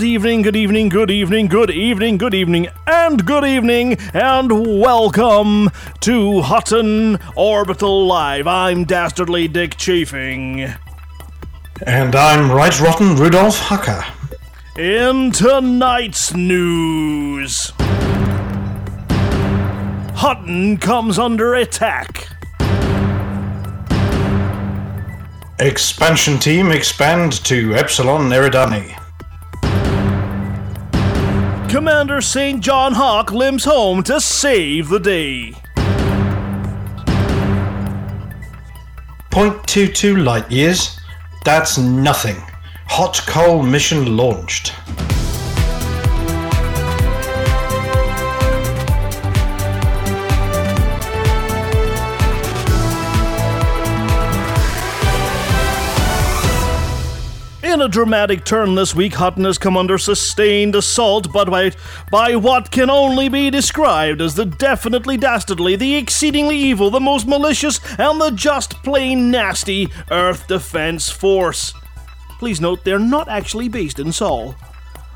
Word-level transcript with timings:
Good 0.00 0.06
evening, 0.06 0.40
good 0.40 0.56
evening, 0.56 0.88
good 0.88 1.10
evening, 1.10 1.46
good 1.48 1.70
evening, 1.70 2.16
good 2.16 2.32
evening, 2.32 2.68
and 2.86 3.22
good 3.26 3.44
evening, 3.44 3.98
and 4.14 4.80
welcome 4.80 5.68
to 6.00 6.40
Hutton 6.40 7.18
Orbital 7.36 8.06
Live. 8.06 8.46
I'm 8.46 8.84
Dastardly 8.84 9.46
Dick 9.46 9.76
Chafing. 9.76 10.72
And 11.84 12.16
I'm 12.16 12.50
Right 12.50 12.80
Rotten 12.80 13.14
Rudolph 13.14 13.60
Hucker. 13.60 14.02
In 14.78 15.32
tonight's 15.32 16.32
news, 16.32 17.74
Hutton 20.16 20.78
comes 20.78 21.18
under 21.18 21.52
attack. 21.52 22.26
Expansion 25.58 26.38
team 26.38 26.70
expand 26.70 27.44
to 27.44 27.74
Epsilon 27.74 28.30
Eridani. 28.30 28.96
Commander 31.70 32.20
St. 32.20 32.60
John 32.60 32.92
Hawk 32.94 33.30
limps 33.30 33.64
home 33.64 34.02
to 34.02 34.20
save 34.20 34.88
the 34.88 34.98
day. 34.98 35.52
0.22 39.30 40.24
light 40.24 40.50
years. 40.50 40.98
That's 41.44 41.78
nothing. 41.78 42.34
Hot 42.86 43.22
coal 43.24 43.62
mission 43.62 44.16
launched. 44.16 44.74
In 57.80 57.86
a 57.86 57.88
dramatic 57.88 58.44
turn 58.44 58.74
this 58.74 58.94
week, 58.94 59.14
Hutton 59.14 59.44
has 59.44 59.56
come 59.56 59.74
under 59.74 59.96
sustained 59.96 60.74
assault, 60.74 61.32
but 61.32 61.48
by, 61.48 61.72
by 62.10 62.36
what 62.36 62.70
can 62.70 62.90
only 62.90 63.30
be 63.30 63.48
described 63.48 64.20
as 64.20 64.34
the 64.34 64.44
definitely 64.44 65.16
dastardly, 65.16 65.76
the 65.76 65.96
exceedingly 65.96 66.58
evil, 66.58 66.90
the 66.90 67.00
most 67.00 67.26
malicious, 67.26 67.80
and 67.98 68.20
the 68.20 68.32
just 68.32 68.74
plain 68.82 69.30
nasty 69.30 69.88
Earth 70.10 70.46
Defense 70.46 71.08
Force. 71.08 71.72
Please 72.38 72.60
note 72.60 72.84
they're 72.84 72.98
not 72.98 73.28
actually 73.28 73.70
based 73.70 73.98
in 73.98 74.12
Sol. 74.12 74.54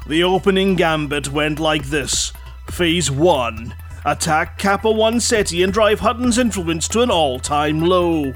The 0.07 0.25
opening 0.25 0.75
gambit 0.75 1.31
went 1.31 1.61
like 1.61 1.85
this 1.85 2.33
Phase 2.71 3.11
1 3.11 3.75
Attack 4.07 4.57
Kappa 4.57 4.91
1 4.91 5.21
Ceti 5.21 5.63
and 5.63 5.71
drive 5.71 6.01
Hutton's 6.01 6.39
influence 6.39 6.89
to 6.89 7.03
an 7.03 7.11
all 7.11 7.39
time 7.39 7.83
low. 7.83 8.33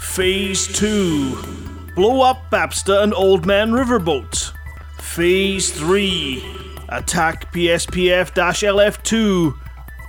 Phase 0.00 0.66
2 0.76 1.71
Blow 1.94 2.22
up 2.22 2.50
Babster 2.50 3.02
and 3.02 3.12
Old 3.12 3.44
Man 3.44 3.72
Riverboat. 3.72 4.52
Phase 4.98 5.70
3 5.72 6.42
Attack 6.88 7.52
PSPF 7.52 8.32
LF2. 8.32 9.54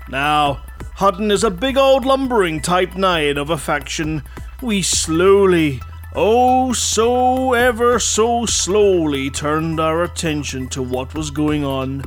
Now, 0.08 0.64
Hutton 0.96 1.30
is 1.30 1.44
a 1.44 1.52
big 1.52 1.76
old 1.76 2.06
lumbering 2.06 2.62
Type 2.62 2.96
9 2.96 3.38
of 3.38 3.50
a 3.50 3.58
faction. 3.58 4.24
We 4.62 4.82
slowly, 4.82 5.82
oh 6.16 6.72
so 6.72 7.52
ever 7.52 8.00
so 8.00 8.46
slowly, 8.46 9.30
turned 9.30 9.82
our 9.82 10.04
attention 10.04 10.70
to 10.70 10.82
what 10.82 11.14
was 11.14 11.32
going 11.32 11.66
on, 11.66 12.04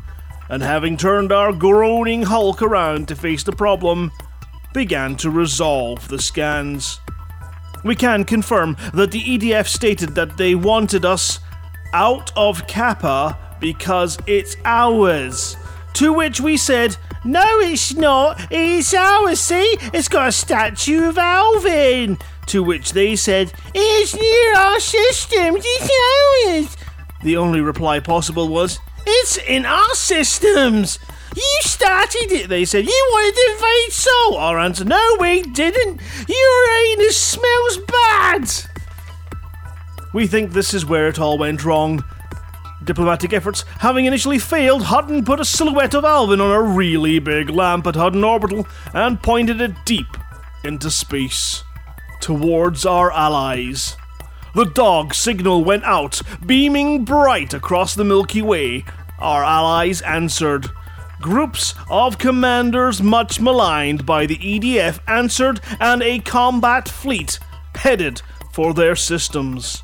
and 0.49 0.63
having 0.63 0.97
turned 0.97 1.33
our 1.33 1.53
groaning 1.53 2.23
hulk 2.23 2.63
around 2.63 3.09
to 3.09 3.15
face 3.15 3.43
the 3.43 3.53
problem, 3.53 4.11
began 4.73 5.17
to 5.17 5.29
resolve 5.29 6.09
the 6.09 6.19
scans. 6.19 6.99
We 7.85 7.95
can 7.95 8.25
confirm 8.25 8.77
that 8.95 9.11
the 9.11 9.23
EDF 9.23 9.67
stated 9.67 10.15
that 10.15 10.37
they 10.37 10.55
wanted 10.55 11.05
us 11.05 11.41
out 11.93 12.33
of 12.37 12.67
Kappa 12.67 13.39
because 13.61 14.19
it's 14.27 14.57
ours. 14.65 15.57
To 15.95 16.13
which 16.13 16.41
we 16.41 16.57
said, 16.57 16.97
No, 17.25 17.61
it's 17.61 17.95
not. 17.95 18.49
It's 18.51 18.93
ours. 18.93 19.41
See, 19.41 19.77
it's 19.95 20.09
got 20.09 20.29
a 20.29 20.33
statue 20.33 21.09
of 21.09 21.17
Alvin. 21.19 22.19
To 22.47 22.63
which 22.63 22.93
they 22.93 23.17
said, 23.17 23.53
It's 23.75 24.15
near 24.15 24.57
our 24.57 24.79
systems. 24.81 25.65
It's 25.67 25.91
ours. 26.47 26.77
The 27.23 27.37
only 27.37 27.61
reply 27.61 28.01
possible 28.01 28.49
was, 28.49 28.79
It's 29.07 29.39
in 29.39 29.65
our 29.65 29.95
systems. 29.95 30.99
You 31.37 31.59
started 31.61 32.33
it, 32.33 32.49
they 32.49 32.65
said. 32.65 32.87
You 32.87 33.09
wanted 33.13 33.35
to 33.35 33.53
invade 33.53 33.93
Sol. 33.93 34.37
Our 34.39 34.59
answer, 34.59 34.85
no, 34.85 35.17
we 35.21 35.43
didn't. 35.43 36.01
Your 36.27 36.71
anus 36.89 37.19
smells 37.19 37.79
bad. 37.87 38.51
We 40.15 40.27
think 40.27 40.53
this 40.53 40.73
is 40.73 40.87
where 40.87 41.09
it 41.09 41.19
all 41.19 41.37
went 41.37 41.63
wrong. 41.63 42.03
Diplomatic 42.85 43.35
efforts 43.35 43.65
having 43.81 44.07
initially 44.07 44.39
failed, 44.39 44.85
Hutton 44.85 45.25
put 45.25 45.41
a 45.41 45.45
silhouette 45.45 45.95
of 45.95 46.05
Alvin 46.05 46.41
on 46.41 46.51
a 46.51 46.63
really 46.63 47.19
big 47.19 47.51
lamp 47.51 47.87
at 47.87 47.97
Hutton 47.97 48.25
Orbital 48.25 48.67
and 48.95 49.23
pointed 49.23 49.61
it 49.61 49.75
deep 49.85 50.07
into 50.65 50.91
space 50.91 51.65
towards 52.21 52.87
our 52.87 53.13
allies. 53.13 53.97
The 54.55 54.65
dog 54.65 55.13
signal 55.13 55.65
went 55.65 55.85
out, 55.85 56.23
beaming 56.47 57.05
bright 57.05 57.53
across 57.53 57.95
the 57.95 58.05
Milky 58.05 58.41
Way. 58.41 58.85
Our 59.19 59.45
allies 59.45 60.01
answered. 60.01 60.71
Groups 61.21 61.75
of 61.89 62.19
commanders 62.19 63.03
much 63.03 63.41
maligned 63.41 64.05
by 64.05 64.27
the 64.27 64.37
EDF 64.37 65.01
answered, 65.09 65.61
and 65.81 66.03
a 66.03 66.19
combat 66.19 66.89
fleet 66.89 67.39
headed 67.75 68.21
for 68.53 68.75
their 68.75 68.95
systems. 68.95 69.83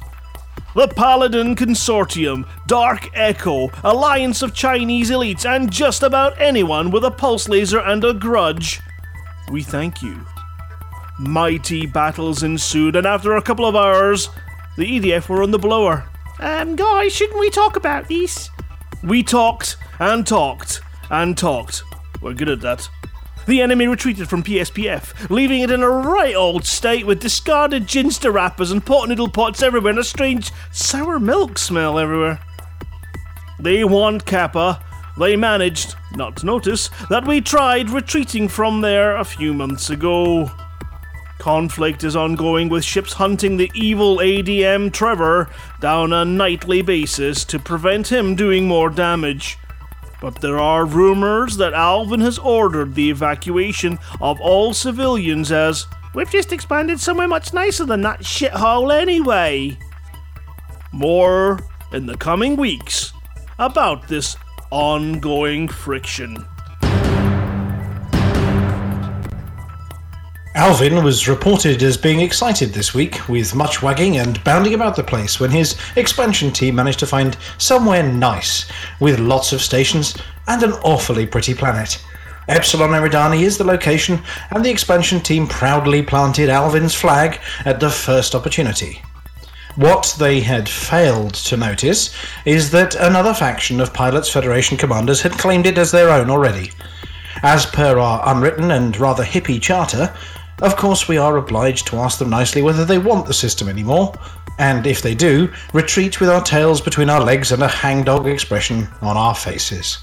The 0.74 0.88
Paladin 0.88 1.56
Consortium, 1.56 2.48
Dark 2.66 3.10
Echo, 3.14 3.70
Alliance 3.82 4.42
of 4.42 4.54
Chinese 4.54 5.10
elites, 5.10 5.44
and 5.44 5.70
just 5.70 6.02
about 6.02 6.40
anyone 6.40 6.90
with 6.90 7.04
a 7.04 7.10
pulse 7.10 7.48
laser 7.48 7.80
and 7.80 8.04
a 8.04 8.14
grudge. 8.14 8.80
We 9.50 9.62
thank 9.62 10.02
you. 10.02 10.26
Mighty 11.18 11.86
battles 11.86 12.42
ensued, 12.42 12.96
and 12.96 13.06
after 13.06 13.36
a 13.36 13.42
couple 13.42 13.66
of 13.66 13.76
hours, 13.76 14.28
the 14.76 14.98
EDF 14.98 15.28
were 15.28 15.42
on 15.42 15.50
the 15.50 15.58
blower. 15.58 16.04
Um, 16.40 16.76
guys, 16.76 17.12
shouldn't 17.12 17.40
we 17.40 17.50
talk 17.50 17.76
about 17.76 18.08
this? 18.08 18.50
We 19.02 19.22
talked 19.22 19.76
and 19.98 20.26
talked 20.26 20.80
and 21.10 21.36
talked. 21.36 21.82
We're 22.20 22.34
good 22.34 22.48
at 22.48 22.60
that. 22.60 22.88
The 23.46 23.60
enemy 23.60 23.88
retreated 23.88 24.28
from 24.28 24.44
PSPF, 24.44 25.28
leaving 25.28 25.62
it 25.62 25.70
in 25.70 25.82
a 25.82 25.88
right 25.88 26.34
old 26.34 26.64
state 26.64 27.06
with 27.06 27.20
discarded 27.20 27.86
ginster 27.86 28.32
wrappers 28.32 28.70
and 28.70 28.84
pot 28.84 29.08
noodle 29.08 29.28
pots 29.28 29.62
everywhere 29.62 29.90
and 29.90 29.98
a 29.98 30.04
strange 30.04 30.52
sour 30.70 31.18
milk 31.18 31.58
smell 31.58 31.98
everywhere. 31.98 32.40
They 33.58 33.84
want 33.84 34.26
Kappa. 34.26 34.84
They 35.18 35.36
managed, 35.36 35.96
not 36.14 36.36
to 36.38 36.46
notice, 36.46 36.88
that 37.10 37.26
we 37.26 37.40
tried 37.40 37.90
retreating 37.90 38.48
from 38.48 38.80
there 38.80 39.16
a 39.16 39.24
few 39.24 39.52
months 39.52 39.90
ago. 39.90 40.50
Conflict 41.38 42.04
is 42.04 42.14
ongoing 42.14 42.68
with 42.68 42.84
ships 42.84 43.14
hunting 43.14 43.56
the 43.56 43.70
evil 43.74 44.18
ADM 44.18 44.92
Trevor 44.92 45.50
down 45.80 46.12
a 46.12 46.24
nightly 46.24 46.82
basis 46.82 47.44
to 47.46 47.58
prevent 47.58 48.12
him 48.12 48.36
doing 48.36 48.68
more 48.68 48.88
damage. 48.88 49.58
But 50.22 50.36
there 50.36 50.60
are 50.60 50.86
rumors 50.86 51.56
that 51.56 51.74
Alvin 51.74 52.20
has 52.20 52.38
ordered 52.38 52.94
the 52.94 53.10
evacuation 53.10 53.98
of 54.20 54.40
all 54.40 54.72
civilians 54.72 55.50
as 55.50 55.84
we've 56.14 56.30
just 56.30 56.52
expanded 56.52 57.00
somewhere 57.00 57.26
much 57.26 57.52
nicer 57.52 57.84
than 57.84 58.02
that 58.02 58.20
shithole 58.20 58.94
anyway. 58.94 59.76
More 60.92 61.58
in 61.92 62.06
the 62.06 62.16
coming 62.16 62.56
weeks 62.56 63.12
about 63.58 64.06
this 64.06 64.36
ongoing 64.70 65.66
friction. 65.66 66.46
Alvin 70.54 71.02
was 71.02 71.28
reported 71.28 71.82
as 71.82 71.96
being 71.96 72.20
excited 72.20 72.74
this 72.74 72.92
week, 72.92 73.26
with 73.26 73.54
much 73.54 73.80
wagging 73.80 74.18
and 74.18 74.44
bounding 74.44 74.74
about 74.74 74.94
the 74.94 75.02
place 75.02 75.40
when 75.40 75.50
his 75.50 75.78
expansion 75.96 76.52
team 76.52 76.74
managed 76.74 76.98
to 76.98 77.06
find 77.06 77.38
somewhere 77.56 78.02
nice, 78.02 78.70
with 79.00 79.18
lots 79.18 79.54
of 79.54 79.62
stations 79.62 80.14
and 80.48 80.62
an 80.62 80.72
awfully 80.84 81.24
pretty 81.24 81.54
planet. 81.54 82.04
Epsilon 82.48 82.90
Eridani 82.90 83.42
is 83.42 83.56
the 83.56 83.64
location, 83.64 84.20
and 84.50 84.62
the 84.62 84.70
expansion 84.70 85.20
team 85.20 85.46
proudly 85.46 86.02
planted 86.02 86.50
Alvin's 86.50 86.94
flag 86.94 87.40
at 87.64 87.80
the 87.80 87.88
first 87.90 88.34
opportunity. 88.34 89.00
What 89.76 90.14
they 90.18 90.40
had 90.40 90.68
failed 90.68 91.32
to 91.34 91.56
notice 91.56 92.14
is 92.44 92.70
that 92.72 92.94
another 92.96 93.32
faction 93.32 93.80
of 93.80 93.94
Pilots 93.94 94.28
Federation 94.28 94.76
commanders 94.76 95.22
had 95.22 95.32
claimed 95.32 95.64
it 95.64 95.78
as 95.78 95.92
their 95.92 96.10
own 96.10 96.28
already. 96.28 96.72
As 97.42 97.64
per 97.64 97.98
our 97.98 98.22
unwritten 98.26 98.70
and 98.70 98.94
rather 98.98 99.24
hippie 99.24 99.60
charter, 99.60 100.14
of 100.62 100.76
course, 100.76 101.08
we 101.08 101.18
are 101.18 101.36
obliged 101.36 101.86
to 101.88 101.96
ask 101.96 102.18
them 102.18 102.30
nicely 102.30 102.62
whether 102.62 102.84
they 102.84 102.98
want 102.98 103.26
the 103.26 103.34
system 103.34 103.68
anymore, 103.68 104.14
and 104.58 104.86
if 104.86 105.02
they 105.02 105.14
do, 105.14 105.52
retreat 105.72 106.20
with 106.20 106.30
our 106.30 106.42
tails 106.42 106.80
between 106.80 107.10
our 107.10 107.20
legs 107.20 107.52
and 107.52 107.62
a 107.62 107.68
hangdog 107.68 108.26
expression 108.26 108.88
on 109.00 109.16
our 109.16 109.34
faces. 109.34 109.98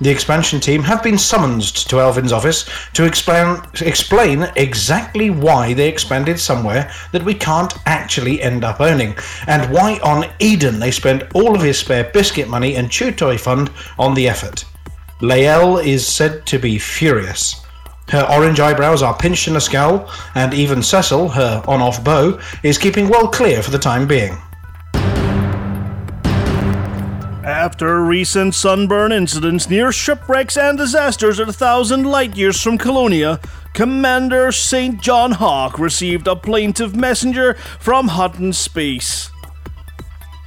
the 0.00 0.10
expansion 0.10 0.60
team 0.60 0.82
have 0.82 1.02
been 1.02 1.18
summoned 1.18 1.62
to 1.62 1.98
Alvin's 1.98 2.32
office 2.32 2.68
to 2.92 3.04
explain, 3.04 3.60
explain 3.80 4.46
exactly 4.56 5.30
why 5.30 5.74
they 5.74 5.88
expanded 5.88 6.38
somewhere 6.38 6.90
that 7.12 7.24
we 7.24 7.34
can't 7.34 7.74
actually 7.86 8.40
end 8.40 8.64
up 8.64 8.80
owning, 8.80 9.16
and 9.46 9.72
why 9.72 9.98
on 10.02 10.30
Eden 10.38 10.78
they 10.78 10.90
spent 10.90 11.24
all 11.34 11.54
of 11.54 11.62
his 11.62 11.78
spare 11.78 12.10
biscuit 12.12 12.48
money 12.48 12.76
and 12.76 12.90
chew 12.90 13.10
toy 13.10 13.36
fund 13.36 13.70
on 13.98 14.14
the 14.14 14.28
effort. 14.28 14.64
Lael 15.20 15.78
is 15.78 16.06
said 16.06 16.46
to 16.46 16.58
be 16.58 16.78
furious. 16.78 17.64
Her 18.08 18.26
orange 18.30 18.58
eyebrows 18.58 19.02
are 19.02 19.16
pinched 19.16 19.48
in 19.48 19.56
a 19.56 19.60
scowl, 19.60 20.10
and 20.34 20.54
even 20.54 20.82
Cecil, 20.82 21.28
her 21.28 21.62
on 21.68 21.82
off 21.82 22.02
beau, 22.02 22.40
is 22.62 22.78
keeping 22.78 23.08
well 23.08 23.28
clear 23.28 23.62
for 23.62 23.70
the 23.70 23.78
time 23.78 24.06
being. 24.06 24.36
After 27.44 28.04
recent 28.04 28.54
sunburn 28.54 29.10
incidents 29.10 29.70
near 29.70 29.90
shipwrecks 29.90 30.56
and 30.56 30.76
disasters 30.76 31.40
at 31.40 31.48
a 31.48 31.52
thousand 31.52 32.04
light 32.04 32.36
years 32.36 32.60
from 32.62 32.76
Colonia, 32.76 33.40
Commander 33.72 34.52
St. 34.52 35.00
John 35.00 35.32
Hawk 35.32 35.78
received 35.78 36.26
a 36.26 36.36
plaintive 36.36 36.94
messenger 36.94 37.54
from 37.78 38.08
Hutton 38.08 38.52
Space. 38.52 39.30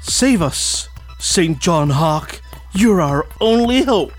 Save 0.02 0.42
us, 0.42 0.90
St. 1.20 1.60
John 1.60 1.92
Hawk. 1.92 2.42
You're 2.74 3.02
our 3.02 3.26
only 3.40 3.84
hope. 3.84 4.14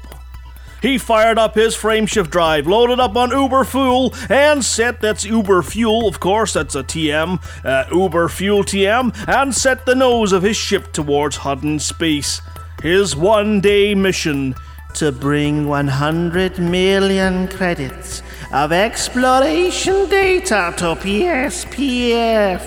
He 0.82 0.98
fired 0.98 1.38
up 1.38 1.54
his 1.54 1.76
frameshift 1.76 2.28
drive, 2.30 2.66
loaded 2.66 2.98
up 2.98 3.16
on 3.16 3.30
Uber 3.30 3.62
Fuel, 3.64 4.12
and 4.28 4.64
set 4.64 5.00
that's 5.00 5.24
Uber 5.24 5.62
Fuel, 5.62 6.08
of 6.08 6.18
course, 6.18 6.54
that's 6.54 6.74
a 6.74 6.82
TM, 6.82 7.40
uh, 7.64 7.84
Uber 7.94 8.28
Fuel 8.28 8.64
TM, 8.64 9.14
and 9.28 9.54
set 9.54 9.86
the 9.86 9.94
nose 9.94 10.32
of 10.32 10.42
his 10.42 10.56
ship 10.56 10.92
towards 10.92 11.36
Hutton 11.36 11.78
Space. 11.78 12.42
His 12.82 13.14
one 13.14 13.60
day 13.60 13.94
mission 13.94 14.56
to 14.94 15.12
bring 15.12 15.68
100 15.68 16.58
million 16.58 17.46
credits 17.46 18.22
of 18.52 18.72
exploration 18.72 20.08
data 20.08 20.74
to 20.76 20.96
PSPF. 20.96 22.66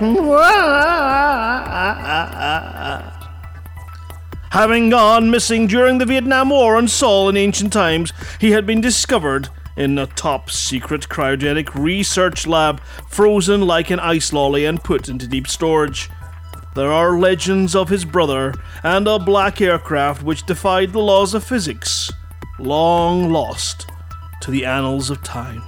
Having 4.52 4.90
gone 4.90 5.30
missing 5.30 5.68
during 5.68 5.98
the 5.98 6.06
Vietnam 6.06 6.50
War 6.50 6.78
and 6.78 6.90
Seoul 6.90 7.30
in 7.30 7.38
ancient 7.38 7.74
times, 7.74 8.14
he 8.40 8.52
had 8.52 8.66
been 8.66 8.82
discovered 8.82 9.50
in 9.76 9.98
a 9.98 10.08
top 10.08 10.50
secret 10.50 11.10
cryogenic 11.10 11.76
research 11.76 12.48
lab, 12.48 12.80
frozen 13.10 13.62
like 13.62 13.90
an 13.90 14.00
ice 14.00 14.32
lolly 14.32 14.66
and 14.66 14.84
put 14.84 15.10
into 15.10 15.28
deep 15.28 15.48
storage. 15.48 16.10
There 16.76 16.92
are 16.92 17.18
legends 17.18 17.76
of 17.76 17.90
his 17.90 18.06
brother 18.06 18.54
and 18.84 19.08
a 19.08 19.20
black 19.20 19.62
aircraft 19.62 20.24
which 20.24 20.46
defied 20.46 20.94
the 20.94 21.00
laws 21.00 21.34
of 21.34 21.44
physics, 21.44 22.12
long 22.60 23.32
lost 23.32 23.88
to 24.42 24.52
the 24.52 24.66
annals 24.66 25.10
of 25.10 25.24
time. 25.24 25.64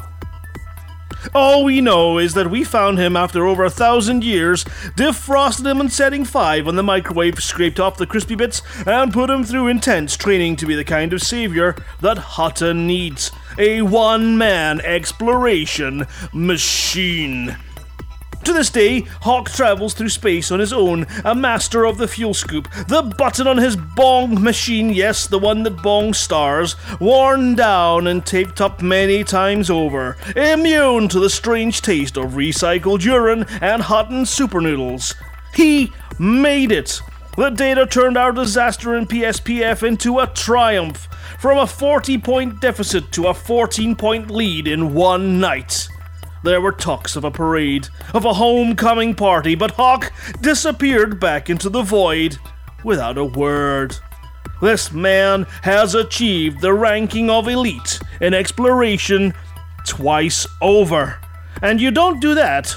All 1.34 1.64
we 1.64 1.82
know 1.82 2.18
is 2.18 2.34
that 2.34 2.50
we 2.50 2.64
found 2.64 2.98
him 2.98 3.16
after 3.16 3.46
over 3.46 3.64
a 3.64 3.70
thousand 3.70 4.24
years, 4.24 4.64
defrosted 4.96 5.66
him 5.66 5.82
in 5.82 5.90
setting 5.90 6.26
5 6.26 6.68
on 6.68 6.76
the 6.76 6.84
microwave, 6.84 7.42
scraped 7.42 7.80
off 7.80 7.98
the 7.98 8.06
crispy 8.06 8.36
bits, 8.36 8.62
and 8.86 9.14
put 9.14 9.30
him 9.30 9.44
through 9.44 9.68
intense 9.68 10.16
training 10.16 10.56
to 10.58 10.66
be 10.66 10.76
the 10.76 10.86
kind 10.86 11.14
of 11.14 11.22
savior 11.22 11.76
that 12.02 12.18
Hutton 12.18 12.88
needs 12.88 13.32
a 13.58 13.82
one 13.82 14.38
man 14.38 14.82
exploration 14.82 16.06
machine. 16.34 17.58
To 18.48 18.54
this 18.54 18.70
day, 18.70 19.02
Hawk 19.24 19.50
travels 19.50 19.94
through 19.94 20.08
space 20.08 20.54
on 20.54 20.62
his 20.62 20.72
own, 20.72 21.06
a 21.26 21.36
master 21.36 21.84
of 21.84 21.98
the 21.98 22.08
fuel 22.08 22.34
scoop. 22.34 22.70
The 22.88 23.02
button 23.02 23.46
on 23.46 23.58
his 23.58 23.76
bong 23.76 24.42
machine, 24.42 24.90
yes, 24.90 25.28
the 25.28 25.38
one 25.38 25.64
that 25.64 25.84
bong 25.84 26.14
stars, 26.14 26.78
worn 27.02 27.56
down 27.56 28.08
and 28.08 28.26
taped 28.26 28.62
up 28.62 28.82
many 28.82 29.26
times 29.26 29.70
over, 29.70 30.16
immune 30.34 31.10
to 31.10 31.20
the 31.20 31.30
strange 31.30 31.82
taste 31.82 32.16
of 32.16 32.36
recycled 32.36 33.04
urine 33.04 33.46
and 33.60 33.82
Hutton 33.82 34.26
super 34.26 34.62
noodles. 34.62 35.14
He 35.54 35.92
made 36.18 36.72
it! 36.72 37.02
The 37.36 37.50
data 37.50 37.86
turned 37.86 38.16
our 38.16 38.32
disaster 38.32 38.96
in 38.96 39.08
PSPF 39.08 39.86
into 39.86 40.20
a 40.20 40.28
triumph, 40.28 41.10
from 41.38 41.58
a 41.58 41.68
40 41.68 42.18
point 42.20 42.62
deficit 42.62 43.12
to 43.12 43.28
a 43.28 43.34
14 43.34 43.94
point 43.98 44.32
lead 44.32 44.70
in 44.70 44.94
one 44.94 45.42
night. 45.42 45.90
There 46.48 46.62
were 46.62 46.72
talks 46.72 47.18
of 47.18 47.26
a 47.26 47.30
parade, 47.30 47.90
of 48.14 48.24
a 48.24 48.32
homecoming 48.32 49.16
party, 49.16 49.54
but 49.54 49.72
Hawk 49.72 50.14
disappeared 50.40 51.20
back 51.20 51.50
into 51.50 51.70
the 51.70 51.82
void 51.82 52.38
without 52.86 53.18
a 53.18 53.26
word. 53.26 53.98
This 54.62 54.94
man 54.94 55.46
has 55.64 55.94
achieved 55.94 56.62
the 56.62 56.74
ranking 56.74 57.30
of 57.30 57.50
elite 57.50 58.00
in 58.22 58.34
exploration 58.34 59.34
twice 59.86 60.48
over. 60.62 61.20
And 61.62 61.82
you 61.82 61.92
don't 61.92 62.22
do 62.22 62.34
that 62.36 62.74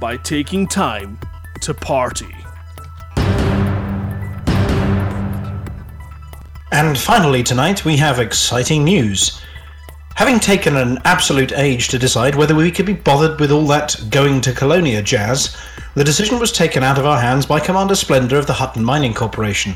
by 0.00 0.16
taking 0.16 0.66
time 0.66 1.20
to 1.60 1.74
party. 1.74 2.34
And 6.72 6.98
finally, 6.98 7.44
tonight 7.44 7.84
we 7.84 7.96
have 7.98 8.18
exciting 8.18 8.82
news. 8.82 9.40
Having 10.16 10.40
taken 10.40 10.76
an 10.76 10.98
absolute 11.04 11.52
age 11.52 11.88
to 11.88 11.98
decide 11.98 12.34
whether 12.34 12.54
we 12.54 12.70
could 12.70 12.86
be 12.86 12.92
bothered 12.92 13.40
with 13.40 13.50
all 13.50 13.66
that 13.68 13.96
going 14.10 14.40
to 14.42 14.52
Colonia 14.52 15.02
jazz, 15.02 15.56
the 15.94 16.04
decision 16.04 16.38
was 16.38 16.52
taken 16.52 16.82
out 16.82 16.98
of 16.98 17.06
our 17.06 17.18
hands 17.18 17.46
by 17.46 17.58
Commander 17.58 17.94
Splendor 17.94 18.36
of 18.36 18.46
the 18.46 18.52
Hutton 18.52 18.84
Mining 18.84 19.14
Corporation. 19.14 19.74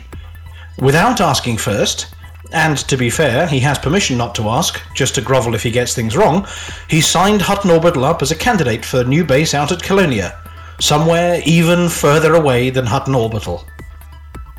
Without 0.78 1.20
asking 1.22 1.56
first, 1.56 2.14
and 2.52 2.76
to 2.76 2.96
be 2.96 3.08
fair, 3.10 3.46
he 3.46 3.60
has 3.60 3.78
permission 3.78 4.18
not 4.18 4.34
to 4.34 4.48
ask, 4.48 4.80
just 4.94 5.14
to 5.14 5.22
grovel 5.22 5.54
if 5.54 5.62
he 5.62 5.70
gets 5.70 5.94
things 5.94 6.16
wrong, 6.16 6.46
he 6.88 7.00
signed 7.00 7.42
Hutton 7.42 7.70
Orbital 7.70 8.04
up 8.04 8.20
as 8.20 8.30
a 8.30 8.36
candidate 8.36 8.84
for 8.84 9.00
a 9.00 9.04
new 9.04 9.24
base 9.24 9.54
out 9.54 9.72
at 9.72 9.82
Colonia, 9.82 10.38
somewhere 10.80 11.40
even 11.46 11.88
further 11.88 12.34
away 12.34 12.68
than 12.70 12.86
Hutton 12.86 13.14
Orbital. 13.14 13.66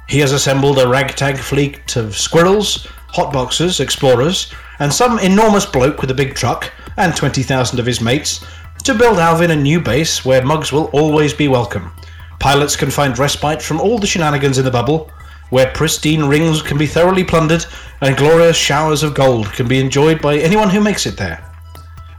He 0.10 0.20
has 0.20 0.32
assembled 0.32 0.80
a 0.80 0.88
ragtag 0.88 1.38
fleet 1.38 1.96
of 1.96 2.18
squirrels, 2.18 2.88
hotboxers, 3.14 3.80
explorers, 3.80 4.54
and 4.80 4.94
some 4.94 5.20
enormous 5.20 5.66
bloke 5.66 6.02
with 6.02 6.12
a 6.12 6.16
big 6.16 6.36
truck, 6.36 6.72
and 6.98 7.16
20,000 7.16 7.80
of 7.80 7.86
his 7.86 8.02
mates, 8.02 8.46
to 8.84 8.94
build 8.94 9.20
Alvin 9.20 9.52
a 9.52 9.56
new 9.56 9.80
base 9.80 10.24
where 10.24 10.46
mugs 10.46 10.72
will 10.72 10.86
always 10.94 11.34
be 11.34 11.48
welcome. 11.48 11.92
Pilots 12.40 12.76
can 12.76 12.92
find 12.92 13.18
respite 13.18 13.62
from 13.62 13.80
all 13.80 13.98
the 13.98 14.08
shenanigans 14.08 14.58
in 14.58 14.66
the 14.66 14.72
bubble, 14.72 15.12
where 15.50 15.72
pristine 15.72 16.26
rings 16.26 16.62
can 16.62 16.78
be 16.78 16.88
thoroughly 16.88 17.24
plundered 17.24 17.66
and 18.02 18.18
glorious 18.18 18.58
showers 18.58 19.04
of 19.04 19.16
gold 19.16 19.52
can 19.54 19.68
be 19.68 19.80
enjoyed 19.80 20.22
by 20.22 20.38
anyone 20.38 20.70
who 20.70 20.82
makes 20.82 21.06
it 21.06 21.18
there. 21.18 21.44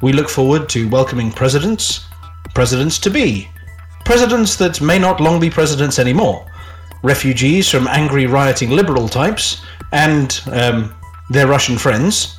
We 0.00 0.12
look 0.12 0.28
forward 0.28 0.68
to 0.70 0.88
welcoming 0.88 1.30
presidents, 1.30 2.06
presidents 2.54 2.98
to 3.00 3.10
be, 3.10 3.48
presidents 4.04 4.56
that 4.56 4.80
may 4.80 4.98
not 4.98 5.20
long 5.20 5.40
be 5.40 5.50
presidents 5.50 5.98
anymore, 5.98 6.46
refugees 7.02 7.70
from 7.70 7.88
angry 7.88 8.26
rioting 8.26 8.70
liberal 8.70 9.08
types, 9.08 9.62
and 9.92 10.40
um, 10.52 10.94
their 11.30 11.46
Russian 11.46 11.78
friends. 11.78 12.38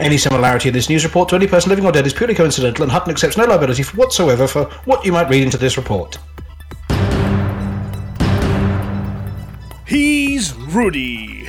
Any 0.00 0.16
similarity 0.16 0.68
in 0.68 0.74
this 0.74 0.88
news 0.88 1.04
report 1.04 1.28
to 1.28 1.36
any 1.36 1.46
person 1.46 1.68
living 1.68 1.84
or 1.84 1.92
dead 1.92 2.06
is 2.06 2.14
purely 2.14 2.34
coincidental, 2.34 2.82
and 2.82 2.90
Hutton 2.90 3.10
accepts 3.10 3.36
no 3.36 3.44
liability 3.44 3.82
whatsoever 3.96 4.46
for 4.46 4.64
what 4.84 5.04
you 5.04 5.12
might 5.12 5.28
read 5.28 5.42
into 5.42 5.58
this 5.58 5.76
report. 5.76 6.18
He's 9.86 10.54
Rudy. 10.54 11.39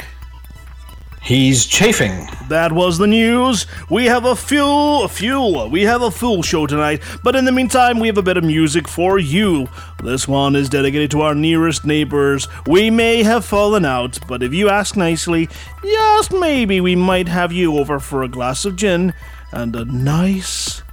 He's 1.31 1.65
chafing. 1.65 2.27
That 2.49 2.73
was 2.73 2.97
the 2.97 3.07
news. 3.07 3.65
We 3.89 4.07
have 4.07 4.25
a 4.25 4.35
fuel, 4.35 5.05
a 5.05 5.07
fuel. 5.07 5.69
We 5.69 5.83
have 5.83 6.01
a 6.01 6.11
full 6.11 6.43
show 6.43 6.67
tonight, 6.67 7.01
but 7.23 7.37
in 7.37 7.45
the 7.45 7.53
meantime, 7.53 8.01
we 8.01 8.07
have 8.07 8.17
a 8.17 8.21
bit 8.21 8.35
of 8.35 8.43
music 8.43 8.85
for 8.85 9.17
you. 9.17 9.69
This 10.03 10.27
one 10.27 10.57
is 10.57 10.67
dedicated 10.67 11.09
to 11.11 11.21
our 11.21 11.33
nearest 11.33 11.85
neighbors. 11.85 12.49
We 12.67 12.89
may 12.89 13.23
have 13.23 13.45
fallen 13.45 13.85
out, 13.85 14.19
but 14.27 14.43
if 14.43 14.53
you 14.53 14.67
ask 14.67 14.97
nicely, 14.97 15.47
just 15.81 16.33
maybe 16.33 16.81
we 16.81 16.97
might 16.97 17.29
have 17.29 17.53
you 17.53 17.77
over 17.77 18.01
for 18.01 18.23
a 18.23 18.27
glass 18.27 18.65
of 18.65 18.75
gin 18.75 19.13
and 19.53 19.73
a 19.73 19.85
nice, 19.85 20.83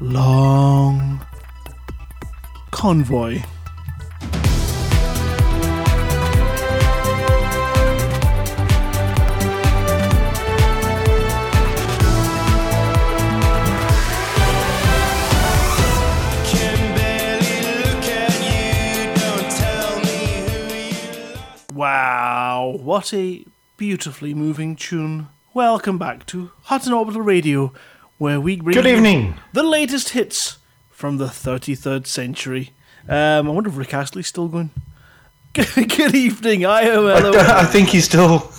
long 0.00 1.24
convoy. 2.72 3.40
What 22.86 23.12
a 23.12 23.44
beautifully 23.76 24.32
moving 24.32 24.76
tune. 24.76 25.26
Welcome 25.52 25.98
back 25.98 26.24
to 26.26 26.52
Hutton 26.62 26.92
Orbital 26.92 27.20
Radio, 27.20 27.72
where 28.16 28.40
we 28.40 28.60
bring 28.60 28.76
Good 28.76 28.86
evening. 28.86 29.34
the 29.52 29.64
latest 29.64 30.10
hits 30.10 30.58
from 30.88 31.16
the 31.16 31.26
33rd 31.26 32.06
century. 32.06 32.70
Um, 33.08 33.48
I 33.48 33.50
wonder 33.50 33.70
if 33.70 33.76
Rick 33.76 33.92
Astley's 33.92 34.28
still 34.28 34.46
going. 34.46 34.70
Good 35.52 36.14
evening. 36.14 36.64
I 36.64 36.82
am 36.82 37.06
I, 37.06 37.20
Hello. 37.20 37.32
I 37.36 37.64
think 37.64 37.88
he's 37.88 38.04
still 38.04 38.52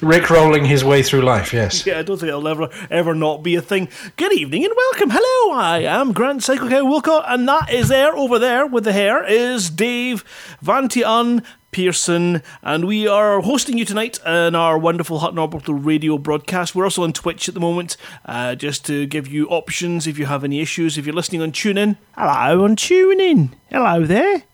Rick 0.00 0.30
rolling 0.30 0.64
his 0.64 0.82
way 0.82 1.02
through 1.02 1.22
life. 1.22 1.52
Yes. 1.52 1.84
Yeah, 1.86 1.98
I 1.98 2.02
don't 2.02 2.16
think 2.16 2.28
it'll 2.28 2.48
ever 2.48 2.70
ever 2.90 3.14
not 3.14 3.42
be 3.42 3.56
a 3.56 3.60
thing. 3.60 3.90
Good 4.16 4.32
evening 4.32 4.64
and 4.64 4.72
welcome. 4.74 5.10
Hello, 5.12 5.60
I 5.60 5.80
am 5.80 6.14
Grant 6.14 6.42
Cycle 6.42 6.70
Cow 6.70 6.84
Wilcott, 6.84 7.24
and 7.26 7.46
that 7.46 7.70
is 7.70 7.88
there 7.88 8.16
over 8.16 8.38
there 8.38 8.66
with 8.66 8.84
the 8.84 8.94
hair 8.94 9.22
is 9.22 9.68
Dave 9.68 10.24
Vantian 10.64 11.44
Pearson, 11.76 12.42
and 12.62 12.86
we 12.86 13.06
are 13.06 13.42
hosting 13.42 13.76
you 13.76 13.84
tonight 13.84 14.18
in 14.24 14.54
our 14.54 14.78
wonderful 14.78 15.18
Hutton 15.18 15.38
Orbital 15.38 15.74
radio 15.74 16.16
broadcast. 16.16 16.74
We're 16.74 16.84
also 16.84 17.02
on 17.02 17.12
Twitch 17.12 17.48
at 17.48 17.54
the 17.54 17.60
moment, 17.60 17.98
uh, 18.24 18.54
just 18.54 18.86
to 18.86 19.04
give 19.04 19.28
you 19.28 19.46
options 19.48 20.06
if 20.06 20.18
you 20.18 20.24
have 20.24 20.42
any 20.42 20.62
issues. 20.62 20.96
If 20.96 21.04
you're 21.04 21.14
listening 21.14 21.42
on 21.42 21.52
TuneIn, 21.52 21.98
hello 22.16 22.64
on 22.64 22.76
TuneIn. 22.76 23.50
Hello 23.68 24.06
there. 24.06 24.44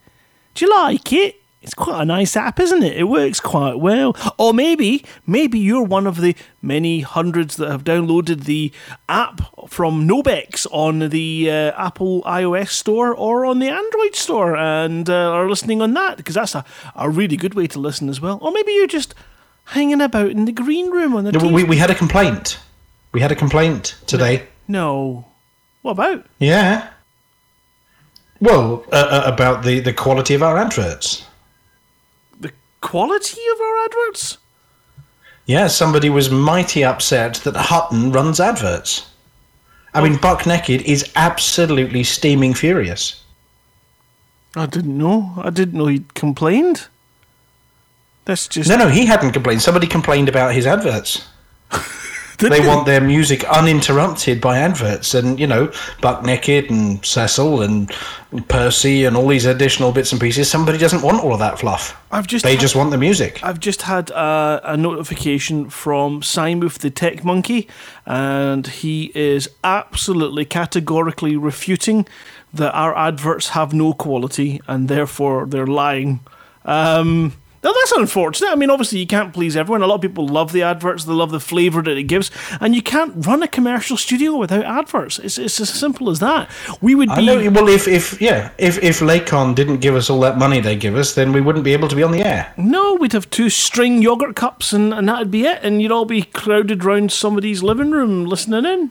Do 0.56 0.64
you 0.64 0.70
like 0.72 1.12
it? 1.12 1.41
It's 1.62 1.74
quite 1.74 2.02
a 2.02 2.04
nice 2.04 2.36
app, 2.36 2.58
isn't 2.58 2.82
it? 2.82 2.96
It 2.96 3.04
works 3.04 3.38
quite 3.38 3.74
well. 3.78 4.16
Or 4.36 4.52
maybe, 4.52 5.04
maybe 5.28 5.60
you're 5.60 5.84
one 5.84 6.08
of 6.08 6.20
the 6.20 6.34
many 6.60 7.00
hundreds 7.02 7.56
that 7.56 7.70
have 7.70 7.84
downloaded 7.84 8.44
the 8.46 8.72
app 9.08 9.40
from 9.68 10.08
Nobex 10.08 10.66
on 10.72 11.10
the 11.10 11.48
uh, 11.48 11.72
Apple 11.86 12.22
iOS 12.22 12.70
store 12.70 13.14
or 13.14 13.46
on 13.46 13.60
the 13.60 13.68
Android 13.68 14.16
store 14.16 14.56
and 14.56 15.08
uh, 15.08 15.30
are 15.30 15.48
listening 15.48 15.80
on 15.80 15.94
that 15.94 16.16
because 16.16 16.34
that's 16.34 16.56
a, 16.56 16.64
a 16.96 17.08
really 17.08 17.36
good 17.36 17.54
way 17.54 17.68
to 17.68 17.78
listen 17.78 18.08
as 18.08 18.20
well. 18.20 18.38
Or 18.42 18.50
maybe 18.50 18.72
you're 18.72 18.88
just 18.88 19.14
hanging 19.66 20.00
about 20.00 20.30
in 20.30 20.46
the 20.46 20.52
green 20.52 20.90
room 20.90 21.14
on 21.14 21.22
the 21.22 21.30
No. 21.30 21.46
We, 21.48 21.62
we 21.62 21.76
had 21.76 21.90
a 21.90 21.94
complaint. 21.94 22.58
We 23.12 23.20
had 23.20 23.30
a 23.30 23.36
complaint 23.36 23.94
today. 24.06 24.48
no. 24.66 25.26
What 25.82 25.92
about? 25.92 26.26
Yeah. 26.38 26.88
Well, 28.40 28.84
uh, 28.92 29.22
uh, 29.26 29.32
about 29.32 29.64
the, 29.64 29.80
the 29.80 29.92
quality 29.92 30.34
of 30.34 30.42
our 30.42 30.56
adverts. 30.56 31.26
Quality 32.82 33.40
of 33.54 33.60
our 33.60 33.84
adverts? 33.84 34.38
Yeah, 35.46 35.68
somebody 35.68 36.10
was 36.10 36.30
mighty 36.30 36.84
upset 36.84 37.36
that 37.36 37.56
Hutton 37.56 38.12
runs 38.12 38.38
adverts. 38.38 39.08
I 39.94 40.02
mean, 40.02 40.18
Buck 40.18 40.46
Naked 40.46 40.82
is 40.82 41.10
absolutely 41.16 42.04
steaming 42.04 42.54
furious. 42.54 43.22
I 44.54 44.66
didn't 44.66 44.96
know. 44.96 45.32
I 45.38 45.50
didn't 45.50 45.78
know 45.78 45.86
he'd 45.86 46.14
complained. 46.14 46.88
That's 48.24 48.46
just. 48.46 48.68
No, 48.68 48.76
no, 48.76 48.88
he 48.88 49.06
hadn't 49.06 49.32
complained. 49.32 49.62
Somebody 49.62 49.86
complained 49.86 50.28
about 50.28 50.54
his 50.54 50.66
adverts. 50.66 51.26
They 52.38 52.60
want 52.66 52.86
their 52.86 53.00
music 53.00 53.44
uninterrupted 53.44 54.40
by 54.40 54.58
adverts, 54.58 55.14
and 55.14 55.38
you 55.38 55.46
know, 55.46 55.70
Buck 56.00 56.24
Naked 56.24 56.70
and 56.70 57.04
Cecil 57.04 57.62
and 57.62 57.90
Percy 58.48 59.04
and 59.04 59.16
all 59.16 59.28
these 59.28 59.44
additional 59.44 59.92
bits 59.92 60.12
and 60.12 60.20
pieces. 60.20 60.50
Somebody 60.50 60.78
doesn't 60.78 61.02
want 61.02 61.22
all 61.22 61.32
of 61.32 61.38
that 61.38 61.58
fluff. 61.58 61.96
I've 62.10 62.26
just 62.26 62.44
They 62.44 62.52
had- 62.52 62.60
just 62.60 62.74
want 62.74 62.90
the 62.90 62.98
music. 62.98 63.40
I've 63.42 63.60
just 63.60 63.82
had 63.82 64.10
a, 64.10 64.60
a 64.64 64.76
notification 64.76 65.68
from 65.70 66.22
simon 66.22 66.70
the 66.80 66.90
Tech 66.90 67.24
Monkey, 67.24 67.68
and 68.06 68.66
he 68.66 69.10
is 69.14 69.48
absolutely 69.64 70.44
categorically 70.44 71.36
refuting 71.36 72.06
that 72.54 72.72
our 72.72 72.96
adverts 72.96 73.48
have 73.50 73.72
no 73.72 73.92
quality 73.92 74.60
and 74.68 74.88
therefore 74.88 75.46
they're 75.46 75.66
lying. 75.66 76.20
Um, 76.64 77.32
now 77.62 77.72
that's 77.72 77.92
unfortunate. 77.92 78.50
I 78.50 78.54
mean, 78.56 78.70
obviously 78.70 78.98
you 78.98 79.06
can't 79.06 79.32
please 79.32 79.56
everyone. 79.56 79.82
A 79.82 79.86
lot 79.86 79.96
of 79.96 80.00
people 80.00 80.26
love 80.26 80.52
the 80.52 80.62
adverts; 80.62 81.04
they 81.04 81.12
love 81.12 81.30
the 81.30 81.40
flavour 81.40 81.82
that 81.82 81.96
it 81.96 82.04
gives, 82.04 82.30
and 82.60 82.74
you 82.74 82.82
can't 82.82 83.26
run 83.26 83.42
a 83.42 83.48
commercial 83.48 83.96
studio 83.96 84.36
without 84.36 84.64
adverts. 84.64 85.18
It's, 85.18 85.38
it's 85.38 85.60
as 85.60 85.70
simple 85.70 86.10
as 86.10 86.18
that. 86.18 86.50
We 86.80 86.94
would 86.94 87.08
be. 87.08 87.14
I 87.14 87.20
know. 87.20 87.50
Well, 87.50 87.68
if 87.68 87.86
if 87.86 88.20
yeah, 88.20 88.50
if 88.58 88.82
if 88.82 89.00
Lakon 89.00 89.54
didn't 89.54 89.78
give 89.78 89.94
us 89.94 90.10
all 90.10 90.20
that 90.20 90.38
money 90.38 90.60
they 90.60 90.76
give 90.76 90.96
us, 90.96 91.14
then 91.14 91.32
we 91.32 91.40
wouldn't 91.40 91.64
be 91.64 91.72
able 91.72 91.88
to 91.88 91.96
be 91.96 92.02
on 92.02 92.12
the 92.12 92.22
air. 92.24 92.52
No, 92.56 92.94
we'd 92.94 93.12
have 93.12 93.30
two 93.30 93.48
string 93.48 94.02
yogurt 94.02 94.34
cups 94.34 94.72
and, 94.72 94.92
and 94.92 95.08
that'd 95.08 95.30
be 95.30 95.44
it, 95.46 95.60
and 95.62 95.80
you'd 95.80 95.92
all 95.92 96.04
be 96.04 96.22
crowded 96.22 96.84
round 96.84 97.12
somebody's 97.12 97.62
living 97.62 97.90
room 97.90 98.24
listening 98.24 98.64
in. 98.64 98.90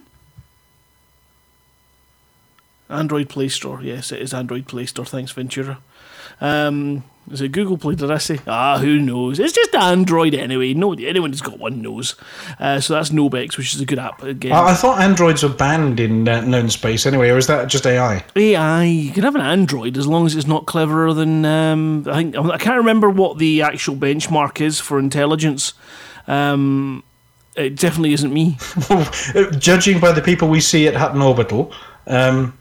Android 2.89 3.29
Play 3.29 3.47
Store, 3.47 3.81
yes, 3.81 4.11
it 4.11 4.21
is 4.21 4.33
Android 4.33 4.67
Play 4.67 4.85
Store. 4.85 5.05
Thanks, 5.05 5.31
Ventura. 5.31 5.79
Um, 6.41 7.03
is 7.29 7.41
it 7.41 7.49
Google 7.51 7.77
Play? 7.77 7.95
Did 7.95 8.11
I 8.11 8.17
say? 8.17 8.39
Ah, 8.47 8.79
who 8.79 8.99
knows? 8.99 9.39
It's 9.39 9.53
just 9.53 9.75
Android 9.75 10.33
anyway. 10.33 10.73
Nobody, 10.73 11.07
anyone 11.07 11.31
who's 11.31 11.41
got 11.41 11.59
one 11.59 11.81
knows. 11.81 12.15
Uh, 12.59 12.79
so 12.79 12.93
that's 12.93 13.09
Nobex, 13.09 13.57
which 13.57 13.73
is 13.73 13.81
a 13.81 13.85
good 13.85 13.99
app 13.99 14.23
again. 14.23 14.51
I, 14.51 14.69
I 14.69 14.73
thought 14.73 14.99
androids 14.99 15.43
were 15.43 15.49
banned 15.49 15.99
in 15.99 16.27
uh, 16.27 16.41
known 16.41 16.69
space 16.69 17.05
anyway, 17.05 17.29
or 17.29 17.37
is 17.37 17.47
that 17.47 17.67
just 17.67 17.85
AI? 17.85 18.23
AI, 18.35 18.83
you 18.83 19.11
can 19.11 19.23
have 19.23 19.35
an 19.35 19.41
Android 19.41 19.97
as 19.97 20.07
long 20.07 20.25
as 20.25 20.35
it's 20.35 20.47
not 20.47 20.65
cleverer 20.65 21.13
than. 21.13 21.45
Um, 21.45 22.05
I 22.07 22.15
think 22.15 22.35
I 22.35 22.57
can't 22.57 22.77
remember 22.77 23.09
what 23.09 23.37
the 23.37 23.61
actual 23.61 23.95
benchmark 23.95 24.59
is 24.59 24.79
for 24.79 24.99
intelligence. 24.99 25.73
Um, 26.27 27.03
it 27.55 27.75
definitely 27.75 28.13
isn't 28.13 28.33
me. 28.33 28.57
Judging 29.59 29.99
by 29.99 30.11
the 30.11 30.21
people 30.23 30.47
we 30.47 30.59
see 30.59 30.87
at 30.87 30.95
Hutton 30.95 31.21
Orbital, 31.21 31.73
um, 32.07 32.57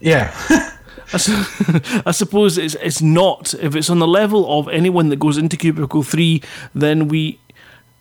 yeah. 0.00 0.34
I, 1.14 1.16
su- 1.18 2.02
I 2.06 2.10
suppose 2.12 2.58
it's 2.58 2.74
it's 2.76 3.00
not. 3.00 3.54
If 3.54 3.74
it's 3.76 3.88
on 3.90 3.98
the 4.00 4.06
level 4.08 4.58
of 4.58 4.68
anyone 4.68 5.08
that 5.10 5.18
goes 5.18 5.38
into 5.38 5.56
cubicle 5.56 6.02
three, 6.02 6.42
then 6.74 7.08
we 7.08 7.38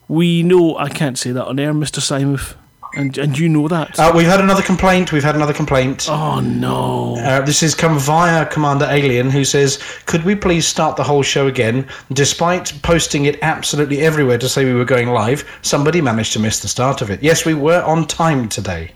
we 0.08 0.44
know. 0.44 0.78
I 0.78 0.90
can't 0.90 1.18
say 1.18 1.32
that 1.32 1.46
on 1.46 1.60
air, 1.60 1.74
Mister 1.74 2.02
Simuth, 2.02 2.56
and 2.96 3.18
and 3.18 3.38
you 3.38 3.48
know 3.50 3.68
that. 3.68 3.98
uh, 4.00 4.12
we've 4.16 4.28
had 4.28 4.40
another 4.42 4.62
complaint. 4.64 5.12
We've 5.12 5.24
had 5.24 5.36
another 5.36 5.54
complaint. 5.54 6.08
oh 6.10 6.40
no! 6.42 7.16
Uh, 7.18 7.42
this 7.42 7.62
has 7.62 7.74
come 7.76 7.98
via 8.00 8.46
Commander 8.48 8.88
Alien, 8.90 9.30
who 9.30 9.46
says, 9.46 9.80
"Could 10.06 10.24
we 10.26 10.36
please 10.36 10.68
start 10.68 10.96
the 10.98 11.04
whole 11.04 11.24
show 11.24 11.48
again?" 11.48 11.88
Despite 12.12 12.74
posting 12.82 13.26
it 13.26 13.38
absolutely 13.42 14.00
everywhere 14.02 14.38
to 14.40 14.50
say 14.50 14.66
we 14.66 14.74
were 14.74 14.86
going 14.86 15.10
live, 15.10 15.44
somebody 15.62 16.02
managed 16.02 16.34
to 16.34 16.40
miss 16.40 16.60
the 16.60 16.68
start 16.68 17.02
of 17.02 17.10
it. 17.10 17.22
Yes, 17.24 17.46
we 17.46 17.54
were 17.54 17.82
on 17.84 18.06
time 18.08 18.50
today. 18.50 18.92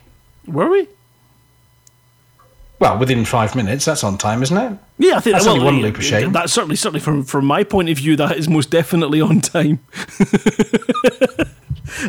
Were 0.48 0.70
we? 0.70 0.88
Well, 2.80 2.98
within 3.00 3.26
five 3.26 3.56
minutes. 3.56 3.86
That's 3.86 4.04
on 4.04 4.18
time, 4.18 4.44
isn't 4.44 4.58
it? 4.58 4.78
Yeah, 5.00 5.18
I 5.18 5.20
think 5.20 5.36
That's 5.36 5.46
well, 5.46 5.56
only 5.56 5.66
one 5.66 5.82
loop 5.82 5.98
of 5.98 6.04
shame. 6.04 6.32
That's 6.32 6.54
certainly, 6.54 6.76
certainly 6.76 7.00
from 7.00 7.24
from 7.24 7.46
my 7.46 7.64
point 7.64 7.90
of 7.90 7.98
view, 7.98 8.16
that 8.18 8.38
is 8.38 8.48
most 8.48 8.70
definitely 8.70 9.20
on 9.20 9.42
time. 9.42 9.80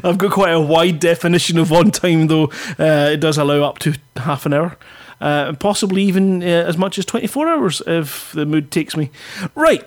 I've 0.05 0.19
got 0.19 0.33
quite 0.33 0.53
a 0.53 0.61
wide 0.61 1.01
definition 1.01 1.57
of 1.59 1.73
on 1.73 1.91
time, 1.91 2.27
though. 2.27 2.51
Uh, 2.79 3.11
it 3.13 3.19
does 3.19 3.39
allow 3.39 3.63
up 3.63 3.79
to 3.81 3.95
half 4.17 4.45
an 4.45 4.53
hour, 4.53 4.77
uh, 5.21 5.47
and 5.49 5.59
possibly 5.61 6.03
even 6.03 6.43
uh, 6.43 6.47
as 6.47 6.77
much 6.77 6.99
as 6.99 7.07
twenty 7.07 7.27
four 7.27 7.49
hours 7.49 7.81
if 7.87 8.33
the 8.33 8.45
mood 8.45 8.71
takes 8.71 8.97
me. 8.97 9.11
Right. 9.55 9.85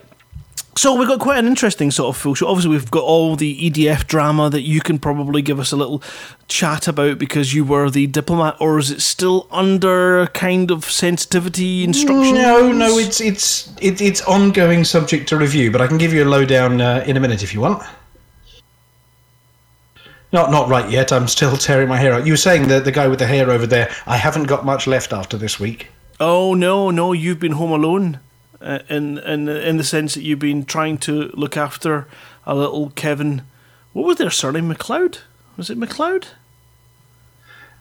So 0.78 0.96
we've 0.96 1.08
got 1.08 1.20
quite 1.20 1.38
an 1.38 1.48
interesting 1.48 1.92
sort 1.92 2.16
of 2.16 2.22
full 2.22 2.34
show. 2.34 2.48
Obviously, 2.48 2.72
we've 2.72 2.90
got 2.90 3.04
all 3.04 3.36
the 3.36 3.70
EDF 3.70 4.08
drama 4.08 4.50
that 4.50 4.62
you 4.62 4.80
can 4.80 5.00
probably 5.00 5.42
give 5.42 5.60
us 5.60 5.74
a 5.74 5.76
little 5.76 6.02
chat 6.48 6.88
about 6.88 7.20
because 7.20 7.54
you 7.54 7.66
were 7.66 7.90
the 7.90 8.08
diplomat, 8.08 8.56
or 8.62 8.80
is 8.80 8.90
it 8.90 9.02
still 9.02 9.48
under 9.52 10.28
kind 10.28 10.72
of 10.72 10.86
sensitivity 10.86 11.84
instruction? 11.84 12.36
No, 12.36 12.72
no, 12.72 12.98
it's 12.98 13.20
it's 13.20 13.74
it, 13.82 14.02
it's 14.02 14.22
ongoing, 14.22 14.86
subject 14.86 15.28
to 15.30 15.38
review. 15.38 15.72
But 15.72 15.82
I 15.82 15.88
can 15.88 15.98
give 15.98 16.14
you 16.14 16.24
a 16.24 16.30
lowdown 16.30 16.80
uh, 16.80 17.04
in 17.06 17.18
a 17.18 17.20
minute 17.20 17.44
if 17.44 17.54
you 17.54 17.60
want. 17.60 17.84
Not 20.32 20.52
not 20.52 20.70
right 20.70 20.90
yet. 20.90 21.12
I'm 21.12 21.28
still 21.28 21.58
tearing 21.68 21.90
my 21.90 21.98
hair 21.98 22.14
out. 22.14 22.26
You 22.26 22.34
were 22.34 22.38
saying 22.38 22.70
the 22.70 22.80
the 22.80 22.94
guy 22.94 23.10
with 23.10 23.20
the 23.20 23.28
hair 23.28 23.50
over 23.52 23.68
there. 23.68 23.92
I 24.08 24.16
haven't 24.16 24.46
got 24.46 24.66
much 24.66 24.88
left 24.88 25.12
after 25.12 25.38
this 25.38 25.60
week. 25.60 25.90
Oh 26.20 26.54
no, 26.54 26.92
no, 26.92 27.12
you've 27.12 27.40
been 27.40 27.54
home 27.54 27.72
alone, 27.72 28.20
uh, 28.62 28.80
in 28.90 29.18
in 29.20 29.50
in 29.50 29.78
the 29.78 29.84
sense 29.84 30.14
that 30.14 30.24
you've 30.24 30.40
been 30.40 30.66
trying 30.66 30.98
to 31.00 31.32
look 31.34 31.58
after 31.58 32.08
a 32.46 32.56
little 32.56 32.92
Kevin. 32.92 33.44
What 33.94 34.06
was 34.06 34.18
their 34.18 34.30
surname? 34.30 34.74
McLeod? 34.74 35.20
Was 35.58 35.70
it 35.70 35.78
McLeod? 35.78 36.28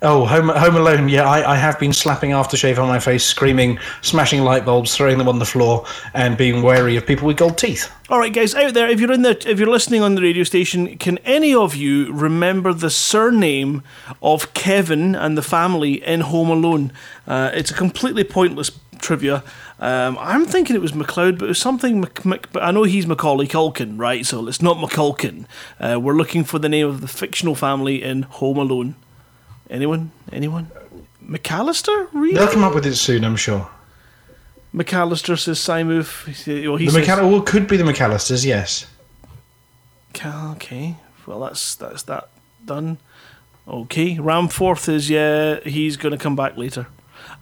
Oh, 0.02 0.25
Home, 0.25 0.49
Home 0.49 0.76
Alone. 0.76 1.10
Yeah, 1.10 1.28
I, 1.28 1.52
I 1.52 1.56
have 1.56 1.78
been 1.78 1.92
slapping 1.92 2.30
aftershave 2.30 2.78
on 2.78 2.88
my 2.88 2.99
face, 2.99 3.22
screaming, 3.22 3.78
smashing 4.00 4.40
light 4.40 4.64
bulbs, 4.64 4.96
throwing 4.96 5.18
them 5.18 5.28
on 5.28 5.38
the 5.38 5.44
floor, 5.44 5.84
and 6.14 6.38
being 6.38 6.62
wary 6.62 6.96
of 6.96 7.06
people 7.06 7.26
with 7.26 7.37
gold 7.37 7.58
teeth. 7.58 7.92
All 8.08 8.18
right, 8.18 8.32
guys, 8.32 8.54
out 8.54 8.72
there, 8.72 8.88
if 8.88 8.99
you're 8.99 9.12
in 9.12 9.20
the, 9.20 9.37
if 9.46 9.58
you're 9.58 9.68
listening 9.68 10.00
on 10.00 10.14
the 10.14 10.22
radio 10.22 10.42
station, 10.42 10.96
can 10.96 11.18
any 11.18 11.54
of 11.54 11.76
you 11.76 12.10
remember 12.14 12.72
the 12.72 12.88
surname 12.88 13.82
of 14.22 14.54
Kevin 14.54 15.14
and 15.14 15.37
the 15.37 15.42
family 15.42 16.02
in 16.02 16.20
Home 16.20 16.49
Alone? 16.49 16.92
Uh, 17.26 17.50
it's 17.52 17.70
a 17.70 17.75
completely 17.75 18.25
pointless 18.25 18.70
trivia. 19.00 19.42
Um, 19.80 20.18
I'm 20.20 20.44
thinking 20.44 20.76
it 20.76 20.82
was 20.82 20.92
McLeod, 20.92 21.38
but 21.38 21.46
it 21.46 21.49
was 21.49 21.58
something. 21.58 22.00
Mc, 22.02 22.25
Mc, 22.26 22.52
but 22.52 22.62
I 22.62 22.70
know 22.70 22.82
he's 22.82 23.06
Macaulay 23.06 23.46
Culkin, 23.49 23.99
right? 23.99 24.26
So 24.26 24.46
it's 24.46 24.60
not 24.60 24.76
McCulkin. 24.76 25.46
Uh, 25.80 25.99
we're 25.99 26.12
looking 26.14 26.44
for 26.44 26.58
the 26.58 26.68
name 26.68 26.87
of 26.87 27.00
the 27.00 27.08
fictional 27.08 27.54
family 27.54 28.02
in 28.02 28.22
Home 28.25 28.58
Alone. 28.58 28.94
Anyone? 29.70 30.10
Anyone? 30.30 30.70
McAllister? 31.26 32.08
Really? 32.12 32.34
They'll 32.34 32.49
come 32.52 32.64
up 32.64 32.75
with 32.75 32.84
it 32.84 32.96
soon, 32.96 33.25
I'm 33.25 33.37
sure. 33.37 33.68
McAllister 34.75 35.38
says 35.38 35.58
say- 35.58 35.82
Well, 36.68 36.76
The 36.78 36.90
says, 36.90 37.06
McAll- 37.06 37.30
well, 37.30 37.40
could 37.40 37.66
be 37.66 37.76
the 37.76 37.84
McAllisters, 37.84 38.44
yes. 38.44 38.87
Okay, 40.25 40.96
well 41.26 41.40
that's 41.40 41.75
that's 41.76 42.02
that 42.02 42.28
done. 42.64 42.99
Okay, 43.66 44.16
Ramforth 44.16 44.88
is 44.88 45.08
yeah, 45.08 45.60
he's 45.60 45.96
going 45.96 46.12
to 46.12 46.18
come 46.18 46.37
back 46.37 46.56
later. 46.56 46.88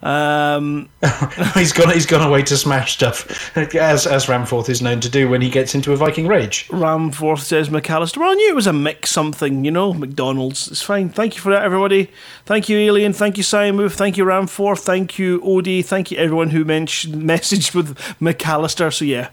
Um, 0.01 0.87
he's 1.55 1.73
gone. 1.73 1.93
He's 1.93 2.05
gone 2.05 2.25
away 2.25 2.41
to 2.43 2.55
smash 2.55 2.93
stuff, 2.93 3.55
as 3.57 4.07
as 4.07 4.27
Ramforth 4.27 4.69
is 4.69 4.81
known 4.81 5.01
to 5.01 5.09
do 5.09 5.27
when 5.29 5.41
he 5.41 5.49
gets 5.49 5.75
into 5.75 5.91
a 5.91 5.97
Viking 5.97 6.25
rage. 6.25 6.67
Ramforth 6.69 7.41
says 7.41 7.67
McAllister. 7.67 8.17
Well, 8.17 8.31
I 8.31 8.35
knew 8.35 8.49
it 8.49 8.55
was 8.55 8.67
a 8.67 8.73
mix 8.73 9.09
something, 9.09 9.65
you 9.65 9.71
know. 9.71 9.93
McDonald's. 9.93 10.69
It's 10.69 10.81
fine. 10.81 11.09
Thank 11.09 11.35
you 11.35 11.41
for 11.41 11.51
that, 11.51 11.63
everybody. 11.63 12.09
Thank 12.45 12.69
you, 12.69 12.77
Alien. 12.77 13.11
Thank 13.11 13.35
you, 13.35 13.43
Simon. 13.43 13.89
Thank 13.89 14.15
you, 14.15 14.23
Ramforth. 14.23 14.79
Thank 14.79 15.19
you, 15.19 15.41
Odie. 15.41 15.83
Thank 15.83 16.11
you, 16.11 16.17
everyone 16.17 16.51
who 16.51 16.63
mentioned 16.63 17.15
messaged 17.15 17.75
with 17.75 17.97
McAllister. 18.21 18.93
So 18.93 19.03
yeah, 19.03 19.31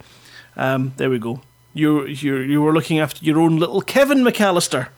um, 0.57 0.95
there 0.97 1.11
we 1.11 1.21
go. 1.21 1.43
You 1.75 2.07
you 2.07 2.39
you 2.39 2.61
were 2.61 2.73
looking 2.73 2.99
after 2.99 3.25
your 3.25 3.39
own 3.39 3.59
little 3.59 3.83
Kevin 3.83 4.25
McAllister. 4.25 4.89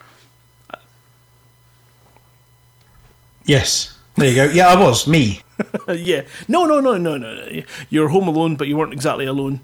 Yes. 3.45 3.99
There 4.17 4.29
you 4.29 4.35
go. 4.35 4.45
Yeah, 4.45 4.69
I 4.69 4.81
was 4.81 5.07
me. 5.07 5.43
yeah. 5.89 6.23
No, 6.47 6.67
no, 6.67 6.81
no, 6.81 6.97
no, 6.97 7.17
no, 7.17 7.35
no. 7.35 7.63
You're 7.91 8.09
home 8.09 8.29
alone, 8.29 8.57
but 8.57 8.69
you 8.69 8.77
weren't 8.77 8.93
exactly 8.93 9.27
alone. 9.27 9.61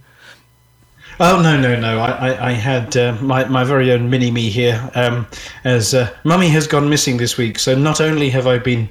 Oh 1.21 1.41
no 1.41 1.61
no 1.61 1.79
no! 1.79 2.01
I 2.01 2.11
I, 2.11 2.49
I 2.49 2.53
had 2.53 2.97
uh, 2.97 3.17
my 3.23 3.45
my 3.45 3.63
very 3.63 3.93
own 3.93 4.11
mini 4.11 4.33
me 4.33 4.51
here, 4.51 4.91
um, 4.97 5.29
as 5.63 5.95
uh, 5.95 6.11
mummy 6.25 6.49
has 6.49 6.67
gone 6.67 6.91
missing 6.91 7.19
this 7.19 7.37
week. 7.37 7.61
So 7.61 7.77
not 7.77 8.01
only 8.01 8.31
have 8.31 8.49
I 8.49 8.59
been 8.59 8.89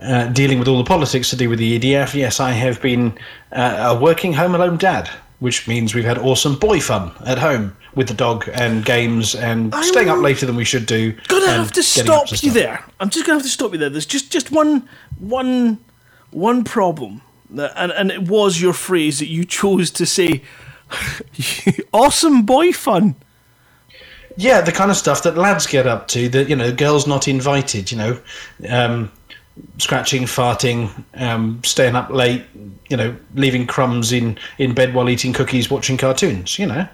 uh, 0.00 0.28
dealing 0.28 0.58
with 0.58 0.68
all 0.68 0.78
the 0.78 0.84
politics 0.84 1.28
to 1.30 1.36
do 1.36 1.50
with 1.50 1.58
the 1.58 1.78
EDF, 1.78 2.14
yes, 2.14 2.40
I 2.40 2.52
have 2.52 2.80
been 2.80 3.12
uh, 3.52 3.94
a 3.94 4.00
working 4.00 4.32
home 4.32 4.54
alone 4.54 4.78
dad, 4.78 5.10
which 5.40 5.68
means 5.68 5.94
we've 5.94 6.04
had 6.04 6.16
awesome 6.16 6.58
boy 6.58 6.80
fun 6.80 7.12
at 7.26 7.36
home 7.36 7.76
with 7.94 8.08
the 8.08 8.14
dog 8.14 8.48
and 8.54 8.84
games 8.84 9.34
and 9.34 9.74
I'm 9.74 9.82
staying 9.82 10.08
up 10.08 10.20
later 10.20 10.46
than 10.46 10.56
we 10.56 10.64
should 10.64 10.86
do. 10.86 11.12
Gonna 11.28 11.48
have 11.48 11.72
to 11.72 11.82
stop 11.82 12.28
to 12.28 12.46
you 12.46 12.52
there. 12.52 12.84
I'm 13.00 13.10
just 13.10 13.26
gonna 13.26 13.36
have 13.36 13.42
to 13.42 13.50
stop 13.50 13.72
you 13.72 13.78
there. 13.78 13.90
There's 13.90 14.06
just 14.06 14.30
just 14.30 14.52
one 14.52 14.88
one 15.18 15.78
one 16.30 16.64
problem, 16.64 17.22
and 17.56 17.92
and 17.92 18.10
it 18.10 18.28
was 18.28 18.60
your 18.60 18.72
phrase 18.72 19.18
that 19.18 19.28
you 19.28 19.44
chose 19.44 19.90
to 19.92 20.06
say. 20.06 20.42
awesome 21.92 22.42
boy 22.42 22.72
fun. 22.72 23.14
Yeah, 24.36 24.60
the 24.60 24.72
kind 24.72 24.90
of 24.90 24.96
stuff 24.96 25.22
that 25.22 25.36
lads 25.36 25.66
get 25.66 25.86
up 25.86 26.08
to. 26.08 26.28
That 26.28 26.48
you 26.48 26.56
know, 26.56 26.72
girls 26.72 27.06
not 27.06 27.28
invited. 27.28 27.90
You 27.92 27.98
know, 27.98 28.20
um, 28.68 29.12
scratching, 29.78 30.22
farting, 30.22 30.90
um, 31.14 31.60
staying 31.64 31.94
up 31.94 32.10
late. 32.10 32.44
You 32.88 32.96
know, 32.96 33.16
leaving 33.34 33.66
crumbs 33.66 34.12
in 34.12 34.38
in 34.58 34.74
bed 34.74 34.94
while 34.94 35.08
eating 35.08 35.32
cookies, 35.32 35.70
watching 35.70 35.96
cartoons. 35.96 36.58
You 36.58 36.66
know. 36.66 36.88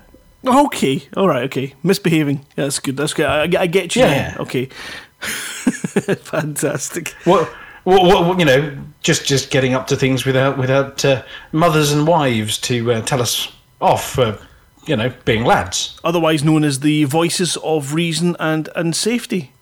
Okay, 0.45 1.03
all 1.17 1.29
right, 1.29 1.43
okay. 1.45 1.75
Misbehaving. 1.83 2.45
That's 2.55 2.79
good. 2.79 2.97
That's 2.97 3.15
good. 3.15 3.27
I, 3.27 3.63
I 3.63 3.67
get 3.67 3.97
you. 3.97 4.03
Yeah. 4.03 4.35
now. 4.37 4.43
Okay. 4.43 4.67
Fantastic. 5.21 7.09
What, 7.25 7.53
what, 7.87 8.27
what, 8.27 8.39
you 8.39 8.45
know, 8.45 8.77
just 9.01 9.27
just 9.27 9.51
getting 9.51 9.75
up 9.75 9.87
to 9.87 9.97
things 9.97 10.25
without 10.27 10.59
without 10.59 11.05
uh, 11.05 11.23
mothers 11.53 11.93
and 11.93 12.07
wives 12.07 12.59
to 12.59 12.93
uh, 12.93 13.01
tell 13.03 13.23
us 13.23 13.53
off 13.81 14.11
for, 14.13 14.39
you 14.87 14.97
know, 14.97 15.13
being 15.25 15.45
lads. 15.45 15.99
Otherwise 16.03 16.43
known 16.43 16.65
as 16.65 16.81
the 16.81 17.05
voices 17.05 17.57
of 17.59 17.95
reason 17.95 18.37
and 18.41 18.69
and 18.75 18.97
safety. 18.97 19.53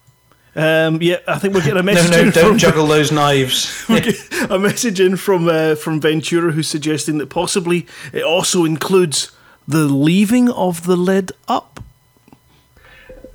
Um, 0.56 1.02
yeah, 1.02 1.16
I 1.26 1.38
think 1.38 1.52
we're 1.54 1.60
getting 1.62 1.78
a 1.78 1.82
No, 1.82 1.92
message. 1.92 2.10
no, 2.12 2.20
in 2.20 2.30
don't 2.30 2.48
from, 2.50 2.58
juggle 2.66 2.86
those 2.86 3.12
knives. 3.12 3.84
a 4.48 4.58
message 4.58 5.00
in 5.00 5.16
from 5.16 5.48
uh, 5.48 5.74
from 5.74 6.00
Ventura 6.00 6.52
who's 6.52 6.68
suggesting 6.68 7.18
that 7.18 7.28
possibly 7.28 7.86
it 8.12 8.22
also 8.22 8.64
includes 8.64 9.32
the 9.68 9.84
leaving 9.84 10.48
of 10.50 10.86
the 10.86 10.96
lid 10.96 11.32
up. 11.48 11.80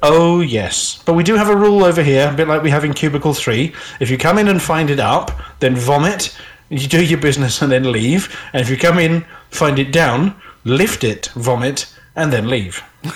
Oh 0.02 0.40
yes, 0.40 1.02
but 1.06 1.14
we 1.14 1.24
do 1.24 1.36
have 1.36 1.50
a 1.50 1.56
rule 1.56 1.84
over 1.84 2.02
here, 2.02 2.30
a 2.30 2.34
bit 2.34 2.48
like 2.48 2.64
we 2.64 2.70
have 2.70 2.86
in 2.86 2.94
Cubicle 2.94 3.34
Three. 3.34 3.74
If 4.00 4.10
you 4.10 4.18
come 4.18 4.38
in 4.38 4.48
and 4.48 4.62
find 4.62 4.90
it 4.90 5.00
up, 5.00 5.32
then 5.60 5.76
vomit. 5.76 6.38
You 6.70 6.88
do 6.88 7.04
your 7.04 7.20
business 7.20 7.62
and 7.62 7.72
then 7.72 7.92
leave. 7.92 8.34
And 8.54 8.62
if 8.62 8.70
you 8.70 8.78
come 8.78 8.98
in, 8.98 9.26
find 9.50 9.78
it 9.78 9.92
down, 9.92 10.40
lift 10.64 11.04
it, 11.04 11.28
vomit, 11.36 11.94
and 12.16 12.32
then 12.34 12.48
leave. 12.50 12.84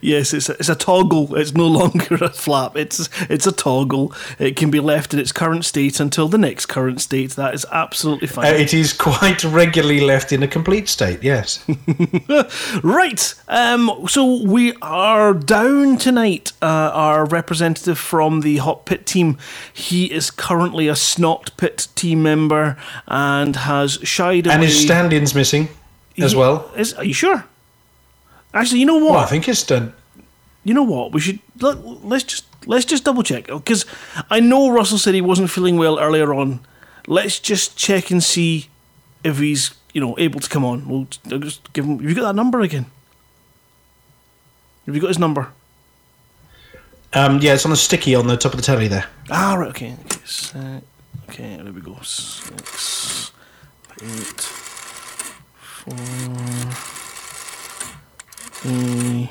Yes, 0.00 0.32
it's 0.32 0.48
a, 0.48 0.52
it's 0.54 0.68
a 0.70 0.74
toggle. 0.74 1.34
It's 1.36 1.52
no 1.52 1.66
longer 1.80 2.14
a 2.16 2.30
flap. 2.30 2.76
It's 2.76 3.08
it's 3.28 3.46
a 3.46 3.52
toggle. 3.52 4.14
It 4.38 4.56
can 4.56 4.70
be 4.70 4.80
left 4.80 5.12
in 5.12 5.20
its 5.20 5.32
current 5.32 5.64
state 5.66 6.00
until 6.00 6.28
the 6.28 6.38
next 6.38 6.66
current 6.66 7.00
state. 7.02 7.32
That 7.32 7.52
is 7.54 7.66
absolutely 7.70 8.28
Uh, 8.28 8.32
fine. 8.32 8.54
it 8.54 8.72
is 8.72 8.92
quite 8.94 9.44
regularly 9.44 10.00
left 10.00 10.32
in 10.32 10.42
a 10.42 10.48
complete 10.48 10.88
state. 10.88 11.22
Yes. 11.22 11.64
Right. 12.82 13.34
Um, 13.48 14.06
so 14.08 14.42
we 14.42 14.72
are 14.82 15.34
down 15.34 15.96
tonight. 15.98 16.52
Uh, 16.62 16.66
our 16.94 17.24
representative 17.26 17.98
from 17.98 18.40
the 18.40 18.58
Hot 18.58 18.86
Pit 18.86 19.04
team. 19.06 19.36
He 19.72 20.12
is 20.12 20.30
currently 20.30 20.88
a 20.88 20.96
Snot 20.96 21.50
Pit 21.56 21.88
team 21.94 22.22
member 22.22 22.76
and 23.06 23.56
has 23.56 23.94
shied 24.02 24.46
away. 24.46 24.54
and 24.54 24.62
his 24.64 24.80
stand-in's 24.80 25.34
missing 25.34 25.68
as 26.20 26.32
He- 26.32 26.38
well. 26.38 26.70
Is, 26.76 26.94
are 26.94 27.04
you 27.04 27.14
sure? 27.14 27.44
Actually, 28.54 28.80
you 28.80 28.86
know 28.86 28.96
what? 28.98 29.12
Well, 29.12 29.20
I 29.20 29.26
think 29.26 29.48
it's 29.48 29.62
done. 29.62 29.92
you 30.64 30.74
know 30.74 30.82
what? 30.82 31.12
We 31.12 31.20
should 31.20 31.38
let, 31.60 31.84
let's 32.04 32.24
just 32.24 32.44
let's 32.66 32.84
just 32.84 33.04
double 33.04 33.22
check 33.22 33.46
because 33.46 33.84
I 34.30 34.40
know 34.40 34.70
Russell 34.70 34.98
said 34.98 35.14
he 35.14 35.20
wasn't 35.20 35.50
feeling 35.50 35.76
well 35.76 35.98
earlier 35.98 36.32
on. 36.34 36.60
Let's 37.06 37.38
just 37.40 37.76
check 37.76 38.10
and 38.10 38.22
see 38.22 38.68
if 39.24 39.38
he's 39.38 39.72
you 39.94 40.00
know 40.00 40.14
able 40.18 40.40
to 40.40 40.48
come 40.48 40.64
on. 40.64 40.88
We'll 40.88 41.04
just- 41.04 41.32
I'll 41.32 41.38
just 41.38 41.72
give 41.72 41.84
him. 41.84 41.98
Have 41.98 42.08
you 42.08 42.14
got 42.14 42.22
that 42.28 42.34
number 42.36 42.60
again? 42.60 42.86
Have 44.86 44.94
you 44.94 45.00
got 45.00 45.08
his 45.08 45.18
number? 45.18 45.48
Um, 47.12 47.38
yeah, 47.40 47.54
it's 47.54 47.64
on 47.64 47.70
the 47.70 47.76
sticky 47.76 48.14
on 48.14 48.26
the 48.26 48.36
top 48.36 48.52
of 48.52 48.58
the 48.58 48.62
telly 48.64 48.88
there. 48.88 49.06
Ah, 49.30 49.54
right. 49.54 49.70
Okay. 49.70 49.92
Okay. 50.06 50.20
Se- 50.26 50.82
okay. 51.30 51.56
There 51.62 51.72
we 51.72 51.80
go. 51.80 51.96
Six, 52.02 53.32
eight, 54.02 54.52
four, 55.78 55.94
three, 58.50 59.30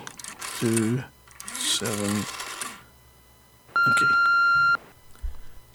two, 0.59 1.03
seven. 1.53 2.23
Okay. 3.89 4.13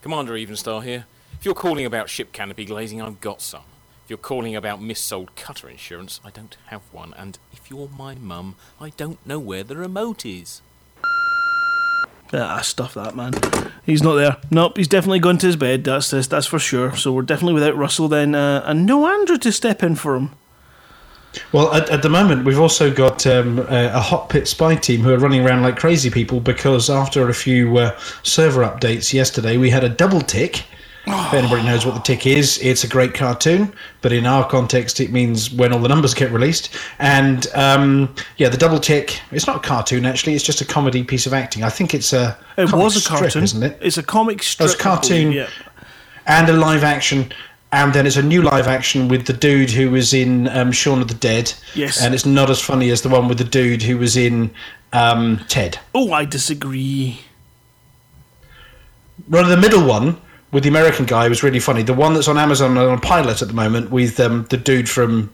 Commander 0.00 0.32
Evenstar 0.32 0.82
here. 0.82 1.04
If 1.38 1.44
you're 1.44 1.54
calling 1.54 1.84
about 1.84 2.08
ship 2.08 2.32
canopy 2.32 2.64
glazing, 2.64 3.02
I've 3.02 3.20
got 3.20 3.42
some. 3.42 3.62
If 4.04 4.10
you're 4.10 4.16
calling 4.16 4.56
about 4.56 4.80
missold 4.80 5.28
cutter 5.36 5.68
insurance, 5.68 6.20
I 6.24 6.30
don't 6.30 6.56
have 6.66 6.82
one. 6.90 7.12
And 7.16 7.38
if 7.52 7.70
you're 7.70 7.88
my 7.96 8.14
mum, 8.14 8.56
I 8.80 8.90
don't 8.90 9.24
know 9.26 9.38
where 9.38 9.62
the 9.62 9.76
remote 9.76 10.24
is. 10.24 10.62
Ah, 12.32 12.62
stuff 12.62 12.94
that 12.94 13.14
man. 13.14 13.34
He's 13.84 14.02
not 14.02 14.14
there. 14.14 14.38
Nope, 14.50 14.78
he's 14.78 14.88
definitely 14.88 15.18
gone 15.18 15.36
to 15.38 15.46
his 15.46 15.56
bed. 15.56 15.84
That's 15.84 16.10
this. 16.10 16.26
That's 16.26 16.46
for 16.46 16.58
sure. 16.58 16.96
So 16.96 17.12
we're 17.12 17.22
definitely 17.22 17.54
without 17.54 17.76
Russell 17.76 18.08
then, 18.08 18.34
uh, 18.34 18.62
and 18.64 18.86
no 18.86 19.06
Andrew 19.06 19.36
to 19.36 19.52
step 19.52 19.82
in 19.82 19.96
for 19.96 20.16
him. 20.16 20.30
Well, 21.52 21.72
at, 21.72 21.88
at 21.90 22.02
the 22.02 22.08
moment, 22.08 22.44
we've 22.44 22.60
also 22.60 22.92
got 22.92 23.26
um, 23.26 23.60
a, 23.60 23.90
a 23.94 24.00
hot 24.00 24.28
pit 24.28 24.46
spy 24.48 24.74
team 24.74 25.00
who 25.00 25.12
are 25.12 25.18
running 25.18 25.44
around 25.44 25.62
like 25.62 25.78
crazy 25.78 26.10
people 26.10 26.40
because 26.40 26.90
after 26.90 27.28
a 27.28 27.34
few 27.34 27.78
uh, 27.78 27.98
server 28.22 28.62
updates 28.62 29.12
yesterday, 29.12 29.56
we 29.56 29.70
had 29.70 29.84
a 29.84 29.88
double 29.88 30.20
tick. 30.20 30.64
If 31.06 31.34
anybody 31.34 31.64
knows 31.64 31.84
what 31.84 31.94
the 31.94 32.00
tick 32.00 32.26
is, 32.26 32.58
it's 32.62 32.84
a 32.84 32.88
great 32.88 33.14
cartoon, 33.14 33.72
but 34.02 34.12
in 34.12 34.26
our 34.26 34.48
context, 34.48 35.00
it 35.00 35.10
means 35.10 35.50
when 35.50 35.72
all 35.72 35.80
the 35.80 35.88
numbers 35.88 36.14
get 36.14 36.30
released. 36.30 36.76
And 36.98 37.46
um, 37.54 38.14
yeah, 38.36 38.48
the 38.48 38.58
double 38.58 38.78
tick, 38.78 39.20
it's 39.32 39.46
not 39.46 39.56
a 39.56 39.60
cartoon 39.60 40.04
actually, 40.04 40.34
it's 40.34 40.44
just 40.44 40.60
a 40.60 40.64
comedy 40.64 41.02
piece 41.02 41.26
of 41.26 41.32
acting. 41.34 41.64
I 41.64 41.70
think 41.70 41.94
it's 41.94 42.12
a. 42.12 42.38
It 42.56 42.68
comic 42.68 42.84
was 42.84 42.96
a 42.96 43.00
strip, 43.00 43.20
cartoon, 43.20 43.42
isn't 43.42 43.62
it? 43.62 43.78
It's 43.80 43.98
a 43.98 44.02
comic 44.02 44.42
strip. 44.42 44.66
it's 44.66 44.74
a 44.74 44.78
cartoon. 44.78 45.32
Yeah. 45.32 45.48
and 46.26 46.48
a 46.48 46.52
live 46.52 46.84
action. 46.84 47.32
And 47.72 47.94
then 47.94 48.06
it's 48.06 48.16
a 48.16 48.22
new 48.22 48.42
live 48.42 48.66
action 48.66 49.08
with 49.08 49.26
the 49.26 49.32
dude 49.32 49.70
who 49.70 49.90
was 49.90 50.12
in 50.12 50.46
um, 50.48 50.72
Shaun 50.72 51.00
of 51.00 51.08
the 51.08 51.14
Dead. 51.14 51.52
Yes. 51.74 52.02
And 52.02 52.14
it's 52.14 52.26
not 52.26 52.50
as 52.50 52.60
funny 52.60 52.90
as 52.90 53.00
the 53.00 53.08
one 53.08 53.28
with 53.28 53.38
the 53.38 53.44
dude 53.44 53.82
who 53.82 53.96
was 53.96 54.14
in 54.14 54.50
um, 54.92 55.40
Ted. 55.48 55.78
Oh, 55.94 56.12
I 56.12 56.26
disagree. 56.26 57.20
Rather, 59.26 59.48
the 59.48 59.60
middle 59.60 59.86
one 59.86 60.20
with 60.50 60.64
the 60.64 60.68
American 60.68 61.06
guy 61.06 61.28
was 61.28 61.42
really 61.42 61.60
funny. 61.60 61.82
The 61.82 61.94
one 61.94 62.12
that's 62.12 62.28
on 62.28 62.36
Amazon 62.36 62.72
and 62.72 62.80
on 62.80 62.98
a 62.98 63.00
pilot 63.00 63.40
at 63.40 63.48
the 63.48 63.54
moment 63.54 63.90
with 63.90 64.20
um, 64.20 64.44
the 64.50 64.58
dude 64.58 64.88
from 64.88 65.32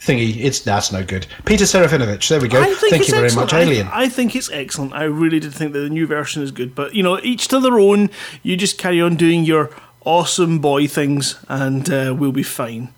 Thingy, 0.00 0.36
it's 0.36 0.60
that's 0.60 0.92
no 0.92 1.04
good. 1.04 1.26
Peter 1.44 1.64
Serafinowicz. 1.64 2.28
There 2.28 2.40
we 2.40 2.48
go. 2.48 2.62
Thank 2.62 3.06
you 3.06 3.14
very 3.14 3.26
excellent. 3.26 3.52
much, 3.52 3.54
Alien. 3.54 3.88
I, 3.88 4.02
I 4.02 4.08
think 4.08 4.34
it's 4.34 4.50
excellent. 4.50 4.92
I 4.92 5.04
really 5.04 5.40
did 5.40 5.54
think 5.54 5.72
that 5.72 5.80
the 5.80 5.88
new 5.88 6.06
version 6.06 6.42
is 6.42 6.50
good. 6.50 6.74
But 6.74 6.94
you 6.94 7.02
know, 7.02 7.18
each 7.20 7.48
to 7.48 7.60
their 7.60 7.78
own. 7.78 8.10
You 8.42 8.56
just 8.56 8.76
carry 8.76 9.00
on 9.00 9.16
doing 9.16 9.44
your 9.44 9.70
awesome 10.04 10.58
boy 10.58 10.86
things, 10.86 11.38
and 11.48 11.90
uh, 11.90 12.14
we'll 12.16 12.32
be 12.32 12.42
fine. 12.42 12.88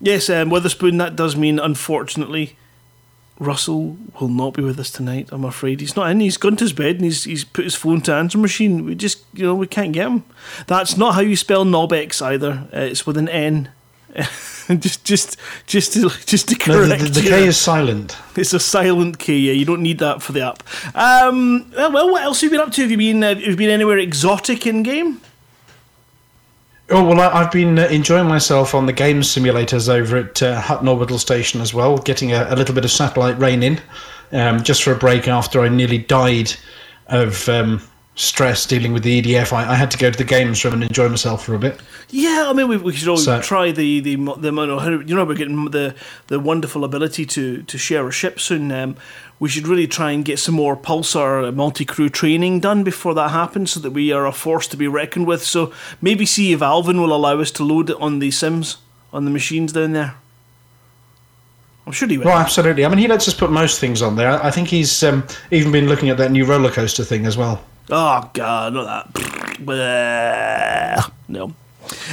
Yes, 0.00 0.30
um, 0.30 0.50
Witherspoon. 0.50 0.98
That 0.98 1.16
does 1.16 1.36
mean, 1.36 1.58
unfortunately, 1.58 2.56
Russell 3.38 3.96
will 4.20 4.28
not 4.28 4.54
be 4.54 4.62
with 4.62 4.78
us 4.78 4.90
tonight. 4.90 5.28
I'm 5.30 5.44
afraid 5.44 5.80
he's 5.80 5.96
not 5.96 6.10
in. 6.10 6.20
He's 6.20 6.36
gone 6.36 6.56
to 6.56 6.64
his 6.64 6.72
bed 6.72 6.96
and 6.96 7.04
he's 7.04 7.24
he's 7.24 7.44
put 7.44 7.64
his 7.64 7.74
phone 7.74 8.00
to 8.02 8.14
answer 8.14 8.38
machine. 8.38 8.84
We 8.84 8.94
just 8.94 9.24
you 9.32 9.44
know 9.44 9.54
we 9.54 9.66
can't 9.66 9.92
get 9.92 10.06
him. 10.06 10.24
That's 10.66 10.96
not 10.96 11.14
how 11.14 11.20
you 11.20 11.36
spell 11.36 11.64
Nobex 11.64 12.20
either. 12.20 12.68
Uh, 12.72 12.80
it's 12.80 13.06
with 13.06 13.16
an 13.16 13.28
N. 13.28 13.70
just 14.78 15.04
just 15.04 15.36
just 15.66 15.92
to 15.92 16.10
just 16.26 16.48
to 16.48 16.54
no, 16.70 16.84
correct 16.86 17.02
the, 17.02 17.08
the, 17.08 17.20
the 17.20 17.22
you 17.22 17.28
K 17.28 17.46
is 17.46 17.56
silent. 17.56 18.16
It's 18.36 18.52
a 18.52 18.60
silent 18.60 19.18
K. 19.18 19.36
Yeah, 19.36 19.52
you 19.52 19.64
don't 19.64 19.82
need 19.82 19.98
that 19.98 20.22
for 20.22 20.32
the 20.32 20.40
app. 20.40 20.62
Um, 20.96 21.70
well, 21.76 22.10
what 22.10 22.22
else 22.22 22.40
have 22.40 22.50
you 22.50 22.58
been 22.58 22.66
up 22.66 22.72
to? 22.74 22.82
Have 22.82 22.90
you 22.90 22.96
been 22.96 23.22
uh, 23.22 23.34
have 23.34 23.42
you 23.42 23.56
been 23.56 23.70
anywhere 23.70 23.98
exotic 23.98 24.66
in 24.66 24.82
game? 24.82 25.20
Oh 26.90 27.04
well, 27.04 27.20
I've 27.20 27.52
been 27.52 27.78
uh, 27.78 27.86
enjoying 27.88 28.28
myself 28.28 28.74
on 28.74 28.86
the 28.86 28.94
game 28.94 29.20
simulators 29.20 29.90
over 29.90 30.16
at 30.16 30.42
uh, 30.42 30.58
Hutton 30.58 30.88
Orbital 30.88 31.18
Station 31.18 31.60
as 31.60 31.74
well, 31.74 31.98
getting 31.98 32.32
a, 32.32 32.46
a 32.48 32.56
little 32.56 32.74
bit 32.74 32.84
of 32.84 32.90
satellite 32.90 33.38
rain 33.38 33.62
in, 33.62 33.78
um, 34.32 34.62
just 34.62 34.82
for 34.82 34.92
a 34.92 34.96
break 34.96 35.28
after 35.28 35.60
I 35.60 35.68
nearly 35.68 35.98
died 35.98 36.50
of 37.08 37.46
um, 37.50 37.82
stress 38.18 38.66
dealing 38.66 38.92
with 38.92 39.04
the 39.04 39.22
EDF. 39.22 39.52
I, 39.52 39.70
I 39.70 39.74
had 39.76 39.92
to 39.92 39.96
go 39.98 40.10
to 40.10 40.18
the 40.18 40.24
games 40.24 40.64
room 40.64 40.74
and 40.74 40.82
enjoy 40.82 41.08
myself 41.08 41.44
for 41.44 41.54
a 41.54 41.58
bit. 41.58 41.80
Yeah, 42.10 42.46
I 42.48 42.52
mean, 42.52 42.66
we, 42.66 42.76
we 42.76 42.92
should 42.92 43.06
all 43.08 43.16
So- 43.16 43.40
try 43.40 43.70
the 43.70 44.00
the 44.00 44.16
the 44.38 44.50
mo- 44.52 44.88
you 45.06 45.14
know 45.14 45.24
we're 45.24 45.34
getting 45.36 45.64
the 45.66 45.94
the 46.26 46.40
wonderful 46.40 46.84
ability 46.84 47.24
to 47.26 47.62
to 47.62 47.78
share 47.78 48.06
a 48.08 48.12
ship 48.12 48.40
soon. 48.40 48.72
Um, 48.72 48.96
we 49.40 49.48
should 49.48 49.68
really 49.68 49.86
try 49.86 50.10
and 50.10 50.24
get 50.24 50.40
some 50.40 50.56
more 50.56 50.76
pulsar 50.76 51.54
multi 51.54 51.84
crew 51.84 52.08
training 52.08 52.58
done 52.58 52.82
before 52.82 53.14
that 53.14 53.30
happens, 53.30 53.70
so 53.70 53.80
that 53.80 53.92
we 53.92 54.10
are 54.10 54.26
a 54.26 54.32
force 54.32 54.66
to 54.68 54.76
be 54.76 54.88
reckoned 54.88 55.26
with. 55.28 55.44
So 55.44 55.72
maybe 56.02 56.26
see 56.26 56.52
if 56.52 56.60
Alvin 56.60 57.00
will 57.00 57.14
allow 57.14 57.38
us 57.40 57.52
to 57.52 57.62
load 57.64 57.88
it 57.90 57.96
on 58.00 58.18
the 58.18 58.32
Sims 58.32 58.78
on 59.12 59.24
the 59.24 59.30
machines 59.30 59.72
down 59.72 59.92
there. 59.92 60.16
I'm 61.86 61.92
sure 61.92 62.08
he 62.08 62.18
will. 62.18 62.26
Well, 62.26 62.36
absolutely. 62.36 62.84
I 62.84 62.88
mean, 62.88 62.98
he 62.98 63.08
lets 63.08 63.28
us 63.28 63.32
put 63.34 63.50
most 63.50 63.80
things 63.80 64.02
on 64.02 64.16
there. 64.16 64.42
I 64.44 64.50
think 64.50 64.68
he's 64.68 65.02
um, 65.02 65.24
even 65.50 65.72
been 65.72 65.88
looking 65.88 66.10
at 66.10 66.18
that 66.18 66.30
new 66.30 66.44
roller 66.44 66.70
coaster 66.70 67.02
thing 67.04 67.24
as 67.24 67.36
well. 67.38 67.62
Oh 67.90 68.30
God, 68.34 68.74
not 68.74 69.12
that. 69.14 71.12
No. 71.28 71.54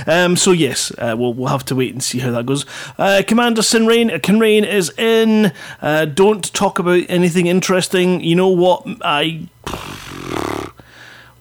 Um, 0.07 0.35
so 0.37 0.51
yes, 0.51 0.91
uh, 0.97 1.15
we'll 1.17 1.33
we'll 1.33 1.49
have 1.49 1.65
to 1.65 1.75
wait 1.75 1.91
and 1.91 2.03
see 2.03 2.19
how 2.19 2.31
that 2.31 2.45
goes. 2.45 2.65
Uh, 2.97 3.23
Commander 3.27 3.61
Sinrain, 3.61 4.13
uh, 4.13 4.19
Kinrain 4.19 4.65
is 4.65 4.89
in. 4.97 5.51
Uh, 5.81 6.05
don't 6.05 6.53
talk 6.53 6.79
about 6.79 7.03
anything 7.09 7.47
interesting. 7.47 8.21
You 8.23 8.35
know 8.35 8.49
what? 8.49 8.85
I. 9.01 9.47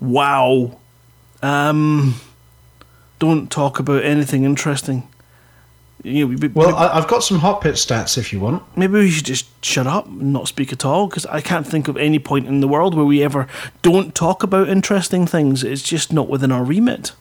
Wow. 0.00 0.80
Um. 1.40 2.16
Don't 3.18 3.50
talk 3.50 3.78
about 3.78 4.04
anything 4.04 4.44
interesting. 4.44 5.08
You 6.04 6.28
know, 6.28 6.36
we- 6.38 6.48
Well, 6.48 6.76
I've 6.76 7.08
got 7.08 7.24
some 7.24 7.38
hot 7.38 7.62
pit 7.62 7.74
stats 7.76 8.18
if 8.18 8.30
you 8.30 8.38
want. 8.38 8.62
Maybe 8.76 8.92
we 8.92 9.10
should 9.10 9.24
just 9.24 9.46
shut 9.64 9.86
up 9.86 10.06
and 10.06 10.34
not 10.34 10.46
speak 10.48 10.70
at 10.70 10.84
all 10.84 11.06
because 11.08 11.24
I 11.26 11.40
can't 11.40 11.66
think 11.66 11.88
of 11.88 11.96
any 11.96 12.18
point 12.18 12.46
in 12.46 12.60
the 12.60 12.68
world 12.68 12.94
where 12.94 13.06
we 13.06 13.22
ever 13.22 13.48
don't 13.80 14.14
talk 14.14 14.42
about 14.42 14.68
interesting 14.68 15.26
things. 15.26 15.64
It's 15.64 15.82
just 15.82 16.12
not 16.12 16.28
within 16.28 16.52
our 16.52 16.62
remit. 16.62 17.12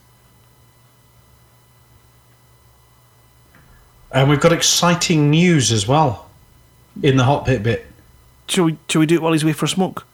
And 4.11 4.29
we've 4.29 4.39
got 4.41 4.51
exciting 4.51 5.31
news 5.31 5.71
as 5.71 5.87
well 5.87 6.29
in 7.01 7.15
the 7.17 7.23
hot 7.23 7.45
pit 7.45 7.63
bit. 7.63 7.87
Shall 8.47 8.65
we, 8.65 8.77
shall 8.89 8.99
we 8.99 9.05
do 9.05 9.15
it 9.15 9.21
while 9.21 9.31
he's 9.31 9.43
away 9.43 9.53
for 9.53 9.65
a 9.65 9.69
smoke? 9.69 10.05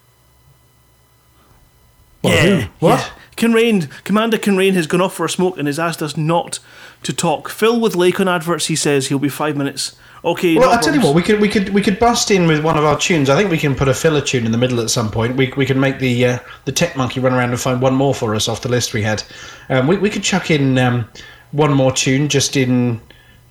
Well, 2.23 2.61
who? 2.61 2.67
What? 2.79 2.99
Yeah. 2.99 3.09
Kinrain, 3.37 3.89
Commander 4.03 4.37
Kinrain 4.37 4.73
has 4.73 4.85
gone 4.85 4.99
off 4.99 5.13
for 5.13 5.25
a 5.25 5.29
smoke 5.29 5.57
and 5.57 5.65
has 5.67 5.79
asked 5.79 6.01
us 6.01 6.17
not 6.17 6.59
to 7.03 7.13
talk. 7.13 7.47
Fill 7.47 7.79
with 7.79 7.93
Lakon 7.93 8.27
adverts, 8.29 8.65
he 8.67 8.75
says. 8.75 9.07
He'll 9.07 9.17
be 9.19 9.29
five 9.29 9.55
minutes. 9.55 9.95
Okay, 10.25 10.57
Well, 10.57 10.69
no 10.69 10.75
I 10.77 10.81
tell 10.81 10.93
you 10.93 10.99
what, 10.99 11.15
we 11.15 11.21
could 11.21 11.39
we 11.39 11.47
could 11.47 11.69
we 11.69 11.81
could 11.81 11.97
bust 11.97 12.29
in 12.29 12.45
with 12.45 12.61
one 12.61 12.77
of 12.77 12.83
our 12.83 12.97
tunes. 12.99 13.29
I 13.29 13.37
think 13.37 13.49
we 13.49 13.57
can 13.57 13.73
put 13.73 13.87
a 13.87 13.93
filler 13.93 14.19
tune 14.19 14.45
in 14.45 14.51
the 14.51 14.57
middle 14.57 14.81
at 14.81 14.89
some 14.89 15.09
point. 15.09 15.37
We 15.37 15.53
we 15.55 15.65
can 15.65 15.79
make 15.79 15.99
the 15.99 16.25
uh, 16.25 16.39
the 16.65 16.73
tech 16.73 16.97
monkey 16.97 17.21
run 17.21 17.31
around 17.33 17.51
and 17.51 17.59
find 17.61 17.81
one 17.81 17.95
more 17.95 18.13
for 18.13 18.35
us 18.35 18.49
off 18.49 18.61
the 18.61 18.67
list 18.67 18.93
we 18.93 19.01
had. 19.01 19.23
Um, 19.69 19.87
we 19.87 19.95
we 19.95 20.09
could 20.09 20.23
chuck 20.23 20.51
in 20.51 20.77
um, 20.77 21.07
one 21.53 21.71
more 21.73 21.93
tune 21.93 22.27
just 22.27 22.57
in 22.57 22.99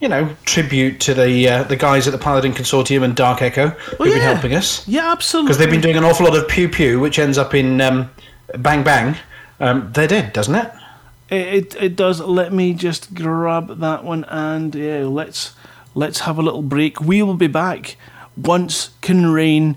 you 0.01 0.09
know 0.09 0.29
tribute 0.45 1.01
to 1.01 1.15
the 1.15 1.49
uh, 1.49 1.63
the 1.63 1.77
guys 1.77 2.07
at 2.07 2.11
the 2.11 2.19
Paladin 2.19 2.53
Consortium 2.53 3.03
and 3.03 3.17
Dark 3.17 3.41
Echo 3.41 3.69
who've 3.69 3.99
been 3.99 4.09
Oh, 4.09 4.15
yeah. 4.17 4.33
helping 4.35 4.55
us 4.55 4.87
Yeah, 4.87 5.11
absolutely. 5.11 5.47
because 5.49 5.57
they've 5.59 5.71
been 5.71 5.81
doing 5.81 5.97
an 5.97 6.05
awful 6.05 6.27
lot 6.27 6.37
of 6.37 6.47
pew 6.49 6.69
pew, 6.69 7.01
which 7.01 7.19
ends 7.19 7.39
up 7.39 7.55
in 7.55 7.81
um, 7.81 8.11
bang 8.57 8.83
bang. 8.83 9.17
Um, 9.61 9.91
they're 9.93 10.09
dead, 10.09 10.33
doesn't 10.33 10.55
it? 10.55 10.73
It, 11.31 11.47
it 11.55 11.75
it 11.83 11.97
does. 11.97 12.21
Let 12.21 12.53
me 12.53 12.73
just 12.73 13.15
grab 13.15 13.81
that 13.81 14.05
one 14.05 14.25
and 14.25 14.75
yeah, 14.75 15.05
let's 15.05 15.55
let's 15.95 16.21
have 16.21 16.39
a 16.39 16.43
little 16.43 16.63
break. 16.63 17.01
We 17.01 17.23
will 17.23 17.35
be 17.35 17.49
back 17.49 17.97
once 18.37 18.91
Kinrain 19.03 19.77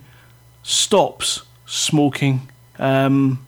stops 0.64 1.44
smoking. 1.66 2.50
Um, 2.80 3.46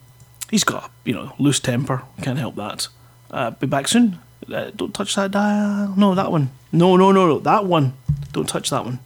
he's 0.50 0.64
got 0.64 0.92
you 1.06 1.14
know 1.14 1.34
loose 1.40 1.60
temper. 1.60 2.04
Can't 2.22 2.40
help 2.40 2.56
that. 2.56 2.88
Uh, 3.32 3.52
be 3.52 3.68
back 3.68 3.88
soon. 3.88 4.20
Uh, 4.52 4.72
don't 4.76 4.94
touch 4.94 5.16
that 5.16 5.32
dial. 5.32 5.94
No, 5.96 6.16
that 6.16 6.32
one. 6.32 6.52
No, 6.72 6.98
no, 6.98 7.12
no, 7.12 7.28
no, 7.28 7.40
that 7.40 7.66
one. 7.66 7.94
Don't 8.34 8.50
touch 8.50 8.70
that 8.72 8.84
one. 8.84 9.00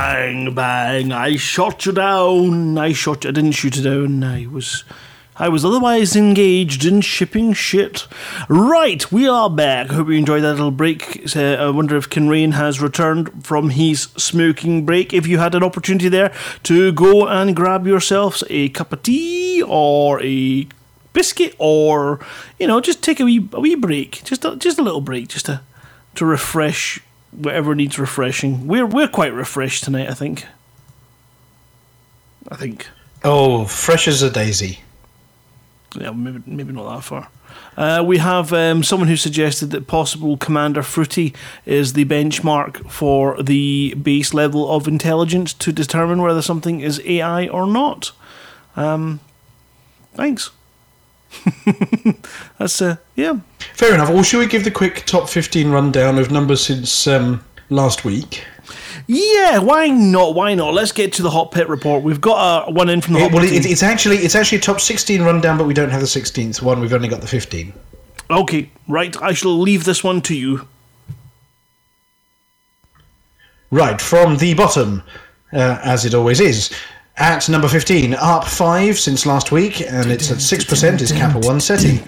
Bang, 0.00 0.54
bang! 0.54 1.10
I 1.10 1.34
shot 1.34 1.84
you 1.84 1.90
down. 1.90 2.78
I 2.78 2.92
shot. 2.92 3.24
You. 3.24 3.30
I 3.30 3.32
didn't 3.32 3.50
shoot 3.50 3.76
you 3.76 3.82
down. 3.82 4.22
I 4.22 4.46
was, 4.46 4.84
I 5.34 5.48
was 5.48 5.64
otherwise 5.64 6.14
engaged 6.14 6.84
in 6.84 7.00
shipping 7.00 7.52
shit. 7.52 8.06
Right, 8.48 9.10
we 9.10 9.26
are 9.26 9.50
back. 9.50 9.88
Hope 9.88 10.06
you 10.06 10.14
enjoyed 10.14 10.44
that 10.44 10.52
little 10.54 10.70
break. 10.70 11.26
Uh, 11.34 11.40
I 11.40 11.70
wonder 11.70 11.96
if 11.96 12.08
Kinrain 12.08 12.52
has 12.52 12.80
returned 12.80 13.44
from 13.44 13.70
his 13.70 14.02
smoking 14.16 14.86
break. 14.86 15.12
If 15.12 15.26
you 15.26 15.38
had 15.38 15.56
an 15.56 15.64
opportunity 15.64 16.08
there 16.08 16.32
to 16.62 16.92
go 16.92 17.26
and 17.26 17.56
grab 17.56 17.84
yourselves 17.84 18.44
a 18.48 18.68
cup 18.68 18.92
of 18.92 19.02
tea 19.02 19.64
or 19.66 20.22
a 20.22 20.68
biscuit, 21.12 21.56
or 21.58 22.20
you 22.60 22.68
know, 22.68 22.80
just 22.80 23.02
take 23.02 23.18
a 23.18 23.24
wee, 23.24 23.48
a 23.52 23.60
wee 23.60 23.74
break, 23.74 24.22
just 24.22 24.44
a, 24.44 24.54
just 24.54 24.78
a 24.78 24.82
little 24.82 25.00
break, 25.00 25.26
just 25.26 25.46
to 25.46 25.60
to 26.14 26.24
refresh 26.24 27.00
whatever 27.32 27.74
needs 27.74 27.98
refreshing. 27.98 28.66
We're 28.66 28.86
we're 28.86 29.08
quite 29.08 29.32
refreshed 29.32 29.84
tonight, 29.84 30.08
I 30.08 30.14
think. 30.14 30.46
I 32.50 32.56
think. 32.56 32.88
Oh, 33.24 33.64
fresh 33.64 34.08
as 34.08 34.22
a 34.22 34.30
daisy. 34.30 34.80
Yeah, 35.98 36.10
maybe 36.10 36.42
maybe 36.46 36.72
not 36.72 36.94
that 36.94 37.04
far. 37.04 37.28
Uh, 37.76 38.02
we 38.04 38.18
have 38.18 38.52
um, 38.52 38.82
someone 38.82 39.08
who 39.08 39.16
suggested 39.16 39.70
that 39.70 39.86
possible 39.86 40.36
Commander 40.36 40.82
Fruity 40.82 41.32
is 41.64 41.92
the 41.92 42.04
benchmark 42.04 42.90
for 42.90 43.40
the 43.40 43.94
base 43.94 44.34
level 44.34 44.68
of 44.70 44.88
intelligence 44.88 45.54
to 45.54 45.72
determine 45.72 46.20
whether 46.20 46.42
something 46.42 46.80
is 46.80 47.00
AI 47.04 47.46
or 47.46 47.66
not. 47.66 48.10
Um, 48.74 49.20
thanks. 50.14 50.50
That's 52.58 52.80
uh, 52.82 52.96
yeah. 53.16 53.38
Fair 53.74 53.94
enough. 53.94 54.08
Well, 54.10 54.22
should 54.22 54.38
we 54.40 54.46
give 54.46 54.64
the 54.64 54.70
quick 54.70 55.04
top 55.06 55.28
15 55.28 55.70
rundown 55.70 56.18
of 56.18 56.30
numbers 56.30 56.64
since 56.64 57.06
um, 57.06 57.44
last 57.70 58.04
week? 58.04 58.44
Yeah, 59.06 59.58
why 59.58 59.88
not? 59.88 60.34
Why 60.34 60.54
not? 60.54 60.74
Let's 60.74 60.92
get 60.92 61.12
to 61.14 61.22
the 61.22 61.30
hot 61.30 61.50
pit 61.52 61.68
report. 61.68 62.02
We've 62.02 62.20
got 62.20 62.68
uh, 62.68 62.72
one 62.72 62.88
in 62.90 63.00
from 63.00 63.14
the 63.14 63.20
It- 63.20 63.22
hot 63.24 63.32
well, 63.32 63.42
pit. 63.44 63.64
it, 63.64 63.70
it's 63.70 63.82
actually 63.82 64.18
it's 64.18 64.34
actually 64.34 64.58
a 64.58 64.62
top 64.62 64.80
16 64.80 65.22
rundown, 65.22 65.56
but 65.58 65.66
we 65.66 65.74
don't 65.74 65.90
have 65.90 66.00
the 66.00 66.06
16th 66.06 66.60
one. 66.62 66.80
We've 66.80 66.92
only 66.92 67.08
got 67.08 67.20
the 67.20 67.26
15. 67.26 67.72
Okay, 68.30 68.70
right. 68.86 69.20
I 69.22 69.32
shall 69.32 69.58
leave 69.58 69.84
this 69.84 70.04
one 70.04 70.20
to 70.22 70.34
you. 70.34 70.66
Right 73.70 74.00
from 74.00 74.38
the 74.38 74.54
bottom, 74.54 75.02
uh, 75.52 75.78
as 75.84 76.04
it 76.04 76.14
always 76.14 76.40
is. 76.40 76.70
At 77.20 77.48
number 77.48 77.66
15, 77.66 78.14
up 78.14 78.44
5 78.46 78.96
since 78.96 79.26
last 79.26 79.50
week, 79.50 79.80
and 79.80 80.12
it's 80.12 80.30
at 80.30 80.36
6% 80.38 81.00
is 81.00 81.10
Kappa 81.10 81.40
1 81.40 81.60
Ceti. 81.60 82.00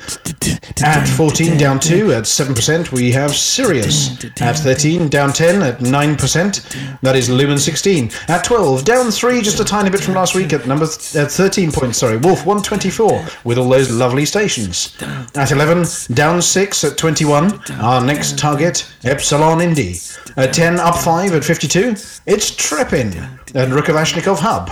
At 0.84 1.04
14, 1.04 1.58
down 1.58 1.80
2, 1.80 2.12
at 2.12 2.24
7%, 2.24 2.92
we 2.92 3.10
have 3.10 3.34
Sirius. 3.34 4.24
At 4.40 4.58
13, 4.58 5.08
down 5.08 5.32
10, 5.32 5.62
at 5.62 5.78
9%, 5.80 7.00
that 7.00 7.16
is 7.16 7.28
Lumen 7.28 7.58
16. 7.58 8.12
At 8.28 8.44
12, 8.44 8.84
down 8.84 9.10
3, 9.10 9.42
just 9.42 9.58
a 9.58 9.64
tiny 9.64 9.90
bit 9.90 10.00
from 10.00 10.14
last 10.14 10.36
week, 10.36 10.52
at 10.52 10.68
number 10.68 10.86
th- 10.86 11.16
at 11.16 11.32
13 11.32 11.72
points, 11.72 11.98
sorry, 11.98 12.16
Wolf 12.16 12.46
124, 12.46 13.26
with 13.42 13.58
all 13.58 13.68
those 13.68 13.90
lovely 13.90 14.24
stations. 14.24 14.96
At 15.34 15.50
11, 15.50 15.86
down 16.14 16.40
6, 16.40 16.84
at 16.84 16.96
21, 16.96 17.60
our 17.80 18.00
next 18.00 18.38
target, 18.38 18.86
Epsilon 19.02 19.60
Indi. 19.60 19.96
At 20.36 20.54
10, 20.54 20.78
up 20.78 20.96
5, 20.96 21.34
at 21.34 21.44
52, 21.44 21.90
it's 22.26 22.52
Trepin, 22.52 23.16
and 23.56 23.72
Rukavashnikov 23.72 24.38
Hub. 24.38 24.70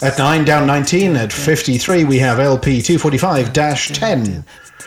At 0.00 0.16
9, 0.16 0.44
down 0.44 0.64
19, 0.68 1.16
at 1.16 1.32
53, 1.32 2.04
we 2.04 2.20
have 2.20 2.38
LP 2.38 2.80
245 2.80 3.52
10. 3.52 4.44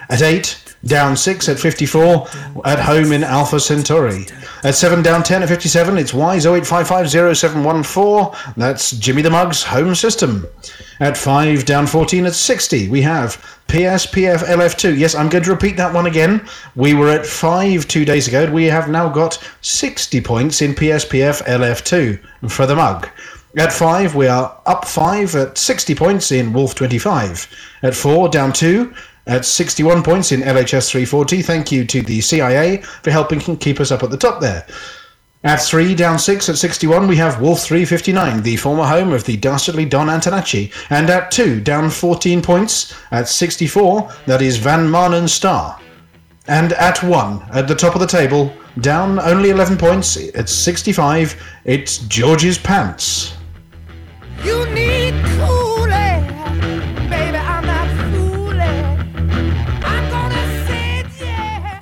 At 0.10 0.22
8, 0.22 0.76
down 0.86 1.18
6 1.18 1.50
at 1.50 1.60
54, 1.60 2.28
at 2.64 2.80
home 2.80 3.12
in 3.12 3.22
Alpha 3.22 3.60
Centauri. 3.60 4.26
At 4.64 4.76
7, 4.76 5.04
down 5.04 5.24
10 5.24 5.44
at 5.44 5.50
57, 5.50 5.98
it's 5.98 6.14
WISE 6.14 6.46
08550714. 6.46 8.56
That's 8.56 8.92
Jimmy 8.92 9.22
the 9.22 9.30
Mug's 9.30 9.64
home 9.64 9.96
system. 9.96 10.48
At 11.02 11.18
5, 11.18 11.66
down 11.66 11.88
14 11.88 12.28
at 12.28 12.34
60, 12.34 12.88
we 12.88 13.02
have 13.02 13.36
PSPF 13.68 14.46
LF2. 14.46 14.98
Yes, 14.98 15.14
I'm 15.14 15.28
going 15.28 15.44
to 15.44 15.52
repeat 15.52 15.76
that 15.76 15.94
one 15.94 16.06
again. 16.06 16.48
We 16.76 16.94
were 16.94 17.10
at 17.10 17.26
5 17.26 17.86
two 17.90 18.06
days 18.06 18.30
ago. 18.30 18.50
We 18.50 18.64
have 18.66 18.88
now 18.88 19.10
got 19.10 19.46
60 19.60 20.22
points 20.22 20.62
in 20.62 20.74
PSPF 20.74 21.44
LF2 21.44 22.50
for 22.50 22.66
the 22.66 22.78
mug. 22.78 23.10
At 23.58 23.74
5, 23.74 24.16
we 24.16 24.28
are 24.28 24.58
up 24.66 24.86
5 24.86 25.36
at 25.36 25.58
60 25.58 25.94
points 25.96 26.32
in 26.32 26.54
Wolf 26.54 26.74
25. 26.74 27.50
At 27.84 27.96
4, 27.96 28.30
down 28.30 28.54
2 28.54 28.94
at 29.28 29.46
61 29.46 30.04
points 30.04 30.32
in 30.32 30.42
LHS 30.42 30.90
340. 30.90 31.42
Thank 31.42 31.72
you 31.72 31.86
to 31.86 32.02
the 32.02 32.22
CIA 32.22 32.78
for 32.78 33.12
helping 33.12 33.40
keep 33.58 33.82
us 33.82 33.92
up 33.92 34.04
at 34.04 34.10
the 34.10 34.18
top 34.18 34.40
there. 34.40 34.66
At 35.44 35.58
three, 35.58 35.96
down 35.96 36.20
six 36.20 36.48
at 36.50 36.58
61, 36.58 37.08
we 37.08 37.16
have 37.16 37.42
Wolf 37.42 37.64
359, 37.64 38.44
the 38.44 38.58
former 38.58 38.86
home 38.86 39.12
of 39.12 39.24
the 39.24 39.38
dastardly 39.38 39.86
Don 39.86 40.08
Antonacci. 40.08 40.72
And 40.92 41.10
at 41.10 41.32
two, 41.32 41.60
down 41.60 41.90
14 41.90 42.44
points 42.44 42.96
at 43.10 43.28
64, 43.28 44.12
that 44.28 44.42
is 44.42 44.58
Van 44.58 44.88
Maanen 44.88 45.28
Star. 45.28 45.80
And 46.48 46.74
at 46.74 47.02
one, 47.04 47.42
at 47.52 47.68
the 47.68 47.76
top 47.76 47.96
of 47.96 48.02
the 48.02 48.08
table, 48.08 48.54
down 48.82 49.20
only 49.20 49.50
11 49.50 49.78
points 49.78 50.16
at 50.36 50.48
65, 50.48 51.36
it's 51.66 51.98
George's 52.00 52.58
Pants. 52.58 53.34
You 54.44 54.66
need 54.74 55.14
baby. 57.10 57.38
I'm 57.38 57.66
not. 57.66 57.88
I'm 59.86 60.10
gonna 60.10 60.68
say 60.68 61.06
yeah. 61.20 61.82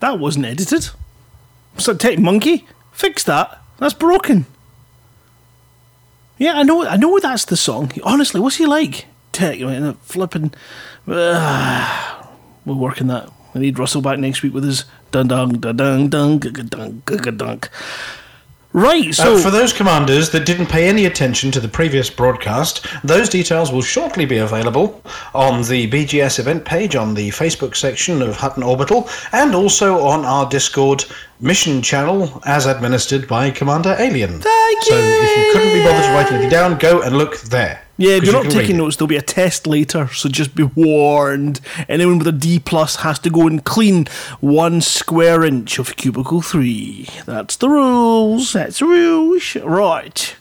That 0.00 0.18
wasn't 0.18 0.46
edited. 0.46 0.90
So 1.78 1.94
take 1.94 2.18
monkey, 2.18 2.66
fix 2.92 3.24
that. 3.24 3.60
That's 3.78 3.94
broken. 3.94 4.46
Yeah, 6.38 6.54
I 6.58 6.62
know. 6.62 6.86
I 6.86 6.96
know 6.96 7.18
that's 7.18 7.44
the 7.44 7.56
song. 7.56 7.92
Honestly, 8.02 8.40
what's 8.40 8.56
he 8.56 8.66
like? 8.66 9.06
Tech, 9.32 9.58
you 9.58 9.66
mean, 9.66 9.94
flipping. 10.02 10.52
Uh, 11.08 12.24
we'll 12.64 12.76
work 12.76 13.00
on 13.00 13.08
that. 13.08 13.30
We 13.54 13.60
need 13.62 13.78
Russell 13.78 14.02
back 14.02 14.18
next 14.18 14.42
week 14.42 14.52
with 14.52 14.64
his 14.64 14.84
dun 15.10 15.28
dun 15.28 15.60
dun 15.60 15.76
dun 15.76 16.08
dun 16.10 16.38
dun 16.38 17.02
dun 17.06 17.36
dun. 17.36 17.60
Right. 18.74 19.14
So 19.14 19.36
Uh, 19.36 19.38
for 19.38 19.52
those 19.52 19.72
commanders 19.72 20.30
that 20.30 20.44
didn't 20.44 20.66
pay 20.66 20.88
any 20.88 21.06
attention 21.06 21.52
to 21.52 21.60
the 21.60 21.68
previous 21.68 22.10
broadcast, 22.10 22.84
those 23.04 23.28
details 23.28 23.70
will 23.70 23.82
shortly 23.82 24.24
be 24.24 24.38
available 24.38 25.00
on 25.32 25.62
the 25.62 25.86
BGS 25.86 26.40
event 26.40 26.64
page 26.64 26.96
on 26.96 27.14
the 27.14 27.28
Facebook 27.30 27.76
section 27.76 28.20
of 28.20 28.36
Hutton 28.36 28.64
Orbital 28.64 29.08
and 29.30 29.54
also 29.54 30.04
on 30.04 30.24
our 30.24 30.48
Discord 30.48 31.04
mission 31.40 31.82
channel 31.82 32.42
as 32.46 32.66
administered 32.66 33.28
by 33.28 33.48
Commander 33.48 33.94
Alien. 33.96 34.40
Thank 34.40 34.82
so 34.82 34.96
if 34.98 35.38
you 35.38 35.52
couldn't 35.52 35.72
be 35.72 35.84
bothered 35.84 36.04
to 36.06 36.10
write 36.10 36.32
anything 36.32 36.50
down, 36.50 36.76
go 36.76 37.00
and 37.00 37.16
look 37.16 37.38
there. 37.42 37.83
Yeah, 37.96 38.16
if 38.16 38.24
you're 38.24 38.32
not 38.32 38.50
taking 38.50 38.76
notes, 38.78 38.96
there'll 38.96 39.06
be 39.06 39.16
a 39.16 39.22
test 39.22 39.68
later, 39.68 40.08
so 40.08 40.28
just 40.28 40.56
be 40.56 40.64
warned. 40.64 41.60
Anyone 41.88 42.18
with 42.18 42.26
a 42.26 42.32
D 42.32 42.58
plus 42.58 42.96
has 42.96 43.20
to 43.20 43.30
go 43.30 43.46
and 43.46 43.62
clean 43.64 44.06
one 44.40 44.80
square 44.80 45.44
inch 45.44 45.78
of 45.78 45.94
cubicle 45.96 46.42
three. 46.42 47.06
That's 47.24 47.54
the 47.56 47.68
rules. 47.68 48.52
That's 48.52 48.80
the 48.80 48.86
rules. 48.86 49.54
Right. 49.56 50.34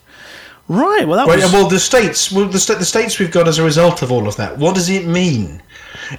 Right. 0.68 1.08
Well, 1.08 1.18
that 1.18 1.28
Well, 1.28 1.38
was. 1.42 1.52
well, 1.54 1.68
the 1.68 1.80
states, 1.80 2.32
well, 2.32 2.46
the, 2.46 2.76
the 2.80 2.86
states 2.86 3.20
we've 3.20 3.32
got 3.32 3.48
as 3.48 3.60
a 3.60 3.64
result 3.64 4.02
of 4.02 4.12
all 4.12 4.28
of 4.28 4.36
that. 4.38 4.58
What 4.58 4.74
does 4.76 4.90
it 4.90 5.06
mean? 5.06 5.62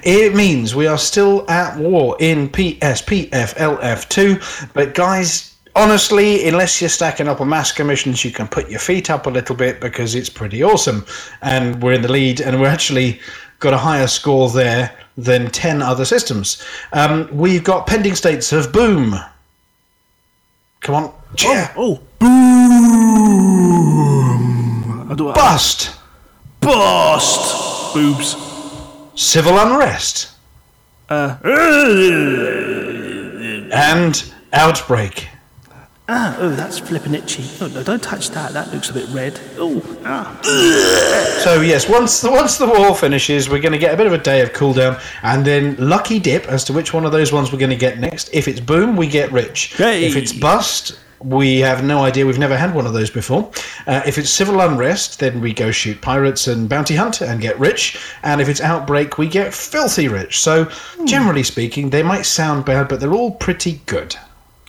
It 0.03 0.33
means 0.35 0.73
we 0.75 0.87
are 0.87 0.97
still 0.97 1.49
at 1.49 1.77
war 1.77 2.15
in 2.19 2.49
PSPFLF2. 2.49 4.73
But 4.73 4.93
guys, 4.93 5.54
honestly, 5.75 6.47
unless 6.47 6.81
you're 6.81 6.89
stacking 6.89 7.27
up 7.27 7.41
on 7.41 7.49
mass 7.49 7.71
commissions, 7.71 8.23
you 8.23 8.31
can 8.31 8.47
put 8.47 8.69
your 8.69 8.79
feet 8.79 9.09
up 9.09 9.27
a 9.27 9.29
little 9.29 9.55
bit 9.55 9.79
because 9.79 10.15
it's 10.15 10.29
pretty 10.29 10.63
awesome. 10.63 11.05
And 11.41 11.81
we're 11.81 11.93
in 11.93 12.01
the 12.01 12.11
lead, 12.11 12.41
and 12.41 12.59
we're 12.59 12.67
actually 12.67 13.19
got 13.59 13.73
a 13.73 13.77
higher 13.77 14.07
score 14.07 14.49
there 14.49 14.95
than 15.17 15.49
10 15.49 15.81
other 15.81 16.05
systems. 16.05 16.63
Um, 16.93 17.29
we've 17.31 17.63
got 17.63 17.87
pending 17.87 18.15
states 18.15 18.51
of 18.51 18.71
boom. 18.71 19.15
Come 20.81 20.95
on, 20.95 21.13
cheer. 21.35 21.71
oh, 21.75 21.99
boom! 22.19 22.35
Bust. 25.15 25.95
Bust. 26.59 27.93
Boobs. 27.93 28.35
Civil 29.15 29.57
unrest. 29.57 30.31
Uh, 31.09 31.37
and 33.71 34.33
outbreak. 34.51 35.29
Ah, 36.07 36.37
oh, 36.39 36.49
that's 36.49 36.79
flipping 36.79 37.13
itchy. 37.13 37.43
Oh, 37.61 37.67
no, 37.67 37.83
don't 37.83 38.01
touch 38.01 38.29
that. 38.31 38.53
That 38.53 38.73
looks 38.73 38.89
a 38.89 38.93
bit 38.93 39.07
red. 39.09 39.39
Oh, 39.57 39.81
ah. 40.05 40.39
So 41.43 41.61
yes, 41.61 41.89
once 41.89 42.21
the 42.21 42.31
once 42.31 42.57
the 42.57 42.67
war 42.67 42.95
finishes, 42.95 43.49
we're 43.49 43.61
going 43.61 43.73
to 43.73 43.77
get 43.77 43.93
a 43.93 43.97
bit 43.97 44.07
of 44.07 44.13
a 44.13 44.17
day 44.17 44.41
of 44.41 44.53
cooldown, 44.53 45.01
and 45.23 45.45
then 45.45 45.75
lucky 45.77 46.19
dip 46.19 46.45
as 46.47 46.63
to 46.65 46.73
which 46.73 46.93
one 46.93 47.05
of 47.05 47.11
those 47.11 47.31
ones 47.31 47.51
we're 47.51 47.59
going 47.59 47.69
to 47.69 47.75
get 47.75 47.99
next. 47.99 48.29
If 48.33 48.47
it's 48.47 48.59
boom, 48.59 48.95
we 48.95 49.07
get 49.07 49.31
rich. 49.31 49.75
Hey. 49.75 50.05
If 50.05 50.15
it's 50.15 50.33
bust, 50.33 50.99
we 51.19 51.59
have 51.59 51.83
no 51.83 52.03
idea. 52.03 52.25
We've 52.25 52.37
never 52.37 52.57
had 52.57 52.73
one 52.75 52.85
of 52.85 52.93
those 52.93 53.09
before. 53.09 53.51
Uh, 53.87 54.01
if 54.05 54.17
it's 54.17 54.29
civil 54.29 54.61
unrest, 54.61 55.19
then 55.19 55.41
we 55.41 55.53
go 55.53 55.71
shoot 55.71 56.01
pirates 56.01 56.47
and 56.47 56.69
bounty 56.69 56.95
hunt 56.95 57.21
and 57.21 57.41
get 57.41 57.59
rich. 57.59 57.99
And 58.23 58.41
if 58.41 58.49
it's 58.49 58.61
outbreak, 58.61 59.17
we 59.17 59.27
get 59.27 59.53
filthy 59.53 60.07
rich. 60.07 60.39
So 60.39 60.69
generally 61.05 61.43
speaking, 61.43 61.89
they 61.89 62.03
might 62.03 62.23
sound 62.23 62.65
bad, 62.65 62.89
but 62.89 62.99
they're 62.99 63.13
all 63.13 63.31
pretty 63.31 63.81
good. 63.85 64.15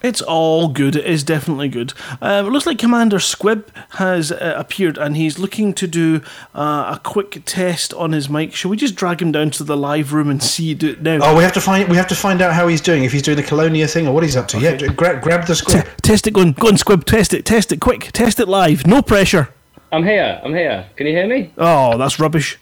It's 0.02 0.20
all 0.20 0.68
good. 0.68 0.94
It 0.94 1.06
is 1.06 1.24
definitely 1.24 1.68
good. 1.68 1.94
Um, 2.20 2.46
it 2.46 2.50
looks 2.50 2.66
like 2.66 2.78
Commander 2.78 3.18
Squib 3.18 3.66
has 3.92 4.30
uh, 4.30 4.54
appeared 4.56 4.98
and 4.98 5.16
he's 5.16 5.38
looking 5.38 5.72
to 5.72 5.87
do 5.88 6.20
uh, 6.54 6.94
a 6.96 7.00
quick 7.02 7.42
test 7.46 7.94
on 7.94 8.12
his 8.12 8.28
mic. 8.28 8.54
Shall 8.54 8.70
we 8.70 8.76
just 8.76 8.94
drag 8.94 9.22
him 9.22 9.32
down 9.32 9.50
to 9.52 9.64
the 9.64 9.76
live 9.76 10.12
room 10.12 10.28
and 10.28 10.42
see 10.42 10.74
do 10.74 10.90
it 10.90 11.02
now? 11.02 11.18
Oh, 11.22 11.37
we 11.37 11.42
have 11.42 11.54
to 11.54 11.61
find 11.62 11.88
we 11.88 11.96
have 11.96 12.06
to 12.09 12.14
find 12.14 12.42
out 12.42 12.52
how 12.52 12.68
he's 12.68 12.82
doing. 12.82 13.04
If 13.04 13.12
he's 13.12 13.22
doing 13.22 13.38
the 13.38 13.42
Colonia 13.42 13.88
thing 13.88 14.06
or 14.06 14.12
what 14.12 14.22
he's 14.22 14.37
up 14.37 14.48
to. 14.48 14.61
Yeah, 14.61 14.76
grab 14.76 15.22
grab 15.22 15.46
the 15.46 15.54
T- 15.54 15.61
squib. 15.61 15.87
test 16.02 16.26
it, 16.26 16.32
go 16.35 16.42
on, 16.42 16.52
go 16.52 16.68
on, 16.68 16.76
Squib. 16.76 17.04
Test 17.06 17.32
it, 17.32 17.44
test 17.46 17.72
it, 17.72 17.80
quick. 17.80 18.12
Test 18.12 18.38
it 18.38 18.48
live. 18.48 18.87
No 18.87 19.00
pressure. 19.02 19.48
I'm 19.92 20.04
here. 20.04 20.40
I'm 20.44 20.52
here. 20.52 20.87
Can 20.96 21.06
you 21.06 21.14
hear 21.14 21.26
me? 21.26 21.52
Oh, 21.56 21.96
that's 21.96 22.20
rubbish. 22.20 22.59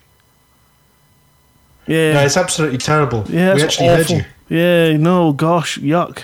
Yeah, 1.86 2.12
No, 2.14 2.20
it's 2.20 2.36
absolutely 2.36 2.78
terrible. 2.78 3.24
yeah, 3.28 3.54
we 3.54 3.62
actually 3.62 3.88
awful. 3.88 4.16
heard 4.16 4.24
you. 4.48 4.56
Yeah, 4.56 4.96
no, 4.96 5.32
gosh, 5.32 5.78
yuck. 5.78 6.22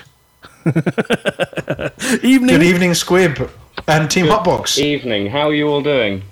Evening. 2.23 2.49
Good 2.49 2.62
evening, 2.62 2.94
Squib 2.94 3.51
and 3.88 4.11
Team 4.11 4.27
Hotbox. 4.27 4.79
Evening. 4.79 5.27
How 5.29 5.49
are 5.49 5.55
you 5.55 5.68
all 5.68 5.83
doing? 5.83 6.23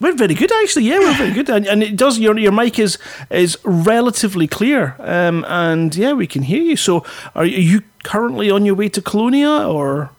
We're 0.00 0.14
very 0.14 0.34
good, 0.34 0.52
actually. 0.62 0.84
Yeah, 0.84 1.00
we're 1.00 1.14
very 1.16 1.32
good, 1.32 1.50
and, 1.50 1.66
and 1.66 1.82
it 1.82 1.96
does. 1.96 2.18
Your 2.20 2.38
your 2.38 2.52
mic 2.52 2.78
is 2.78 2.98
is 3.30 3.58
relatively 3.64 4.46
clear, 4.46 4.94
um, 5.00 5.44
and 5.48 5.94
yeah, 5.96 6.12
we 6.12 6.26
can 6.28 6.42
hear 6.42 6.62
you. 6.62 6.76
So, 6.76 7.04
are 7.34 7.44
you- 7.44 7.56
are 7.56 7.60
you 7.72 7.82
currently 8.04 8.50
on 8.50 8.64
your 8.64 8.76
way 8.76 8.88
to 8.90 9.02
Colonia, 9.02 9.50
or 9.66 10.10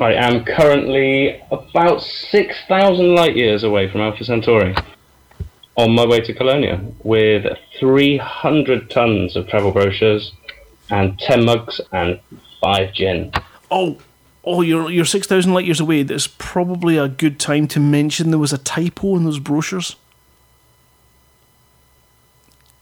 I 0.00 0.14
am 0.14 0.44
currently 0.44 1.40
about 1.52 2.02
6,000 2.02 3.14
light 3.14 3.36
years 3.36 3.62
away 3.62 3.88
from 3.90 4.00
Alpha 4.00 4.24
Centauri. 4.24 4.74
On 5.76 5.94
my 5.94 6.04
way 6.04 6.18
to 6.20 6.34
Colonia 6.34 6.80
with 7.04 7.46
300 7.78 8.90
tons 8.90 9.36
of 9.36 9.46
travel 9.46 9.70
brochures 9.70 10.32
and 10.90 11.18
10 11.18 11.44
mugs 11.44 11.80
and 11.92 12.20
5 12.60 12.92
gin. 12.92 13.32
oh, 13.70 13.98
oh, 14.44 14.62
you're 14.62 14.90
you're 14.90 15.04
six 15.04 15.26
thousand 15.26 15.52
light 15.52 15.66
years 15.66 15.80
away? 15.80 16.02
That's 16.02 16.26
probably 16.26 16.96
a 16.96 17.08
good 17.08 17.38
time 17.38 17.68
to 17.68 17.80
mention 17.80 18.30
there 18.30 18.38
was 18.38 18.52
a 18.52 18.58
typo 18.58 19.16
in 19.16 19.24
those 19.24 19.38
brochures. 19.38 19.96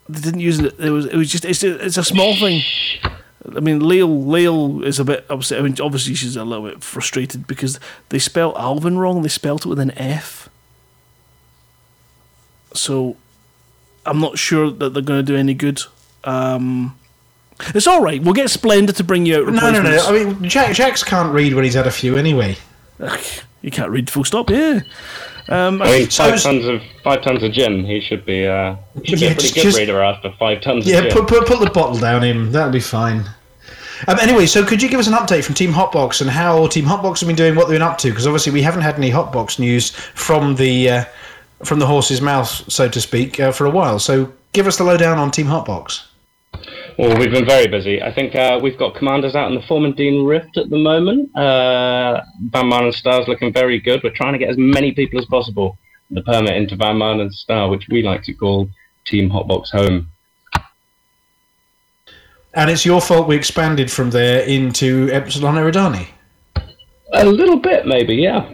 They 0.08 0.20
didn't 0.20 0.40
use 0.40 0.60
it. 0.60 0.78
It 0.78 0.90
was 0.90 1.06
it 1.06 1.16
was 1.16 1.30
just 1.30 1.44
it's 1.44 1.62
a, 1.64 1.84
it's 1.84 1.96
a 1.96 2.04
small 2.04 2.36
thing. 2.36 2.62
I 3.54 3.60
mean, 3.60 3.80
Lael 3.80 4.24
Lael 4.24 4.82
is 4.84 4.98
a 4.98 5.04
bit 5.04 5.26
upset. 5.28 5.58
I 5.58 5.62
mean, 5.62 5.76
obviously 5.80 6.14
she's 6.14 6.36
a 6.36 6.44
little 6.44 6.68
bit 6.68 6.82
frustrated 6.82 7.46
because 7.46 7.78
they 8.08 8.18
spelled 8.18 8.56
Alvin 8.56 8.98
wrong. 8.98 9.22
They 9.22 9.28
spelled 9.28 9.66
it 9.66 9.68
with 9.68 9.78
an 9.80 9.92
F. 9.92 10.48
So, 12.74 13.16
I'm 14.04 14.20
not 14.20 14.38
sure 14.38 14.70
that 14.70 14.90
they're 14.92 15.02
going 15.02 15.24
to 15.24 15.32
do 15.32 15.36
any 15.36 15.54
good. 15.54 15.80
Um, 16.24 16.98
it's 17.74 17.86
all 17.86 18.00
right. 18.02 18.22
We'll 18.22 18.34
get 18.34 18.50
Splendid 18.50 18.96
to 18.96 19.04
bring 19.04 19.26
you 19.26 19.46
out. 19.46 19.52
No, 19.52 19.70
no, 19.70 19.82
no. 19.82 19.98
I 20.06 20.12
mean, 20.24 20.48
Jack, 20.48 20.74
Jax 20.74 21.02
can't 21.02 21.32
read 21.32 21.54
when 21.54 21.64
he's 21.64 21.74
had 21.74 21.86
a 21.86 21.90
few 21.90 22.16
anyway. 22.16 22.56
Ugh, 23.00 23.20
you 23.62 23.70
can't 23.70 23.90
read 23.90 24.08
full 24.10 24.24
stop. 24.24 24.50
Yeah. 24.50 24.80
Um, 25.48 25.80
I 25.80 25.86
mean, 25.98 26.10
So 26.10 26.24
five 26.24 26.34
is- 26.34 26.42
tons 26.42 26.66
of 26.66 26.82
five 27.04 27.22
tons 27.22 27.42
of 27.42 27.52
gin. 27.52 27.84
He 27.84 28.00
should 28.00 28.24
be. 28.26 28.46
Uh, 28.46 28.74
he 29.00 29.08
should 29.10 29.20
Yeah, 29.20 29.28
be 29.28 29.32
a 29.32 29.34
pretty 29.36 29.42
just- 29.42 29.54
good 29.54 29.62
just- 29.62 29.78
reader 29.78 30.02
after 30.02 30.32
five 30.38 30.60
tons 30.60 30.86
Yeah, 30.86 30.98
of 30.98 31.04
gin. 31.04 31.12
put, 31.12 31.28
put 31.28 31.46
put 31.46 31.60
the 31.60 31.70
bottle 31.70 31.98
down 31.98 32.22
him. 32.24 32.50
That'll 32.52 32.72
be 32.72 32.80
fine. 32.80 33.24
Um, 34.08 34.18
anyway, 34.20 34.44
so 34.44 34.62
could 34.64 34.82
you 34.82 34.88
give 34.90 35.00
us 35.00 35.06
an 35.06 35.14
update 35.14 35.42
from 35.44 35.54
Team 35.54 35.72
Hotbox 35.72 36.20
and 36.20 36.28
how 36.28 36.66
Team 36.66 36.84
Hotbox 36.84 37.20
have 37.20 37.28
been 37.28 37.36
doing, 37.36 37.54
what 37.54 37.66
they've 37.68 37.76
been 37.76 37.82
up 37.82 37.96
to? 37.98 38.10
Because 38.10 38.26
obviously 38.26 38.52
we 38.52 38.60
haven't 38.60 38.82
had 38.82 38.96
any 38.96 39.10
Hotbox 39.10 39.58
news 39.58 39.90
from 40.14 40.56
the 40.56 40.90
uh, 40.90 41.04
from 41.64 41.78
the 41.78 41.86
horse's 41.86 42.20
mouth, 42.20 42.48
so 42.70 42.88
to 42.88 43.00
speak, 43.00 43.40
uh, 43.40 43.50
for 43.52 43.64
a 43.66 43.70
while. 43.70 43.98
So 43.98 44.30
give 44.52 44.66
us 44.66 44.76
the 44.76 44.84
lowdown 44.84 45.16
on 45.18 45.30
Team 45.30 45.46
Hotbox. 45.46 46.02
Well, 46.98 47.18
we've 47.18 47.30
been 47.30 47.44
very 47.44 47.66
busy. 47.66 48.02
I 48.02 48.10
think 48.10 48.34
uh, 48.34 48.58
we've 48.62 48.78
got 48.78 48.94
commanders 48.94 49.34
out 49.34 49.50
in 49.50 49.54
the 49.54 49.66
Formidine 49.66 50.26
Rift 50.26 50.56
at 50.56 50.70
the 50.70 50.78
moment. 50.78 51.34
Uh, 51.36 52.22
Van 52.48 52.64
Marlen 52.64 52.94
Star's 52.94 53.28
looking 53.28 53.52
very 53.52 53.78
good. 53.78 54.02
We're 54.02 54.14
trying 54.14 54.32
to 54.32 54.38
get 54.38 54.48
as 54.48 54.56
many 54.56 54.92
people 54.92 55.18
as 55.18 55.26
possible 55.26 55.76
the 56.10 56.22
permit 56.22 56.56
into 56.56 56.74
Van 56.74 56.96
Marlen 56.96 57.30
Star, 57.32 57.68
which 57.68 57.86
we 57.90 58.02
like 58.02 58.22
to 58.22 58.32
call 58.32 58.70
Team 59.04 59.28
Hotbox 59.28 59.70
Home. 59.70 60.08
And 62.54 62.70
it's 62.70 62.86
your 62.86 63.02
fault 63.02 63.28
we 63.28 63.36
expanded 63.36 63.90
from 63.90 64.10
there 64.10 64.40
into 64.46 65.10
Epsilon 65.12 65.56
Eridani. 65.56 66.08
A 67.12 67.26
little 67.26 67.58
bit, 67.58 67.86
maybe, 67.86 68.14
yeah. 68.14 68.48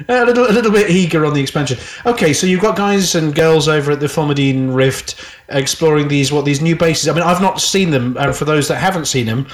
A 0.08 0.24
little, 0.24 0.46
a 0.48 0.52
little 0.52 0.70
bit 0.70 0.90
eager 0.90 1.26
on 1.26 1.34
the 1.34 1.40
expansion. 1.40 1.76
Okay, 2.06 2.32
so 2.32 2.46
you've 2.46 2.60
got 2.60 2.76
guys 2.76 3.16
and 3.16 3.34
girls 3.34 3.66
over 3.66 3.90
at 3.90 3.98
the 3.98 4.06
Formidine 4.06 4.72
Rift 4.74 5.16
exploring 5.48 6.06
these 6.06 6.30
what 6.30 6.44
these 6.44 6.60
new 6.60 6.76
bases. 6.76 7.08
I 7.08 7.12
mean, 7.14 7.24
I've 7.24 7.42
not 7.42 7.60
seen 7.60 7.90
them, 7.90 8.16
and 8.16 8.34
for 8.34 8.44
those 8.44 8.68
that 8.68 8.76
haven't 8.76 9.06
seen 9.06 9.26
them, 9.26 9.48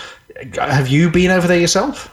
have 0.57 0.88
you 0.88 1.11
been 1.11 1.30
over 1.30 1.48
there 1.48 1.59
yourself? 1.59 2.11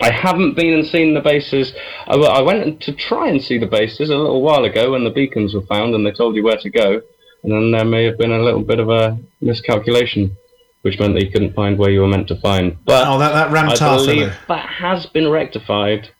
I 0.00 0.12
haven't 0.12 0.54
been 0.54 0.74
and 0.74 0.86
seen 0.86 1.14
the 1.14 1.20
bases. 1.20 1.72
I, 2.06 2.14
I 2.14 2.42
went 2.42 2.80
to 2.82 2.92
try 2.92 3.28
and 3.28 3.42
see 3.42 3.58
the 3.58 3.66
bases 3.66 4.10
a 4.10 4.16
little 4.16 4.42
while 4.42 4.64
ago 4.64 4.92
when 4.92 5.04
the 5.04 5.10
beacons 5.10 5.54
were 5.54 5.62
found 5.62 5.94
and 5.94 6.04
they 6.06 6.12
told 6.12 6.34
you 6.36 6.44
where 6.44 6.56
to 6.56 6.70
go. 6.70 7.00
And 7.42 7.52
then 7.52 7.70
there 7.70 7.84
may 7.84 8.04
have 8.04 8.18
been 8.18 8.32
a 8.32 8.42
little 8.42 8.62
bit 8.62 8.80
of 8.80 8.88
a 8.88 9.18
miscalculation, 9.40 10.36
which 10.82 10.98
meant 10.98 11.14
that 11.14 11.24
you 11.24 11.30
couldn't 11.30 11.54
find 11.54 11.78
where 11.78 11.90
you 11.90 12.00
were 12.00 12.08
meant 12.08 12.28
to 12.28 12.36
find. 12.36 12.76
But 12.84 13.06
Oh, 13.06 13.18
that, 13.18 13.32
that 13.50 13.82
I 13.82 13.96
believe 13.96 14.34
that 14.48 14.68
has 14.68 15.06
been 15.06 15.28
rectified, 15.30 16.10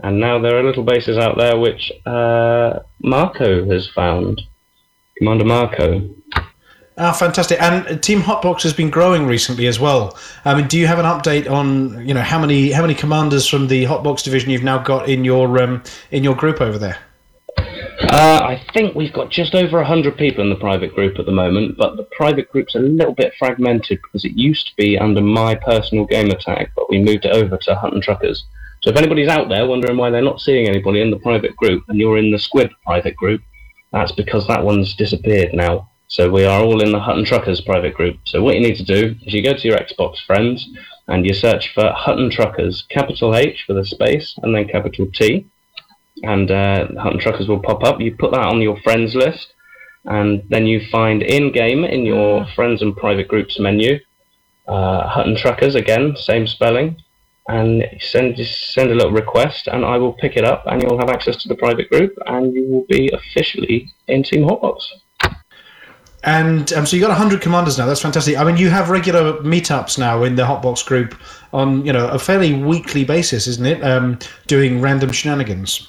and 0.00 0.20
now 0.20 0.38
there 0.38 0.58
are 0.58 0.62
little 0.62 0.84
bases 0.84 1.18
out 1.18 1.36
there 1.36 1.58
which 1.58 1.92
uh, 2.06 2.80
Marco 3.00 3.68
has 3.70 3.88
found. 3.88 4.42
Commander 5.16 5.44
Marco. 5.44 6.08
Ah, 6.96 7.12
fantastic! 7.12 7.60
And 7.62 8.02
Team 8.02 8.20
Hotbox 8.20 8.62
has 8.62 8.72
been 8.72 8.90
growing 8.90 9.26
recently 9.26 9.68
as 9.68 9.78
well. 9.78 10.18
I 10.44 10.54
mean, 10.54 10.66
do 10.66 10.78
you 10.78 10.88
have 10.88 10.98
an 10.98 11.04
update 11.04 11.48
on 11.48 12.06
you 12.06 12.12
know 12.12 12.22
how 12.22 12.40
many 12.40 12.72
how 12.72 12.82
many 12.82 12.94
commanders 12.94 13.46
from 13.46 13.68
the 13.68 13.84
Hotbox 13.84 14.24
division 14.24 14.50
you've 14.50 14.64
now 14.64 14.78
got 14.78 15.08
in 15.08 15.24
your 15.24 15.62
um, 15.62 15.82
in 16.10 16.24
your 16.24 16.34
group 16.34 16.60
over 16.60 16.76
there? 16.76 16.98
Uh, 18.00 18.40
I 18.42 18.62
think 18.72 18.94
we've 18.94 19.12
got 19.12 19.30
just 19.30 19.54
over 19.54 19.78
100 19.78 20.16
people 20.16 20.42
in 20.42 20.50
the 20.50 20.56
private 20.56 20.94
group 20.94 21.18
at 21.18 21.26
the 21.26 21.32
moment, 21.32 21.76
but 21.76 21.96
the 21.96 22.04
private 22.04 22.50
group's 22.50 22.74
a 22.74 22.78
little 22.78 23.12
bit 23.12 23.34
fragmented 23.38 24.00
because 24.02 24.24
it 24.24 24.32
used 24.32 24.68
to 24.68 24.76
be 24.76 24.96
under 24.96 25.20
my 25.20 25.56
personal 25.56 26.04
gamer 26.04 26.36
tag, 26.36 26.70
but 26.76 26.88
we 26.88 27.02
moved 27.02 27.24
it 27.24 27.32
over 27.32 27.56
to 27.56 27.74
Hutton 27.74 28.00
Truckers. 28.00 28.44
So 28.82 28.90
if 28.90 28.96
anybody's 28.96 29.28
out 29.28 29.48
there 29.48 29.66
wondering 29.66 29.96
why 29.96 30.10
they're 30.10 30.22
not 30.22 30.40
seeing 30.40 30.68
anybody 30.68 31.00
in 31.00 31.10
the 31.10 31.18
private 31.18 31.56
group 31.56 31.84
and 31.88 31.98
you're 31.98 32.18
in 32.18 32.30
the 32.30 32.38
Squid 32.38 32.70
private 32.84 33.16
group, 33.16 33.42
that's 33.92 34.12
because 34.12 34.46
that 34.46 34.64
one's 34.64 34.94
disappeared 34.94 35.54
now. 35.54 35.90
So 36.06 36.30
we 36.30 36.44
are 36.44 36.62
all 36.62 36.82
in 36.82 36.92
the 36.92 37.00
Hutton 37.00 37.24
Truckers 37.24 37.60
private 37.60 37.94
group. 37.94 38.16
So 38.24 38.42
what 38.42 38.54
you 38.54 38.60
need 38.60 38.76
to 38.76 38.84
do 38.84 39.14
is 39.24 39.34
you 39.34 39.42
go 39.42 39.54
to 39.54 39.68
your 39.68 39.78
Xbox 39.78 40.24
friends 40.26 40.68
and 41.06 41.26
you 41.26 41.34
search 41.34 41.74
for 41.74 41.92
Hutton 41.94 42.30
Truckers, 42.30 42.82
capital 42.88 43.34
H 43.34 43.64
for 43.66 43.74
the 43.74 43.84
space 43.84 44.34
and 44.42 44.54
then 44.54 44.68
capital 44.68 45.08
T 45.12 45.46
and 46.22 46.50
uh, 46.50 46.88
Hutton 46.98 47.18
Truckers 47.18 47.48
will 47.48 47.60
pop 47.60 47.84
up. 47.84 48.00
You 48.00 48.14
put 48.16 48.32
that 48.32 48.46
on 48.46 48.60
your 48.60 48.80
friends 48.80 49.14
list, 49.14 49.52
and 50.04 50.42
then 50.48 50.66
you 50.66 50.80
find 50.90 51.22
in 51.22 51.52
game 51.52 51.84
in 51.84 52.04
your 52.04 52.46
friends 52.54 52.82
and 52.82 52.96
private 52.96 53.28
groups 53.28 53.58
menu, 53.58 53.98
uh, 54.66 55.06
Hutton 55.08 55.36
Truckers 55.36 55.74
again, 55.74 56.16
same 56.16 56.46
spelling, 56.46 56.96
and 57.48 57.84
send 57.98 58.36
just 58.36 58.72
send 58.72 58.90
a 58.90 58.94
little 58.94 59.12
request, 59.12 59.66
and 59.66 59.84
I 59.84 59.96
will 59.96 60.12
pick 60.12 60.36
it 60.36 60.44
up, 60.44 60.64
and 60.66 60.82
you'll 60.82 60.98
have 60.98 61.08
access 61.08 61.36
to 61.42 61.48
the 61.48 61.54
private 61.54 61.88
group, 61.90 62.16
and 62.26 62.54
you 62.54 62.66
will 62.68 62.84
be 62.88 63.10
officially 63.12 63.90
in 64.06 64.22
Team 64.22 64.44
Hotbox. 64.44 64.84
And 66.24 66.72
um, 66.74 66.84
so 66.84 66.96
you 66.96 67.02
got 67.02 67.16
hundred 67.16 67.40
commanders 67.40 67.78
now. 67.78 67.86
That's 67.86 68.02
fantastic. 68.02 68.36
I 68.36 68.44
mean, 68.44 68.56
you 68.56 68.68
have 68.68 68.90
regular 68.90 69.34
meetups 69.42 69.98
now 69.98 70.24
in 70.24 70.34
the 70.34 70.42
Hotbox 70.42 70.84
group 70.84 71.14
on 71.52 71.84
you 71.86 71.92
know 71.92 72.08
a 72.08 72.18
fairly 72.18 72.52
weekly 72.52 73.04
basis, 73.04 73.46
isn't 73.46 73.66
it? 73.66 73.82
Um, 73.82 74.18
doing 74.46 74.80
random 74.80 75.10
shenanigans. 75.12 75.88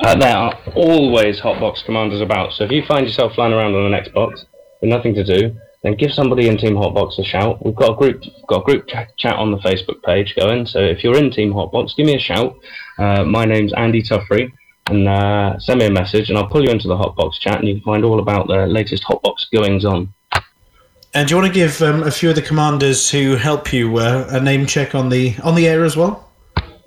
Uh, 0.00 0.16
there 0.16 0.36
are 0.36 0.58
always 0.74 1.40
Hotbox 1.40 1.84
commanders 1.84 2.20
about, 2.20 2.52
so 2.52 2.64
if 2.64 2.72
you 2.72 2.84
find 2.84 3.06
yourself 3.06 3.34
flying 3.34 3.52
around 3.52 3.74
on 3.76 3.94
an 3.94 4.04
Xbox 4.04 4.44
with 4.80 4.90
nothing 4.90 5.14
to 5.14 5.22
do, 5.22 5.56
then 5.82 5.96
give 5.96 6.12
somebody 6.12 6.48
in 6.48 6.56
Team 6.56 6.74
Hotbox 6.74 7.18
a 7.18 7.24
shout. 7.24 7.64
We've 7.64 7.74
got 7.74 7.92
a 7.92 7.96
group, 7.96 8.22
got 8.46 8.60
a 8.60 8.64
group 8.64 8.86
ch- 8.86 9.16
chat 9.18 9.36
on 9.36 9.50
the 9.50 9.58
Facebook 9.58 10.02
page 10.04 10.34
going. 10.36 10.66
So 10.66 10.78
if 10.78 11.02
you're 11.02 11.16
in 11.16 11.30
Team 11.30 11.52
Hotbox, 11.52 11.96
give 11.96 12.06
me 12.06 12.14
a 12.14 12.20
shout. 12.20 12.56
Uh, 12.98 13.24
my 13.24 13.44
name's 13.44 13.72
Andy 13.72 14.02
Tuffrey, 14.02 14.52
and 14.86 15.08
uh, 15.08 15.58
send 15.58 15.80
me 15.80 15.86
a 15.86 15.90
message, 15.90 16.28
and 16.28 16.38
I'll 16.38 16.48
pull 16.48 16.64
you 16.64 16.70
into 16.70 16.86
the 16.86 16.96
Hotbox 16.96 17.34
chat, 17.40 17.58
and 17.58 17.68
you 17.68 17.74
can 17.74 17.82
find 17.82 18.04
all 18.04 18.20
about 18.20 18.46
the 18.46 18.66
latest 18.66 19.04
Hotbox 19.04 19.50
goings 19.52 19.84
on. 19.84 20.12
And 21.14 21.28
do 21.28 21.34
you 21.34 21.40
want 21.40 21.52
to 21.52 21.54
give 21.54 21.82
um, 21.82 22.04
a 22.04 22.10
few 22.10 22.30
of 22.30 22.36
the 22.36 22.42
commanders 22.42 23.10
who 23.10 23.36
help 23.36 23.72
you 23.72 23.98
uh, 23.98 24.28
a 24.30 24.40
name 24.40 24.64
check 24.66 24.94
on 24.94 25.08
the 25.08 25.34
on 25.42 25.54
the 25.54 25.68
air 25.68 25.84
as 25.84 25.96
well? 25.96 26.30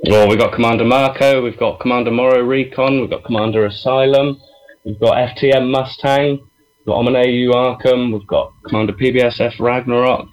Well, 0.07 0.27
we've 0.29 0.39
got 0.39 0.53
Commander 0.53 0.85
Marco, 0.85 1.41
we've 1.41 1.57
got 1.57 1.79
Commander 1.79 2.11
Morrow 2.11 2.41
Recon, 2.43 3.01
we've 3.01 3.09
got 3.09 3.23
Commander 3.23 3.65
Asylum, 3.65 4.39
we've 4.83 4.99
got 4.99 5.13
FTM 5.35 5.69
Mustang, 5.69 6.47
we've 6.85 6.93
got 6.93 7.03
Omine 7.03 7.47
Arkham, 7.49 8.13
we've 8.13 8.27
got 8.27 8.53
Commander 8.63 8.93
PBSF 8.93 9.59
Ragnarok. 9.59 10.29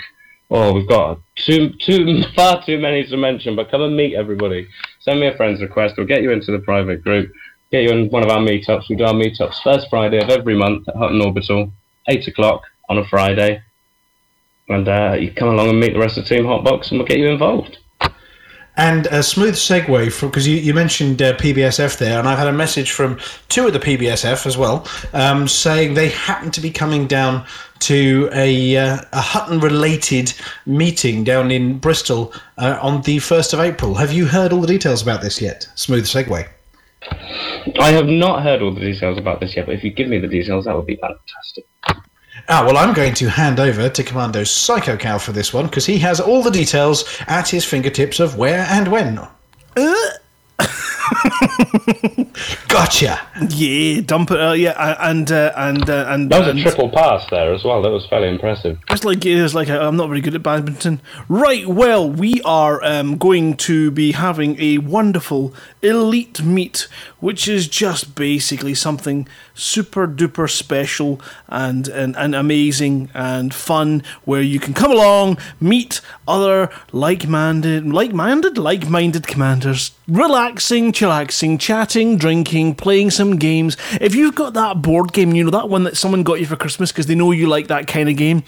Oh, 0.51 0.75
we've 0.75 0.89
got 0.89 1.19
too, 1.35 1.71
too, 1.71 2.23
far 2.37 2.63
too 2.63 2.79
many 2.79 3.05
to 3.07 3.17
mention, 3.17 3.57
but 3.57 3.71
come 3.71 3.83
and 3.83 3.97
meet 3.97 4.15
everybody. 4.15 4.69
Send 5.01 5.21
me 5.21 5.29
a 5.29 5.37
friend's 5.37 5.63
request, 5.63 5.95
we'll 5.97 6.07
get 6.07 6.23
you 6.23 6.31
into 6.31 6.53
the 6.53 6.59
private 6.59 7.03
group, 7.03 7.33
get 7.71 7.85
you 7.85 7.91
in 7.91 8.11
one 8.11 8.23
of 8.23 8.31
our 8.31 8.41
meetups. 8.41 8.89
We 8.89 8.97
do 8.97 9.05
our 9.05 9.15
meetups 9.15 9.63
first 9.63 9.89
Friday 9.89 10.23
of 10.23 10.29
every 10.29 10.57
month 10.57 10.89
at 10.89 10.97
Hutton 10.97 11.23
Orbital, 11.23 11.73
8 12.09 12.29
o'clock 12.29 12.63
on 12.89 12.99
a 12.99 13.09
Friday. 13.09 13.63
And 14.69 14.87
uh, 14.89 15.17
you 15.19 15.33
come 15.33 15.49
along 15.49 15.71
and 15.71 15.81
meet 15.81 15.95
the 15.95 15.99
rest 15.99 16.19
of 16.19 16.27
Team 16.27 16.45
Hotbox, 16.45 16.91
and 16.91 16.99
we'll 16.99 17.09
get 17.09 17.19
you 17.19 17.29
involved. 17.29 17.79
And 18.77 19.07
a 19.07 19.23
smooth 19.23 19.55
segue 19.55 20.13
from 20.13 20.31
because 20.31 20.49
you, 20.49 20.57
you 20.57 20.73
mentioned 20.73 21.21
uh, 21.21 21.37
PBSF 21.37 21.99
there, 21.99 22.19
and 22.19 22.27
I've 22.27 22.39
had 22.39 22.47
a 22.47 22.53
message 22.53 22.91
from 22.91 23.19
two 23.49 23.67
of 23.67 23.75
the 23.75 23.79
PBSF 23.79 24.47
as 24.47 24.57
well, 24.57 24.87
um, 25.13 25.47
saying 25.47 25.95
they 25.95 26.09
happen 26.09 26.51
to 26.53 26.61
be 26.61 26.71
coming 26.71 27.07
down 27.07 27.45
to 27.81 28.31
a, 28.33 28.77
uh, 28.77 28.99
a 29.13 29.21
Hutton 29.21 29.61
related 29.61 30.33
meeting 30.65 31.23
down 31.25 31.51
in 31.51 31.79
Bristol 31.79 32.33
uh, 32.57 32.79
on 32.81 33.03
the 33.03 33.19
1st 33.19 33.55
of 33.55 33.61
April. 33.61 33.95
Have 33.97 34.13
you 34.13 34.27
heard 34.27 34.53
all 34.53 34.61
the 34.61 34.67
details 34.67 35.03
about 35.03 35.21
this 35.21 35.43
yet? 35.43 35.69
Smooth 35.75 36.07
segue. 36.07 36.49
I 37.79 37.91
have 37.91 38.07
not 38.07 38.43
heard 38.43 38.63
all 38.63 38.73
the 38.73 38.81
details 38.81 39.19
about 39.19 39.41
this 39.41 39.57
yet, 39.57 39.67
but 39.67 39.75
if 39.75 39.85
you 39.85 39.91
give 39.91 40.09
me 40.09 40.19
the 40.19 40.29
details, 40.29 40.65
that 40.65 40.77
would 40.77 40.87
be 40.87 40.97
fantastic. 40.97 41.67
Ah, 42.49 42.65
well, 42.67 42.77
I'm 42.77 42.93
going 42.93 43.15
to 43.15 43.31
hand 43.31 43.61
over 43.61 43.89
to 43.89 44.03
Commando 44.03 44.45
Psycho 44.45 44.97
Cow 44.97 45.19
for 45.19 45.33
this 45.33 45.55
one 45.55 45.67
because 45.67 45.87
he 45.87 45.99
has 45.99 46.21
all 46.21 46.43
the 46.43 46.51
details 46.51 47.05
at 47.29 47.49
his 47.49 47.65
fingertips 47.65 48.21
of 48.21 48.37
where 48.37 48.67
and 48.69 48.89
when. 48.89 49.21
gotcha. 52.69 53.21
Yeah, 53.49 54.01
dump 54.03 54.31
it. 54.31 54.41
Uh, 54.41 54.53
yeah, 54.53 54.97
and 55.01 55.31
uh, 55.31 55.53
and 55.57 55.89
uh, 55.89 56.07
and 56.09 56.31
That 56.31 56.41
was 56.41 56.49
and 56.49 56.59
a 56.59 56.63
triple 56.63 56.91
pass 56.91 57.29
there 57.31 57.53
as 57.55 57.65
well. 57.65 57.83
That 57.83 57.91
was 57.91 58.07
fairly 58.07 58.29
impressive. 58.29 58.79
It's 58.91 59.05
like 59.05 59.25
it's 59.25 59.55
like 59.55 59.69
I'm 59.69 59.97
not 59.97 60.09
very 60.09 60.21
good 60.21 60.35
at 60.35 60.43
badminton. 60.43 61.01
Right. 61.29 61.67
Well, 61.67 62.09
we 62.09 62.43
are 62.43 62.83
um, 62.85 63.19
going 63.19 63.57
to 63.59 63.91
be 63.91 64.13
having 64.13 64.61
a 64.61 64.79
wonderful 64.79 65.55
elite 65.83 66.43
meet, 66.43 66.87
which 67.21 67.49
is 67.49 67.67
just 67.67 68.15
basically 68.15 68.75
something 68.75 69.27
super 69.55 70.07
duper 70.07 70.49
special 70.49 71.21
and, 71.49 71.89
and 71.89 72.17
and 72.17 72.35
amazing 72.35 73.11
and 73.15 73.53
fun, 73.53 74.03
where 74.25 74.43
you 74.43 74.61
can 74.61 74.75
come 74.75 74.93
along, 74.93 75.39
meet 75.61 76.01
other 76.27 76.71
like-minded, 76.93 77.87
like-minded, 77.93 78.57
like-minded 78.59 79.27
commanders, 79.27 79.91
relaxing, 80.07 80.93
chillaxing, 80.93 81.59
chatting, 81.59 82.17
drinking, 82.17 82.75
playing 82.75 83.11
some 83.11 83.37
games. 83.37 83.77
If 84.01 84.15
you've 84.15 84.35
got 84.35 84.55
that 84.55 84.83
board 84.83 85.13
game, 85.13 85.35
you 85.35 85.45
know 85.45 85.51
that 85.51 85.69
one 85.69 85.85
that 85.85 85.97
someone 85.97 86.23
got 86.23 86.41
you 86.41 86.47
for 86.47 86.57
Christmas 86.57 86.93
because 86.93 87.07
they 87.07 87.15
know 87.15 87.33
you 87.33 87.49
like 87.49 87.67
that 87.69 87.87
kind 87.87 88.09
of 88.09 88.17
game 88.17 88.45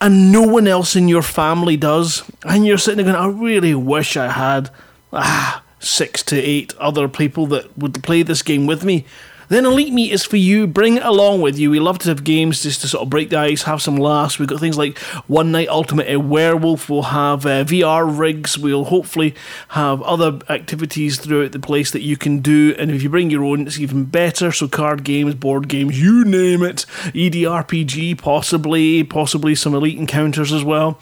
and 0.00 0.30
no 0.30 0.42
one 0.42 0.68
else 0.68 0.94
in 0.94 1.08
your 1.08 1.22
family 1.22 1.76
does, 1.76 2.22
and 2.44 2.64
you're 2.66 2.78
sitting 2.78 3.04
there 3.04 3.12
going, 3.12 3.16
I 3.16 3.28
really 3.28 3.74
wish 3.74 4.16
I 4.16 4.28
had 4.28 4.70
ah, 5.12 5.62
six 5.80 6.22
to 6.24 6.40
eight 6.40 6.74
other 6.78 7.08
people 7.08 7.46
that 7.48 7.76
would 7.78 8.02
play 8.02 8.22
this 8.22 8.42
game 8.42 8.66
with 8.66 8.84
me. 8.84 9.04
Then 9.48 9.64
Elite 9.64 9.92
Meet 9.92 10.12
is 10.12 10.24
for 10.24 10.36
you. 10.36 10.66
Bring 10.66 10.98
it 10.98 11.02
along 11.02 11.40
with 11.40 11.58
you. 11.58 11.70
We 11.70 11.80
love 11.80 11.98
to 12.00 12.10
have 12.10 12.22
games 12.22 12.62
just 12.62 12.82
to 12.82 12.88
sort 12.88 13.02
of 13.02 13.10
break 13.10 13.30
the 13.30 13.38
ice, 13.38 13.62
have 13.62 13.80
some 13.80 13.96
laughs. 13.96 14.38
We've 14.38 14.48
got 14.48 14.60
things 14.60 14.76
like 14.76 14.98
One 15.26 15.50
Night 15.52 15.68
Ultimate 15.68 16.14
uh, 16.14 16.20
Werewolf. 16.20 16.90
We'll 16.90 17.02
have 17.04 17.46
uh, 17.46 17.64
VR 17.64 18.06
rigs. 18.18 18.58
We'll 18.58 18.84
hopefully 18.84 19.34
have 19.68 20.02
other 20.02 20.38
activities 20.50 21.18
throughout 21.18 21.52
the 21.52 21.58
place 21.58 21.90
that 21.92 22.02
you 22.02 22.18
can 22.18 22.40
do. 22.40 22.74
And 22.78 22.90
if 22.90 23.02
you 23.02 23.08
bring 23.08 23.30
your 23.30 23.44
own, 23.44 23.66
it's 23.66 23.78
even 23.78 24.04
better. 24.04 24.52
So 24.52 24.68
card 24.68 25.02
games, 25.02 25.34
board 25.34 25.68
games, 25.68 26.00
you 26.00 26.24
name 26.26 26.62
it. 26.62 26.84
EDRPG, 27.14 28.18
possibly, 28.18 29.02
possibly 29.02 29.54
some 29.54 29.74
Elite 29.74 29.98
encounters 29.98 30.52
as 30.52 30.62
well. 30.62 31.00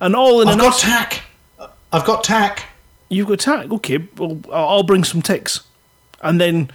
And 0.00 0.16
all 0.16 0.40
in 0.40 0.48
I've 0.48 0.54
an 0.54 0.60
got 0.60 0.78
tack. 0.78 1.22
I've 1.92 2.04
got 2.04 2.24
tack. 2.24 2.64
You've 3.08 3.28
got 3.28 3.40
tack. 3.40 3.70
Okay, 3.70 4.08
well, 4.16 4.40
I'll 4.52 4.82
bring 4.82 5.04
some 5.04 5.22
ticks, 5.22 5.60
and 6.22 6.40
then 6.40 6.70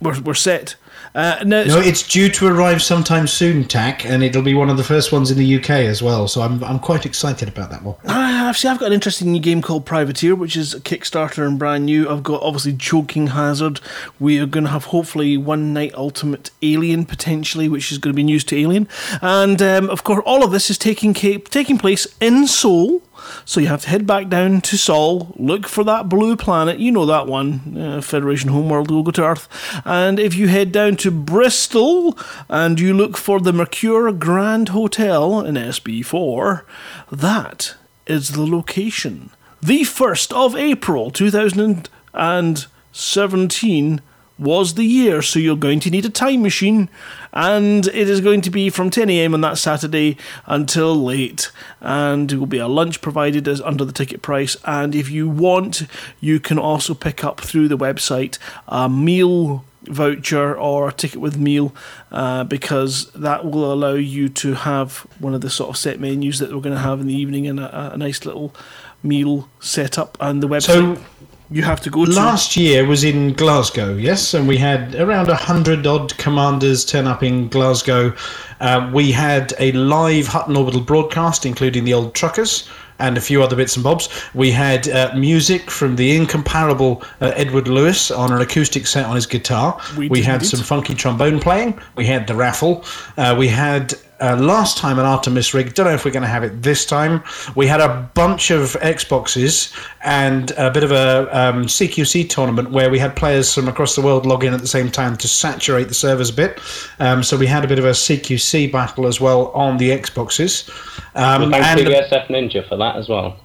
we're 0.00 0.20
we're 0.20 0.34
set. 0.34 0.76
Uh, 1.14 1.42
now, 1.44 1.62
No, 1.64 1.78
it's 1.78 2.06
due 2.06 2.30
to 2.30 2.46
arrive 2.46 2.82
sometime 2.82 3.26
soon, 3.26 3.64
tack, 3.64 4.06
and 4.06 4.22
it'll 4.22 4.42
be 4.42 4.54
one 4.54 4.70
of 4.70 4.78
the 4.78 4.84
first 4.84 5.12
ones 5.12 5.30
in 5.30 5.36
the 5.36 5.56
UK 5.56 5.70
as 5.70 6.02
well. 6.02 6.26
So 6.26 6.40
I'm 6.40 6.62
I'm 6.64 6.78
quite 6.78 7.04
excited 7.04 7.48
about 7.48 7.70
that 7.70 7.82
one. 7.82 7.96
I 8.06 8.30
have 8.30 8.56
see, 8.56 8.68
I've 8.68 8.78
got 8.78 8.86
an 8.86 8.92
interesting 8.94 9.32
new 9.32 9.40
game 9.40 9.60
called 9.60 9.84
Privateer, 9.84 10.34
which 10.34 10.56
is 10.56 10.72
a 10.72 10.80
Kickstarter 10.80 11.46
and 11.46 11.58
brand 11.58 11.84
new. 11.86 12.08
I've 12.08 12.22
got 12.22 12.42
obviously 12.42 12.74
Choking 12.74 13.28
Hazard. 13.28 13.80
We 14.18 14.38
are 14.38 14.46
going 14.46 14.64
to 14.64 14.70
have 14.70 14.86
hopefully 14.86 15.36
One 15.36 15.74
Night 15.74 15.94
Ultimate 15.94 16.50
Alien 16.62 17.04
potentially, 17.04 17.68
which 17.68 17.92
is 17.92 17.98
going 17.98 18.12
to 18.12 18.16
be 18.16 18.22
news 18.22 18.44
to 18.44 18.58
Alien, 18.58 18.88
and 19.20 19.60
um, 19.60 19.90
of 19.90 20.04
course 20.04 20.22
all 20.24 20.42
of 20.42 20.50
this 20.50 20.70
is 20.70 20.78
taking 20.78 21.12
taking 21.12 21.76
place 21.78 22.06
in 22.20 22.46
Sol. 22.46 23.02
So 23.44 23.60
you 23.60 23.66
have 23.68 23.82
to 23.82 23.88
head 23.88 24.06
back 24.06 24.28
down 24.28 24.60
to 24.62 24.76
Sol, 24.76 25.34
look 25.38 25.66
for 25.66 25.84
that 25.84 26.08
blue 26.08 26.36
planet, 26.36 26.78
you 26.78 26.90
know 26.92 27.06
that 27.06 27.26
one, 27.26 27.76
uh, 27.76 28.00
Federation 28.00 28.50
Homeworld, 28.50 28.90
will 28.90 29.02
go 29.02 29.10
to 29.12 29.24
Earth. 29.24 29.48
And 29.84 30.18
if 30.18 30.34
you 30.34 30.48
head 30.48 30.72
down 30.72 30.96
to 30.96 31.10
Bristol 31.10 32.18
and 32.48 32.80
you 32.80 32.94
look 32.94 33.16
for 33.16 33.40
the 33.40 33.52
Mercure 33.52 34.12
Grand 34.12 34.70
Hotel 34.70 35.40
in 35.40 35.56
SB4, 35.56 36.62
that 37.10 37.74
is 38.06 38.30
the 38.30 38.46
location. 38.46 39.30
The 39.60 39.82
1st 39.82 40.32
of 40.32 40.56
April 40.56 41.10
2017 41.10 44.00
was 44.38 44.74
the 44.74 44.84
year, 44.84 45.22
so 45.22 45.38
you're 45.38 45.56
going 45.56 45.80
to 45.80 45.90
need 45.90 46.04
a 46.04 46.10
time 46.10 46.42
machine, 46.42 46.88
and 47.32 47.86
it 47.88 48.08
is 48.08 48.20
going 48.20 48.40
to 48.42 48.50
be 48.50 48.70
from 48.70 48.90
10 48.90 49.08
a.m. 49.10 49.34
on 49.34 49.40
that 49.42 49.58
Saturday 49.58 50.16
until 50.46 50.94
late, 50.94 51.50
and 51.80 52.30
there 52.30 52.38
will 52.38 52.46
be 52.46 52.58
a 52.58 52.68
lunch 52.68 53.00
provided 53.00 53.46
as 53.46 53.60
under 53.60 53.84
the 53.84 53.92
ticket 53.92 54.22
price. 54.22 54.56
And 54.64 54.94
if 54.94 55.10
you 55.10 55.28
want, 55.28 55.82
you 56.20 56.40
can 56.40 56.58
also 56.58 56.94
pick 56.94 57.24
up 57.24 57.40
through 57.40 57.68
the 57.68 57.78
website 57.78 58.38
a 58.68 58.88
meal 58.88 59.64
voucher 59.84 60.56
or 60.56 60.88
a 60.88 60.92
ticket 60.92 61.20
with 61.20 61.36
meal 61.36 61.74
uh, 62.12 62.44
because 62.44 63.10
that 63.12 63.44
will 63.44 63.72
allow 63.72 63.94
you 63.94 64.28
to 64.28 64.54
have 64.54 64.98
one 65.18 65.34
of 65.34 65.40
the 65.40 65.50
sort 65.50 65.70
of 65.70 65.76
set 65.76 65.98
menus 65.98 66.38
that 66.38 66.52
we're 66.52 66.60
going 66.60 66.74
to 66.74 66.80
have 66.80 67.00
in 67.00 67.06
the 67.06 67.14
evening 67.14 67.46
and 67.46 67.58
a, 67.58 67.92
a 67.92 67.96
nice 67.96 68.24
little 68.24 68.54
meal 69.02 69.48
set 69.58 69.98
up 69.98 70.16
and 70.20 70.40
the 70.42 70.48
website 70.48 70.96
So 70.96 71.04
you 71.52 71.62
have 71.62 71.80
to 71.82 71.90
go 71.90 72.04
to 72.04 72.10
last 72.10 72.56
year 72.56 72.86
was 72.86 73.04
in 73.04 73.34
Glasgow, 73.34 73.94
yes, 73.94 74.34
and 74.34 74.48
we 74.48 74.56
had 74.56 74.94
around 74.94 75.28
a 75.28 75.34
hundred 75.34 75.86
odd 75.86 76.16
commanders 76.16 76.84
turn 76.84 77.06
up 77.06 77.22
in 77.22 77.48
Glasgow. 77.48 78.14
Uh, 78.60 78.90
we 78.92 79.12
had 79.12 79.52
a 79.58 79.72
live 79.72 80.26
Hutton 80.26 80.56
Orbital 80.56 80.80
broadcast, 80.80 81.44
including 81.44 81.84
the 81.84 81.94
old 81.94 82.14
truckers. 82.14 82.68
And 82.98 83.18
a 83.18 83.20
few 83.20 83.42
other 83.42 83.56
bits 83.56 83.74
and 83.74 83.82
bobs. 83.82 84.08
We 84.32 84.52
had 84.52 84.88
uh, 84.88 85.12
music 85.16 85.72
from 85.72 85.96
the 85.96 86.14
incomparable 86.14 87.02
uh, 87.20 87.32
Edward 87.34 87.66
Lewis 87.66 88.12
on 88.12 88.32
an 88.32 88.40
acoustic 88.40 88.86
set 88.86 89.06
on 89.06 89.16
his 89.16 89.26
guitar. 89.26 89.80
We 89.96 90.08
We, 90.08 90.22
had 90.22 90.46
some 90.46 90.60
funky 90.60 90.94
trombone 90.94 91.40
playing. 91.40 91.80
We 91.96 92.06
had 92.06 92.28
the 92.28 92.36
raffle. 92.36 92.84
Uh, 93.16 93.34
we 93.36 93.48
had 93.48 93.94
uh, 94.22 94.36
last 94.36 94.78
time 94.78 94.98
an 94.98 95.04
Artemis 95.04 95.52
rig. 95.52 95.74
Don't 95.74 95.86
know 95.86 95.94
if 95.94 96.04
we're 96.04 96.12
going 96.12 96.22
to 96.22 96.28
have 96.28 96.44
it 96.44 96.62
this 96.62 96.86
time. 96.86 97.22
We 97.56 97.66
had 97.66 97.80
a 97.80 98.08
bunch 98.14 98.50
of 98.50 98.74
Xboxes 98.80 99.74
and 100.02 100.52
a 100.52 100.70
bit 100.70 100.84
of 100.84 100.92
a 100.92 101.28
um, 101.36 101.64
CQC 101.64 102.28
tournament 102.30 102.70
where 102.70 102.88
we 102.88 102.98
had 102.98 103.16
players 103.16 103.52
from 103.52 103.68
across 103.68 103.96
the 103.96 104.02
world 104.02 104.24
log 104.24 104.44
in 104.44 104.54
at 104.54 104.60
the 104.60 104.68
same 104.68 104.90
time 104.90 105.16
to 105.16 105.28
saturate 105.28 105.88
the 105.88 105.94
servers 105.94 106.30
a 106.30 106.34
bit. 106.34 106.60
Um, 107.00 107.22
so 107.22 107.36
we 107.36 107.46
had 107.46 107.64
a 107.64 107.68
bit 107.68 107.80
of 107.80 107.84
a 107.84 107.90
CQC 107.90 108.70
battle 108.70 109.06
as 109.06 109.20
well 109.20 109.48
on 109.48 109.78
the 109.78 109.90
Xboxes. 109.90 110.68
Um, 111.16 111.50
Thanks 111.50 111.66
and 111.66 111.80
PBSF 111.80 112.26
Ninja 112.28 112.68
for 112.68 112.76
that 112.76 112.96
as 112.96 113.08
well. 113.08 113.36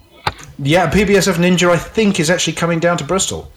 yeah, 0.58 0.88
PBSF 0.88 1.34
Ninja 1.34 1.70
I 1.70 1.76
think 1.76 2.20
is 2.20 2.30
actually 2.30 2.54
coming 2.54 2.78
down 2.78 2.96
to 2.98 3.04
Bristol. 3.04 3.50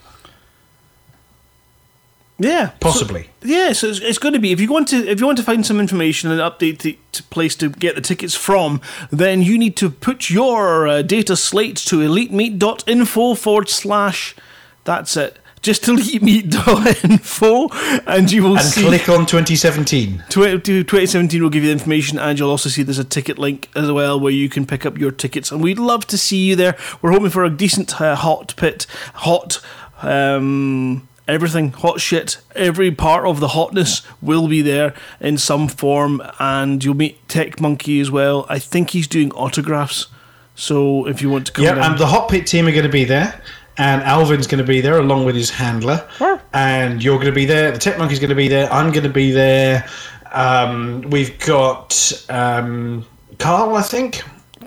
Yeah 2.44 2.72
Possibly. 2.80 3.30
Yeah, 3.44 3.74
so 3.74 3.88
it's, 3.88 4.00
it's 4.00 4.18
going 4.20 4.34
to 4.34 4.40
be 4.40 4.52
if 4.52 4.60
you 4.60 4.72
want 4.72 4.88
to 4.90 4.98
if 5.08 5.20
you 5.20 5.26
want 5.26 5.38
to 5.38 5.44
find 5.44 5.66
some 5.66 5.80
information 5.80 6.30
and 6.32 6.40
update 6.40 6.80
the 6.80 6.98
to 7.14 7.24
place 7.24 7.56
to 7.56 7.70
get 7.70 7.96
the 7.96 8.02
tickets 8.02 8.36
from, 8.36 8.82
then 9.12 9.42
you 9.42 9.58
need 9.58 9.76
to 9.78 9.90
put 9.90 10.30
your 10.30 10.88
uh, 10.88 11.02
data 11.02 11.36
slate 11.36 11.78
to 11.78 11.98
elitemeet.info 12.00 13.36
forward 13.36 13.70
slash. 13.70 14.36
That's 14.84 15.16
it. 15.18 15.38
Just 15.62 15.84
elitemeet.info, 15.90 17.70
and 18.08 18.32
you 18.32 18.44
will 18.44 18.58
And 18.58 18.66
see. 18.66 18.82
click 18.86 19.10
on 19.10 19.26
2017. 19.28 20.24
20, 20.30 20.60
2017 20.84 21.42
will 21.42 21.50
give 21.50 21.64
you 21.64 21.70
the 21.70 21.74
information, 21.74 22.18
and 22.20 22.38
you'll 22.40 22.50
also 22.50 22.70
see 22.70 22.82
there's 22.84 22.98
a 23.00 23.04
ticket 23.04 23.38
link 23.38 23.70
as 23.76 23.92
well 23.92 24.20
where 24.20 24.32
you 24.32 24.50
can 24.50 24.66
pick 24.66 24.86
up 24.86 24.98
your 24.98 25.12
tickets. 25.12 25.52
And 25.52 25.62
we'd 25.62 25.78
love 25.80 26.08
to 26.08 26.18
see 26.18 26.38
you 26.48 26.56
there. 26.56 26.76
We're 27.02 27.12
hoping 27.12 27.30
for 27.30 27.44
a 27.44 27.50
decent 27.50 28.00
uh, 28.02 28.16
hot 28.16 28.56
pit, 28.58 28.88
hot. 29.16 29.60
Um, 30.02 31.08
Everything 31.32 31.72
hot 31.72 32.02
shit, 32.02 32.38
every 32.56 32.92
part 32.92 33.26
of 33.26 33.40
the 33.40 33.50
hotness 33.50 34.02
will 34.22 34.48
be 34.50 34.62
there 34.62 34.94
in 35.20 35.38
some 35.38 35.68
form, 35.70 36.22
and 36.40 36.84
you'll 36.84 36.96
meet 36.96 37.28
Tech 37.30 37.62
Monkey 37.62 38.02
as 38.02 38.12
well. 38.12 38.46
I 38.50 38.60
think 38.60 38.90
he's 38.90 39.08
doing 39.08 39.32
autographs, 39.32 40.08
so 40.56 41.08
if 41.08 41.22
you 41.22 41.30
want 41.30 41.46
to 41.48 41.52
come 41.54 41.64
Yeah, 41.64 41.76
down, 41.76 41.92
and 41.92 42.00
the 42.00 42.06
Hot 42.08 42.28
Pit 42.30 42.46
team 42.48 42.68
are 42.68 42.72
going 42.72 42.84
to 42.84 42.90
be 42.90 43.06
there, 43.06 43.42
and 43.78 44.02
Alvin's 44.04 44.46
going 44.46 44.64
to 44.64 44.68
be 44.68 44.82
there 44.82 44.98
along 44.98 45.24
with 45.26 45.36
his 45.36 45.50
handler, 45.50 46.06
and 46.54 47.02
you're 47.04 47.16
going 47.16 47.28
to 47.28 47.32
be 47.32 47.46
there. 47.46 47.72
The 47.72 47.80
Tech 47.80 47.98
Monkey's 47.98 48.20
going 48.20 48.30
to 48.30 48.36
be 48.36 48.50
there. 48.50 48.72
I'm 48.72 48.92
going 48.92 49.04
to 49.06 49.10
be 49.10 49.32
there. 49.32 49.88
Um, 50.34 51.02
we've 51.10 51.38
got 51.40 52.26
um, 52.30 53.06
Carl, 53.40 53.76
I 53.76 53.82
think, 53.84 54.22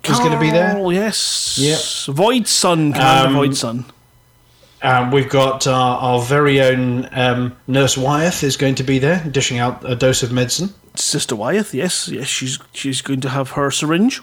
is 0.04 0.18
going 0.18 0.32
to 0.32 0.40
be 0.40 0.50
there. 0.50 0.76
Oh 0.76 0.90
yes, 0.90 1.58
Yep. 1.58 2.14
Void 2.16 2.46
Sun, 2.48 2.92
Commander 2.94 3.28
Um, 3.28 3.34
Void 3.34 3.56
Sun. 3.56 3.84
Um, 4.84 5.10
we've 5.10 5.28
got 5.30 5.66
our, 5.66 5.96
our 5.98 6.20
very 6.22 6.60
own 6.60 7.08
um, 7.12 7.56
Nurse 7.66 7.96
Wyeth 7.96 8.44
is 8.44 8.56
going 8.56 8.74
to 8.76 8.82
be 8.84 8.98
there, 8.98 9.24
dishing 9.30 9.58
out 9.58 9.82
a 9.88 9.96
dose 9.96 10.22
of 10.22 10.30
medicine. 10.30 10.68
Sister 10.94 11.34
Wyeth, 11.34 11.74
yes, 11.74 12.08
yes, 12.08 12.28
she's 12.28 12.58
she's 12.72 13.00
going 13.02 13.20
to 13.22 13.28
have 13.30 13.50
her 13.52 13.70
syringe. 13.70 14.20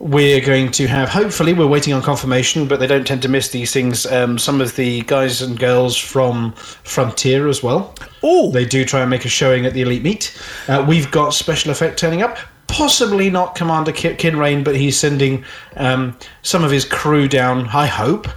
We're 0.00 0.40
going 0.40 0.70
to 0.72 0.86
have, 0.86 1.08
hopefully, 1.08 1.52
we're 1.54 1.66
waiting 1.66 1.92
on 1.92 2.02
confirmation, 2.02 2.68
but 2.68 2.78
they 2.78 2.86
don't 2.86 3.04
tend 3.04 3.20
to 3.22 3.28
miss 3.28 3.48
these 3.48 3.72
things. 3.72 4.06
Um, 4.06 4.38
some 4.38 4.60
of 4.60 4.76
the 4.76 5.00
guys 5.02 5.42
and 5.42 5.58
girls 5.58 5.96
from 5.96 6.52
Frontier 6.52 7.48
as 7.48 7.64
well. 7.64 7.94
Oh, 8.22 8.52
They 8.52 8.64
do 8.64 8.84
try 8.84 9.00
and 9.00 9.10
make 9.10 9.24
a 9.24 9.28
showing 9.28 9.66
at 9.66 9.74
the 9.74 9.82
Elite 9.82 10.04
Meet. 10.04 10.40
Uh, 10.68 10.84
we've 10.88 11.10
got 11.10 11.34
Special 11.34 11.72
Effect 11.72 11.98
turning 11.98 12.22
up. 12.22 12.38
Possibly 12.68 13.28
not 13.28 13.56
Commander 13.56 13.90
Ki- 13.90 14.14
Kinrain, 14.14 14.62
but 14.62 14.76
he's 14.76 14.96
sending 14.96 15.44
um, 15.76 16.16
some 16.42 16.62
of 16.62 16.70
his 16.70 16.84
crew 16.84 17.26
down, 17.26 17.66
I 17.68 17.86
hope, 17.86 18.28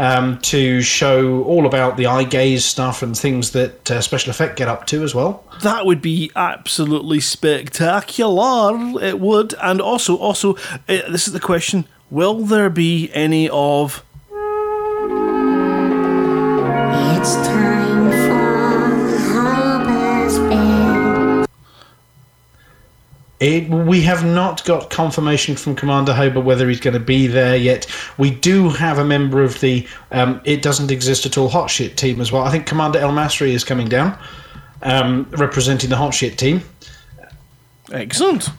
um, 0.00 0.38
to 0.38 0.80
show 0.80 1.44
all 1.44 1.66
about 1.66 1.98
the 1.98 2.06
eye 2.06 2.24
gaze 2.24 2.64
stuff 2.64 3.02
and 3.02 3.16
things 3.16 3.50
that 3.50 3.90
uh, 3.90 4.00
Special 4.00 4.30
Effect 4.30 4.56
get 4.56 4.66
up 4.66 4.86
to 4.86 5.02
as 5.02 5.14
well. 5.14 5.44
that 5.62 5.84
would 5.84 6.00
be 6.00 6.32
absolutely 6.34 7.20
spectacular. 7.20 8.98
It 9.02 9.20
would, 9.20 9.54
and 9.62 9.78
also, 9.78 10.16
also, 10.16 10.54
uh, 10.56 11.10
this 11.10 11.26
is 11.26 11.34
the 11.34 11.40
question: 11.40 11.84
Will 12.10 12.44
there 12.46 12.70
be 12.70 13.10
any 13.12 13.50
of? 13.50 14.02
It's 17.18 17.34
time 17.46 17.59
It, 23.40 23.70
we 23.70 24.02
have 24.02 24.22
not 24.22 24.62
got 24.66 24.90
confirmation 24.90 25.56
from 25.56 25.74
Commander 25.74 26.12
Hober 26.12 26.44
whether 26.44 26.68
he's 26.68 26.80
going 26.80 26.94
to 26.94 27.00
be 27.00 27.26
there 27.26 27.56
yet. 27.56 27.86
We 28.18 28.30
do 28.30 28.68
have 28.68 28.98
a 28.98 29.04
member 29.04 29.42
of 29.42 29.60
the 29.60 29.88
um, 30.12 30.42
It 30.44 30.60
Doesn't 30.60 30.90
Exist 30.90 31.24
at 31.24 31.38
All 31.38 31.48
Hot 31.48 31.70
Shit 31.70 31.96
team 31.96 32.20
as 32.20 32.30
well. 32.30 32.42
I 32.42 32.50
think 32.50 32.66
Commander 32.66 32.98
El 32.98 33.12
Masri 33.12 33.48
is 33.48 33.64
coming 33.64 33.88
down, 33.88 34.18
um, 34.82 35.26
representing 35.30 35.88
the 35.88 35.96
Hot 35.96 36.12
Shit 36.12 36.36
team. 36.36 36.60
Excellent. 37.90 38.50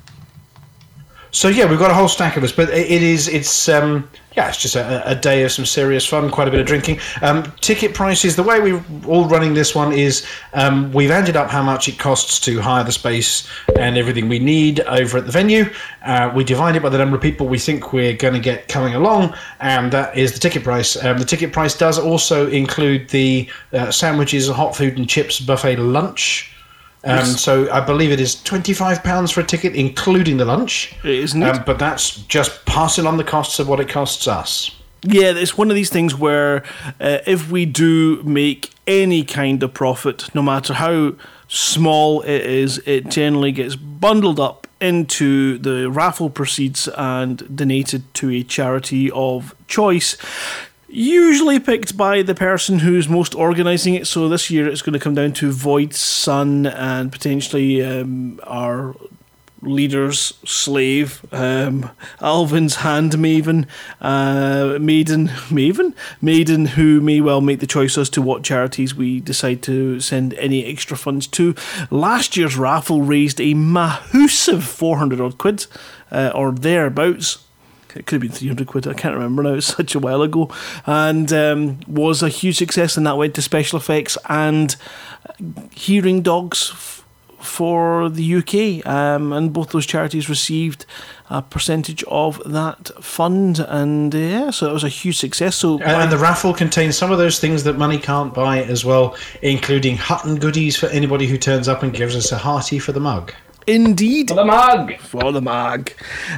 So 1.32 1.48
yeah, 1.48 1.70
we've 1.70 1.80
got 1.80 1.90
a 1.90 1.94
whole 1.94 2.10
stack 2.10 2.36
of 2.36 2.44
us, 2.44 2.52
but 2.52 2.70
it 2.70 3.02
is 3.02 3.30
it's 3.30 3.70
um, 3.70 4.10
yeah, 4.36 4.50
it's 4.50 4.62
just 4.62 4.76
a, 4.76 5.10
a 5.10 5.16
day 5.16 5.44
of 5.44 5.52
some 5.52 5.66
serious 5.66 6.06
fun, 6.06 6.30
quite 6.30 6.50
a 6.50 6.52
bit 6.52 6.60
of 6.60 6.66
drinking. 6.66 7.00
Um, 7.22 7.44
ticket 7.62 7.94
prices, 7.94 8.36
the 8.36 8.44
way 8.44 8.60
we're 8.60 8.84
all 9.08 9.28
running 9.30 9.54
this 9.54 9.74
one 9.74 9.94
is 9.94 10.26
um, 10.54 10.92
we've 10.92 11.10
ended 11.10 11.38
up 11.38 11.50
how 11.50 11.64
much 11.64 11.88
it 11.88 11.98
costs 11.98 12.40
to 12.42 12.60
hire 12.60 12.84
the 12.84 12.92
space 12.92 13.48
and 13.78 13.98
everything 13.98 14.28
we 14.28 14.40
need 14.40 14.82
over 14.82 15.18
at 15.18 15.26
the 15.26 15.32
venue. 15.32 15.66
Uh, 16.04 16.32
we 16.36 16.44
divide 16.44 16.76
it 16.76 16.84
by 16.84 16.90
the 16.90 16.98
number 16.98 17.16
of 17.16 17.22
people 17.22 17.48
we 17.48 17.60
think 17.60 17.94
we're 17.94 18.16
going 18.16 18.34
to 18.34 18.40
get 18.40 18.68
coming 18.68 18.96
along, 18.96 19.34
and 19.62 19.92
that 19.94 20.18
is 20.18 20.34
the 20.34 20.40
ticket 20.40 20.64
price. 20.64 21.02
Um, 21.02 21.18
the 21.18 21.26
ticket 21.26 21.54
price 21.54 21.78
does 21.78 21.98
also 21.98 22.50
include 22.50 23.10
the 23.10 23.50
uh, 23.72 23.90
sandwiches, 23.90 24.50
hot 24.50 24.76
food, 24.76 24.98
and 24.98 25.08
chips 25.08 25.40
buffet 25.40 25.78
lunch. 25.78 26.51
Um, 27.04 27.26
so 27.26 27.72
I 27.72 27.80
believe 27.80 28.12
it 28.12 28.20
is 28.20 28.42
twenty-five 28.44 29.04
pounds 29.04 29.32
for 29.32 29.42
a 29.42 29.44
ticket, 29.44 29.76
including 29.76 30.38
the 30.38 30.46
lunch. 30.46 30.94
Isn't 31.04 31.42
it? 31.42 31.56
Um, 31.58 31.64
but 31.66 31.80
that's 31.80 32.18
just 32.28 32.66
passing 32.66 33.08
on 33.08 33.18
the 33.18 33.24
costs 33.24 33.58
of 33.60 33.68
what 33.68 33.80
it 33.80 33.90
costs 33.90 34.28
us. 34.28 34.72
Yeah, 35.04 35.32
it's 35.32 35.58
one 35.58 35.72
of 35.72 35.76
these 35.76 35.90
things 35.90 36.14
where 36.14 36.64
uh, 37.00 37.18
if 37.26 37.50
we 37.50 37.66
do 37.66 38.22
make 38.22 38.70
any 38.86 39.24
kind 39.24 39.64
of 39.64 39.74
profit, 39.74 40.30
no 40.36 40.44
matter 40.44 40.76
how 40.76 41.16
small 41.48 42.22
it 42.22 42.46
is, 42.46 42.78
it 42.86 43.10
generally 43.10 43.52
gets 43.52 43.76
bundled 43.76 44.40
up 44.40 44.68
into 44.80 45.58
the 45.58 45.90
raffle 45.90 46.30
proceeds 46.30 46.88
and 46.88 47.56
donated 47.56 48.14
to 48.14 48.30
a 48.30 48.44
charity 48.44 49.10
of 49.10 49.56
choice. 49.68 50.18
Usually 50.94 51.58
picked 51.58 51.96
by 51.96 52.22
the 52.22 52.36
person 52.36 52.80
who's 52.80 53.08
most 53.08 53.34
organising 53.34 53.96
it. 53.96 54.08
So 54.08 54.28
this 54.28 54.52
year 54.52 54.68
it's 54.68 54.82
going 54.82 54.92
to 54.92 55.00
come 55.00 55.16
down 55.16 55.32
to 55.34 55.50
Void 55.50 55.94
Sun 55.94 56.66
and 56.66 57.10
potentially 57.14 57.82
um, 57.82 58.42
our 58.44 58.94
leader's 59.62 60.34
slave, 60.44 61.26
um, 61.32 61.90
Alvin's 62.20 62.76
hand 62.76 63.14
maven, 63.14 63.68
uh, 64.02 64.78
maiden, 64.82 65.28
maven, 65.50 65.94
maiden, 66.22 66.66
who 66.66 67.00
may 67.00 67.22
well 67.22 67.40
make 67.40 67.62
the 67.62 67.68
choice 67.68 67.98
as 67.98 68.10
to 68.10 68.22
what 68.22 68.44
charities 68.44 68.94
we 68.94 69.22
decide 69.22 69.62
to 69.64 70.02
send 70.02 70.34
any 70.34 70.66
extra 70.66 70.98
funds 70.98 71.26
to. 71.28 71.56
Last 71.90 72.36
year's 72.36 72.58
raffle 72.58 73.02
raised 73.02 73.40
a 73.40 73.54
massive 73.54 74.66
400 74.66 75.22
odd 75.22 75.38
quid, 75.38 75.68
uh, 76.12 76.32
or 76.36 76.52
thereabouts. 76.52 77.46
It 77.96 78.06
could 78.06 78.22
have 78.22 78.22
been 78.22 78.32
300 78.32 78.68
quid, 78.68 78.88
I 78.88 78.94
can't 78.94 79.16
remember 79.16 79.44
now, 79.44 79.52
it 79.52 79.56
was 79.56 79.66
such 79.78 79.96
a 79.96 80.00
while 80.00 80.22
ago. 80.22 80.50
And 80.86 81.32
um, 81.34 81.80
was 81.88 82.24
a 82.24 82.30
huge 82.30 82.58
success, 82.58 82.98
and 82.98 83.06
that 83.06 83.18
went 83.18 83.36
to 83.36 83.42
special 83.42 83.78
effects 83.78 84.18
and 84.30 84.76
hearing 85.72 86.22
dogs 86.22 86.72
f- 86.72 87.06
for 87.40 88.10
the 88.10 88.36
UK, 88.36 88.86
um, 88.86 89.34
and 89.34 89.52
both 89.52 89.72
those 89.72 89.86
charities 89.86 90.30
received 90.30 90.86
a 91.30 91.42
percentage 91.42 92.04
of 92.04 92.42
that 92.46 92.92
fund, 93.04 93.60
and 93.60 94.14
uh, 94.14 94.18
yeah, 94.18 94.50
so 94.52 94.70
it 94.70 94.74
was 94.74 94.84
a 94.84 94.90
huge 94.90 95.18
success. 95.18 95.56
So 95.56 95.80
And, 95.80 96.04
and 96.04 96.12
the 96.12 96.18
raffle 96.18 96.54
contains 96.54 96.98
some 96.98 97.12
of 97.12 97.18
those 97.18 97.40
things 97.40 97.64
that 97.64 97.78
money 97.78 97.98
can't 97.98 98.34
buy 98.34 98.64
as 98.64 98.86
well, 98.86 99.16
including 99.42 99.98
Hutton 99.98 100.36
goodies 100.36 100.76
for 100.78 100.88
anybody 100.88 101.26
who 101.26 101.38
turns 101.38 101.68
up 101.68 101.84
and 101.84 101.94
gives 101.94 102.16
us 102.16 102.32
a 102.32 102.38
hearty 102.38 102.80
for 102.80 102.92
the 102.92 103.00
mug. 103.00 103.34
Indeed, 103.68 104.30
For 104.30 104.36
The 104.36 104.46
mug! 104.46 104.98
for 105.00 105.32
the 105.32 105.42
mag. 105.42 105.94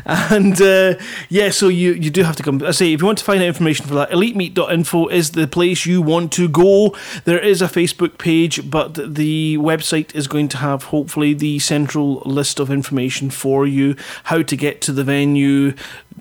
And 0.05 0.61
uh, 0.61 0.95
yeah, 1.30 1.49
so 1.49 1.67
you, 1.67 1.93
you 1.93 2.09
do 2.09 2.24
have 2.24 2.36
to 2.38 2.43
come. 2.43 2.61
I 2.63 2.71
say, 2.71 2.93
if 2.93 2.99
you 3.01 3.05
want 3.05 3.17
to 3.19 3.24
find 3.24 3.41
out 3.41 3.47
information 3.47 3.86
for 3.86 3.93
that, 3.95 4.09
elitemeet.info 4.11 5.07
is 5.07 5.32
the 5.32 5.47
place 5.47 5.86
you 5.86 6.01
want 6.01 6.32
to 6.34 6.47
go. 6.49 6.95
There 7.26 7.39
is 7.39 7.61
a 7.61 7.67
Facebook 7.67 8.17
page, 8.17 8.69
but 8.69 8.95
the 9.15 9.57
website 9.59 10.13
is 10.15 10.28
going 10.28 10.49
to 10.49 10.57
have 10.57 10.84
hopefully 10.86 11.34
the 11.34 11.59
central 11.59 12.21
list 12.26 12.59
of 12.59 12.69
information 12.69 13.30
for 13.30 13.65
you, 13.65 13.95
how 14.26 14.41
to 14.41 14.55
get 14.55 14.82
to 14.82 14.91
the 14.91 15.03
venue, 15.03 15.74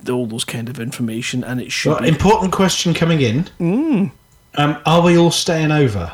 all 0.09 0.27
those 0.27 0.45
kind 0.45 0.69
of 0.69 0.79
information, 0.81 1.43
and 1.45 1.61
it 1.61 1.71
should 1.73 1.93
Well, 1.93 2.01
be. 2.03 2.09
important 2.09 2.53
question 2.53 2.95
coming 2.95 3.21
in. 3.21 4.11
Um, 4.55 4.79
are 4.85 5.01
we 5.03 5.17
all 5.17 5.31
staying 5.31 5.73
over? 5.73 6.13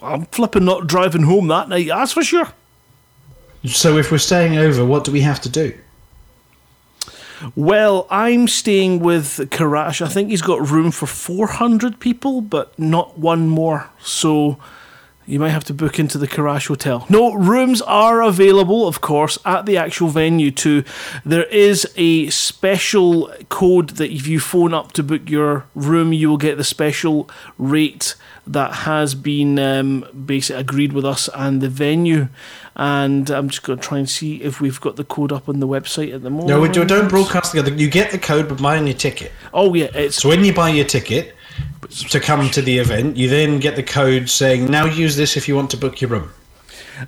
I'm 0.00 0.24
flipping 0.26 0.64
not 0.64 0.86
driving 0.86 1.22
home 1.24 1.48
that 1.48 1.68
night, 1.68 1.88
that's 1.88 2.12
for 2.12 2.22
sure. 2.24 2.48
So 3.66 3.96
if 3.96 4.10
we're 4.10 4.18
staying 4.18 4.56
over, 4.56 4.84
what 4.84 5.04
do 5.04 5.12
we 5.12 5.20
have 5.20 5.40
to 5.42 5.48
do? 5.48 5.74
Well, 7.56 8.06
I'm 8.10 8.46
staying 8.48 9.00
with 9.00 9.38
Karash. 9.50 10.04
I 10.04 10.08
think 10.08 10.30
he's 10.30 10.42
got 10.42 10.70
room 10.70 10.90
for 10.90 11.06
400 11.06 11.98
people, 11.98 12.40
but 12.40 12.76
not 12.78 13.18
one 13.18 13.48
more. 13.48 13.90
So 14.00 14.58
you 15.26 15.38
might 15.38 15.50
have 15.50 15.64
to 15.64 15.74
book 15.74 15.98
into 15.98 16.18
the 16.18 16.26
Karash 16.26 16.68
Hotel. 16.68 17.06
No, 17.08 17.34
rooms 17.34 17.80
are 17.82 18.22
available, 18.22 18.88
of 18.88 19.00
course, 19.00 19.38
at 19.44 19.66
the 19.66 19.76
actual 19.76 20.08
venue 20.08 20.50
too. 20.50 20.84
There 21.24 21.44
is 21.44 21.90
a 21.96 22.28
special 22.30 23.32
code 23.48 23.90
that 23.90 24.10
if 24.10 24.26
you 24.26 24.40
phone 24.40 24.74
up 24.74 24.92
to 24.92 25.02
book 25.02 25.30
your 25.30 25.64
room, 25.74 26.12
you 26.12 26.28
will 26.28 26.38
get 26.38 26.56
the 26.56 26.64
special 26.64 27.30
rate 27.56 28.14
that 28.46 28.72
has 28.72 29.14
been 29.14 29.58
um, 29.58 30.04
basically 30.26 30.60
agreed 30.60 30.92
with 30.92 31.04
us 31.04 31.28
and 31.34 31.60
the 31.60 31.68
venue. 31.68 32.28
And 32.74 33.30
I'm 33.30 33.48
just 33.48 33.62
going 33.62 33.78
to 33.78 33.86
try 33.86 33.98
and 33.98 34.08
see 34.08 34.42
if 34.42 34.60
we've 34.60 34.80
got 34.80 34.96
the 34.96 35.04
code 35.04 35.30
up 35.30 35.48
on 35.48 35.60
the 35.60 35.68
website 35.68 36.12
at 36.12 36.22
the 36.22 36.30
moment. 36.30 36.48
No, 36.48 36.60
we 36.60 36.68
do, 36.68 36.84
don't 36.84 37.08
broadcast 37.08 37.52
together. 37.52 37.72
You 37.72 37.88
get 37.88 38.10
the 38.10 38.18
code 38.18 38.48
by 38.48 38.54
buying 38.56 38.86
your 38.86 38.96
ticket. 38.96 39.30
Oh 39.54 39.74
yeah, 39.74 39.88
it's 39.94 40.16
So 40.16 40.28
when 40.28 40.44
you 40.44 40.52
buy 40.52 40.70
your 40.70 40.86
ticket 40.86 41.36
to 42.10 42.20
come 42.20 42.50
to 42.50 42.62
the 42.62 42.78
event, 42.78 43.16
you 43.16 43.28
then 43.28 43.58
get 43.58 43.76
the 43.76 43.82
code 43.82 44.30
saying, 44.30 44.70
now 44.70 44.86
use 44.86 45.16
this 45.16 45.36
if 45.36 45.48
you 45.48 45.54
want 45.56 45.70
to 45.70 45.76
book 45.76 46.00
your 46.00 46.10
room. 46.10 46.30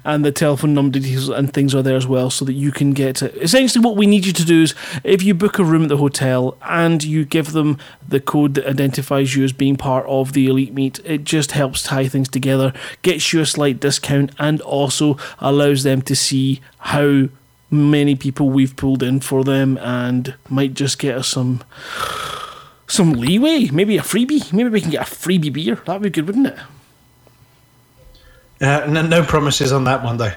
and 0.05 0.25
the 0.25 0.33
telephone 0.33 0.75
number 0.75 0.99
details 0.99 1.29
and 1.29 1.53
things 1.53 1.75
are 1.75 1.83
there 1.83 1.97
as 1.97 2.07
well, 2.07 2.31
so 2.31 2.45
that 2.45 2.55
you 2.55 2.73
can 2.73 2.93
get 2.93 3.23
it. 3.23 3.35
Essentially, 3.37 3.85
what 3.85 3.97
we 3.97 4.07
need 4.07 4.27
you 4.27 4.33
to 4.33 4.45
do 4.45 4.63
is, 4.63 4.75
if 5.03 5.23
you 5.23 5.35
book 5.35 5.59
a 5.59 5.65
room 5.65 5.85
at 5.85 5.89
the 5.89 5.97
hotel 5.97 6.57
and 6.63 7.05
you 7.05 7.25
give 7.25 7.53
them 7.53 7.79
the 8.07 8.21
code 8.21 8.55
that 8.55 8.67
identifies 8.67 9.37
you 9.37 9.45
as 9.45 9.53
being 9.53 9.77
part 9.77 10.07
of 10.07 10.33
the 10.33 10.47
elite 10.47 10.73
meet, 10.73 10.99
it 11.05 11.25
just 11.25 11.53
helps 11.53 11.83
tie 11.83 12.09
things 12.09 12.29
together, 12.29 12.73
gets 13.03 13.33
you 13.33 13.41
a 13.41 13.47
slight 13.47 13.81
discount, 13.81 14.33
and 14.39 14.61
also 14.63 15.17
allows 15.39 15.83
them 15.83 16.03
to 16.03 16.17
see 16.17 16.61
how 16.79 17.29
many 17.71 18.15
people 18.15 18.51
we've 18.51 18.77
pulled 18.77 19.03
in 19.03 19.21
for 19.21 19.45
them, 19.45 19.79
and 19.79 20.35
might 20.49 20.75
just 20.75 20.99
get 20.99 21.17
us 21.17 21.29
some. 21.29 21.63
Some 22.95 23.13
leeway, 23.15 23.71
maybe 23.71 23.97
a 23.99 24.03
freebie. 24.03 24.53
Maybe 24.53 24.69
we 24.69 24.81
can 24.81 24.91
get 24.91 25.03
a 25.03 25.11
freebie 25.11 25.53
beer. 25.53 25.75
That'd 25.75 26.03
be 26.03 26.11
good, 26.11 26.29
wouldn't 26.29 26.47
it? 26.47 26.59
Uh, 28.61 28.87
no, 28.89 29.03
no 29.03 29.25
promises 29.25 29.73
on 29.73 29.83
that 29.83 30.05
one, 30.05 30.17
though. 30.17 30.31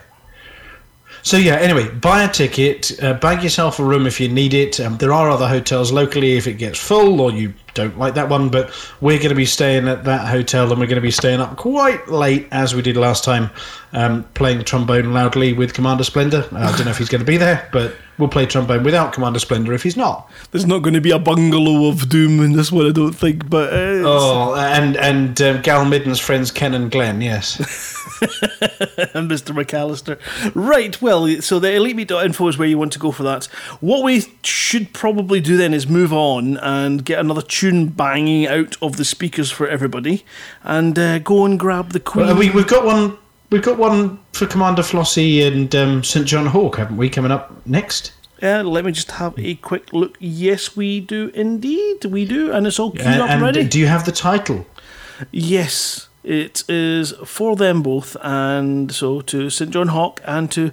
So 1.21 1.37
yeah. 1.37 1.57
Anyway, 1.57 1.87
buy 1.87 2.23
a 2.23 2.31
ticket, 2.31 2.91
uh, 3.03 3.13
bag 3.13 3.43
yourself 3.43 3.77
a 3.77 3.83
room 3.83 4.07
if 4.07 4.19
you 4.19 4.27
need 4.27 4.55
it. 4.55 4.79
Um, 4.79 4.97
there 4.97 5.13
are 5.13 5.29
other 5.29 5.47
hotels 5.47 5.91
locally 5.91 6.35
if 6.35 6.47
it 6.47 6.53
gets 6.53 6.79
full 6.79 7.21
or 7.21 7.31
you 7.31 7.53
don't 7.75 7.99
like 7.99 8.15
that 8.15 8.27
one. 8.27 8.49
But 8.49 8.71
we're 9.01 9.19
going 9.19 9.29
to 9.29 9.35
be 9.35 9.45
staying 9.45 9.87
at 9.87 10.03
that 10.05 10.27
hotel 10.27 10.71
and 10.71 10.79
we're 10.79 10.87
going 10.87 10.95
to 10.95 11.01
be 11.01 11.11
staying 11.11 11.39
up 11.39 11.57
quite 11.57 12.07
late 12.07 12.47
as 12.51 12.73
we 12.73 12.81
did 12.81 12.97
last 12.97 13.23
time, 13.23 13.51
um, 13.93 14.23
playing 14.33 14.63
trombone 14.63 15.13
loudly 15.13 15.53
with 15.53 15.75
Commander 15.75 16.03
Splendor. 16.03 16.43
I 16.53 16.75
don't 16.75 16.85
know 16.85 16.91
if 16.91 16.97
he's 16.97 17.09
going 17.09 17.23
to 17.23 17.25
be 17.25 17.37
there, 17.37 17.69
but 17.71 17.93
we'll 18.17 18.29
play 18.29 18.45
trombone 18.45 18.83
without 18.83 19.13
Commander 19.13 19.39
Splendor 19.39 19.73
if 19.73 19.83
he's 19.83 19.97
not. 19.97 20.29
There's 20.51 20.65
not 20.65 20.79
going 20.79 20.93
to 20.93 21.01
be 21.01 21.11
a 21.11 21.19
bungalow 21.19 21.87
of 21.87 22.09
doom 22.09 22.39
in 22.41 22.53
this 22.53 22.71
one, 22.71 22.87
I 22.87 22.91
don't 22.91 23.13
think. 23.13 23.49
But 23.49 23.73
Oh, 23.73 24.55
and 24.55 24.97
and 24.97 25.41
um, 25.41 25.61
Gal 25.61 25.85
Midden's 25.85 26.19
friends 26.19 26.51
Ken 26.51 26.73
and 26.73 26.91
Glenn. 26.91 27.21
Yes. 27.21 27.57
and 28.21 29.29
Mr. 29.29 29.53
McAllister. 29.53 30.19
Right, 30.55 30.99
well, 31.01 31.41
so 31.41 31.59
the 31.59 31.67
elitemeet.info 31.67 32.47
is 32.47 32.57
where 32.57 32.67
you 32.67 32.77
want 32.77 32.93
to 32.93 32.99
go 32.99 33.11
for 33.11 33.23
that. 33.23 33.45
What 33.79 34.03
we 34.03 34.23
should 34.43 34.93
probably 34.93 35.39
do 35.39 35.57
then 35.57 35.73
is 35.73 35.87
move 35.87 36.11
on 36.13 36.57
and 36.57 37.05
get 37.05 37.19
another 37.19 37.41
tune 37.41 37.87
banging 37.87 38.47
out 38.47 38.75
of 38.81 38.97
the 38.97 39.05
speakers 39.05 39.51
for 39.51 39.67
everybody 39.67 40.25
and 40.63 40.97
uh, 40.97 41.19
go 41.19 41.45
and 41.45 41.59
grab 41.59 41.91
the 41.91 41.99
Queen. 41.99 42.27
Well, 42.27 42.37
we, 42.37 42.49
we've 42.49 42.67
got 42.67 42.85
one. 42.85 43.17
We've 43.49 43.61
got 43.63 43.77
one 43.77 44.19
for 44.33 44.45
Commander 44.45 44.81
Flossie 44.83 45.45
and 45.47 45.73
um, 45.75 46.03
St 46.03 46.25
John 46.27 46.47
Hawk, 46.47 46.77
haven't 46.77 46.97
we? 46.97 47.09
Coming 47.09 47.31
up 47.31 47.65
next. 47.65 48.11
Uh, 48.43 48.61
let 48.63 48.85
me 48.85 48.91
just 48.91 49.11
have 49.11 49.33
a 49.39 49.55
quick 49.55 49.93
look. 49.93 50.17
Yes, 50.19 50.75
we 50.75 50.99
do 50.99 51.29
indeed. 51.33 52.05
We 52.05 52.25
do, 52.25 52.51
and 52.51 52.67
it's 52.67 52.77
all 52.79 52.91
queued 52.91 53.07
Uh, 53.07 53.23
up 53.23 53.29
and 53.29 53.31
and 53.31 53.41
ready. 53.41 53.63
do 53.63 53.79
you 53.79 53.87
have 53.87 54.05
the 54.05 54.11
title? 54.11 54.65
Yes, 55.31 56.07
it 56.23 56.63
is 56.69 57.13
for 57.25 57.55
them 57.55 57.81
both, 57.81 58.15
and 58.21 58.91
so 58.91 59.21
to 59.21 59.49
St 59.49 59.71
John 59.71 59.87
Hawk 59.87 60.21
and 60.25 60.51
to 60.51 60.71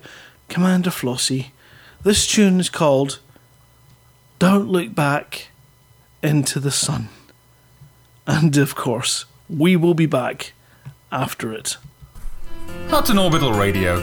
Commander 0.48 0.90
Flossie. 0.90 1.52
This 2.02 2.26
tune 2.26 2.60
is 2.60 2.68
called 2.68 3.18
Don't 4.38 4.68
Look 4.68 4.94
Back 4.94 5.48
into 6.22 6.60
the 6.60 6.70
Sun. 6.72 7.08
And 8.26 8.56
of 8.58 8.74
course, 8.74 9.24
we 9.48 9.74
will 9.76 9.94
be 9.94 10.06
back 10.06 10.52
after 11.10 11.50
it. 11.52 11.78
Hutton 12.88 13.18
Orbital 13.18 13.52
Radio. 13.52 14.00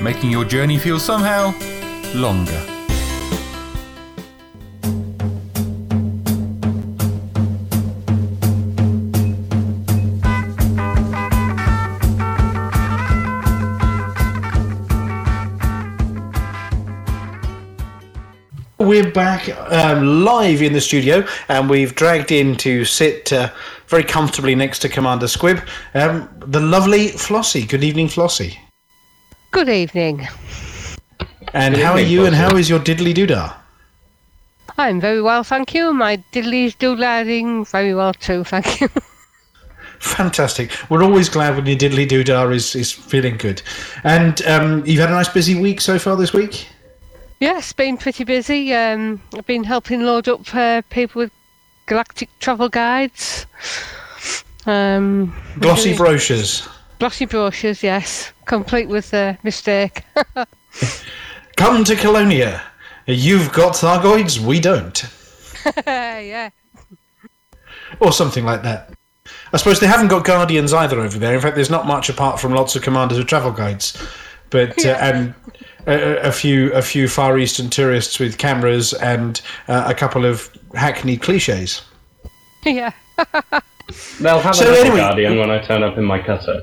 Making 0.00 0.30
your 0.30 0.44
journey 0.44 0.78
feel 0.78 0.98
somehow 0.98 1.52
longer. 2.14 2.77
We're 18.98 19.12
back 19.12 19.48
um, 19.72 20.24
live 20.24 20.60
in 20.60 20.72
the 20.72 20.80
studio, 20.80 21.24
and 21.46 21.70
we've 21.70 21.94
dragged 21.94 22.32
in 22.32 22.56
to 22.56 22.84
sit 22.84 23.32
uh, 23.32 23.52
very 23.86 24.02
comfortably 24.02 24.56
next 24.56 24.80
to 24.80 24.88
Commander 24.88 25.28
Squib, 25.28 25.60
um, 25.94 26.28
the 26.40 26.58
lovely 26.58 27.10
Flossie. 27.10 27.68
Good 27.68 27.84
evening, 27.84 28.08
Flossie. 28.08 28.58
Good 29.52 29.68
evening. 29.68 30.26
And 31.54 31.76
Good 31.76 31.84
how 31.84 31.92
are 31.92 32.00
evening, 32.00 32.12
you? 32.12 32.26
And 32.26 32.34
how 32.34 32.56
is 32.56 32.68
your 32.68 32.80
diddly 32.80 33.14
doodah? 33.14 33.54
I'm 34.78 35.00
very 35.00 35.22
well, 35.22 35.44
thank 35.44 35.74
you. 35.74 35.94
My 35.94 36.16
diddly's 36.32 36.74
doodladding 36.74 37.66
very 37.66 37.94
well 37.94 38.14
too, 38.14 38.42
thank 38.42 38.80
you. 38.80 38.88
Fantastic. 40.00 40.72
We're 40.90 41.04
always 41.04 41.28
glad 41.28 41.54
when 41.54 41.66
your 41.66 41.78
diddly 41.78 42.08
doodah 42.08 42.52
is, 42.52 42.74
is 42.74 42.90
feeling 42.90 43.36
good. 43.36 43.62
And 44.02 44.42
um, 44.42 44.84
you've 44.84 44.98
had 44.98 45.10
a 45.10 45.12
nice 45.12 45.28
busy 45.28 45.54
week 45.54 45.80
so 45.80 46.00
far 46.00 46.16
this 46.16 46.32
week? 46.32 46.66
Yes, 47.40 47.72
been 47.72 47.96
pretty 47.96 48.24
busy. 48.24 48.72
Um, 48.74 49.20
I've 49.36 49.46
been 49.46 49.64
helping 49.64 50.02
load 50.02 50.28
up 50.28 50.54
uh, 50.54 50.82
people 50.90 51.20
with 51.20 51.30
galactic 51.86 52.28
travel 52.40 52.68
guides. 52.68 53.46
Um, 54.66 55.34
Glossy 55.58 55.96
brochures. 55.96 56.68
glossy 56.98 57.24
brochures, 57.24 57.82
yes, 57.82 58.32
complete 58.44 58.88
with 58.88 59.14
a 59.14 59.38
mistake. 59.42 60.02
Come 61.56 61.84
to 61.84 61.96
Colonia. 61.96 62.62
You've 63.06 63.52
got 63.52 63.72
Thargoids, 63.72 64.38
we 64.38 64.60
don't. 64.60 65.02
yeah. 65.86 66.50
Or 68.00 68.12
something 68.12 68.44
like 68.44 68.62
that. 68.62 68.90
I 69.52 69.56
suppose 69.56 69.80
they 69.80 69.86
haven't 69.86 70.08
got 70.08 70.24
Guardians 70.24 70.74
either 70.74 71.00
over 71.00 71.18
there. 71.18 71.34
In 71.34 71.40
fact, 71.40 71.54
there's 71.54 71.70
not 71.70 71.86
much 71.86 72.10
apart 72.10 72.38
from 72.38 72.52
lots 72.52 72.76
of 72.76 72.82
commanders 72.82 73.16
with 73.16 73.26
travel 73.26 73.50
guides, 73.50 73.96
but 74.50 74.84
uh, 74.84 74.96
and 75.00 75.34
a, 75.86 76.28
a 76.28 76.32
few 76.32 76.72
a 76.72 76.82
few 76.82 77.08
Far 77.08 77.38
Eastern 77.38 77.70
tourists 77.70 78.18
with 78.18 78.38
cameras 78.38 78.92
and 78.94 79.40
uh, 79.68 79.84
a 79.86 79.94
couple 79.94 80.24
of 80.24 80.50
hackneyed 80.74 81.22
cliches. 81.22 81.82
Yeah. 82.64 82.92
They'll 84.20 84.40
have 84.40 84.54
So 84.54 84.64
a 84.64 84.70
little 84.70 84.84
anyway- 84.86 84.98
guardian 85.00 85.38
when 85.38 85.50
I 85.50 85.58
turn 85.60 85.82
up 85.82 85.96
in 85.98 86.04
my 86.04 86.18
cutter. 86.20 86.60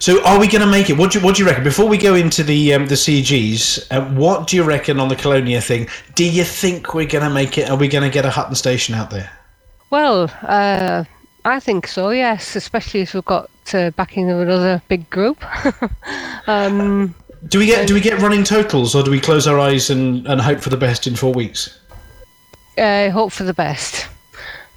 So, 0.00 0.22
are 0.24 0.38
we 0.38 0.46
going 0.46 0.60
to 0.60 0.66
make 0.70 0.90
it? 0.90 0.96
What 0.96 1.10
do 1.10 1.18
you, 1.18 1.24
what 1.24 1.34
do 1.34 1.42
you 1.42 1.48
reckon? 1.48 1.64
Before 1.64 1.88
we 1.88 1.98
go 1.98 2.14
into 2.14 2.44
the 2.44 2.72
um, 2.74 2.86
the 2.86 2.94
CGs, 2.94 3.84
uh, 3.90 4.04
what 4.14 4.46
do 4.46 4.54
you 4.56 4.62
reckon 4.62 5.00
on 5.00 5.08
the 5.08 5.16
Colonia 5.16 5.60
thing? 5.60 5.88
Do 6.14 6.24
you 6.24 6.44
think 6.44 6.94
we're 6.94 7.06
going 7.08 7.24
to 7.24 7.30
make 7.30 7.58
it? 7.58 7.68
Are 7.68 7.76
we 7.76 7.88
going 7.88 8.04
to 8.04 8.10
get 8.10 8.24
a 8.24 8.30
Hutton 8.30 8.54
station 8.54 8.94
out 8.94 9.10
there? 9.10 9.28
Well, 9.90 10.30
uh, 10.42 11.02
I 11.44 11.58
think 11.58 11.88
so, 11.88 12.10
yes, 12.10 12.54
especially 12.54 13.00
as 13.00 13.12
we've 13.12 13.24
got 13.24 13.50
got 13.50 13.50
uh, 13.74 13.90
backing 13.90 14.30
another 14.30 14.82
big 14.88 15.08
group. 15.10 15.42
um, 16.46 17.14
Do 17.48 17.58
we 17.58 17.66
get 17.66 17.86
do 17.88 17.94
we 17.94 18.00
get 18.00 18.20
running 18.20 18.44
totals, 18.44 18.94
or 18.94 19.02
do 19.02 19.10
we 19.10 19.20
close 19.20 19.46
our 19.46 19.58
eyes 19.58 19.90
and, 19.90 20.26
and 20.26 20.40
hope 20.40 20.60
for 20.60 20.70
the 20.70 20.76
best 20.76 21.06
in 21.06 21.16
four 21.16 21.32
weeks? 21.32 21.78
uh, 22.78 23.10
hope 23.10 23.32
for 23.32 23.44
the 23.44 23.54
best. 23.54 24.06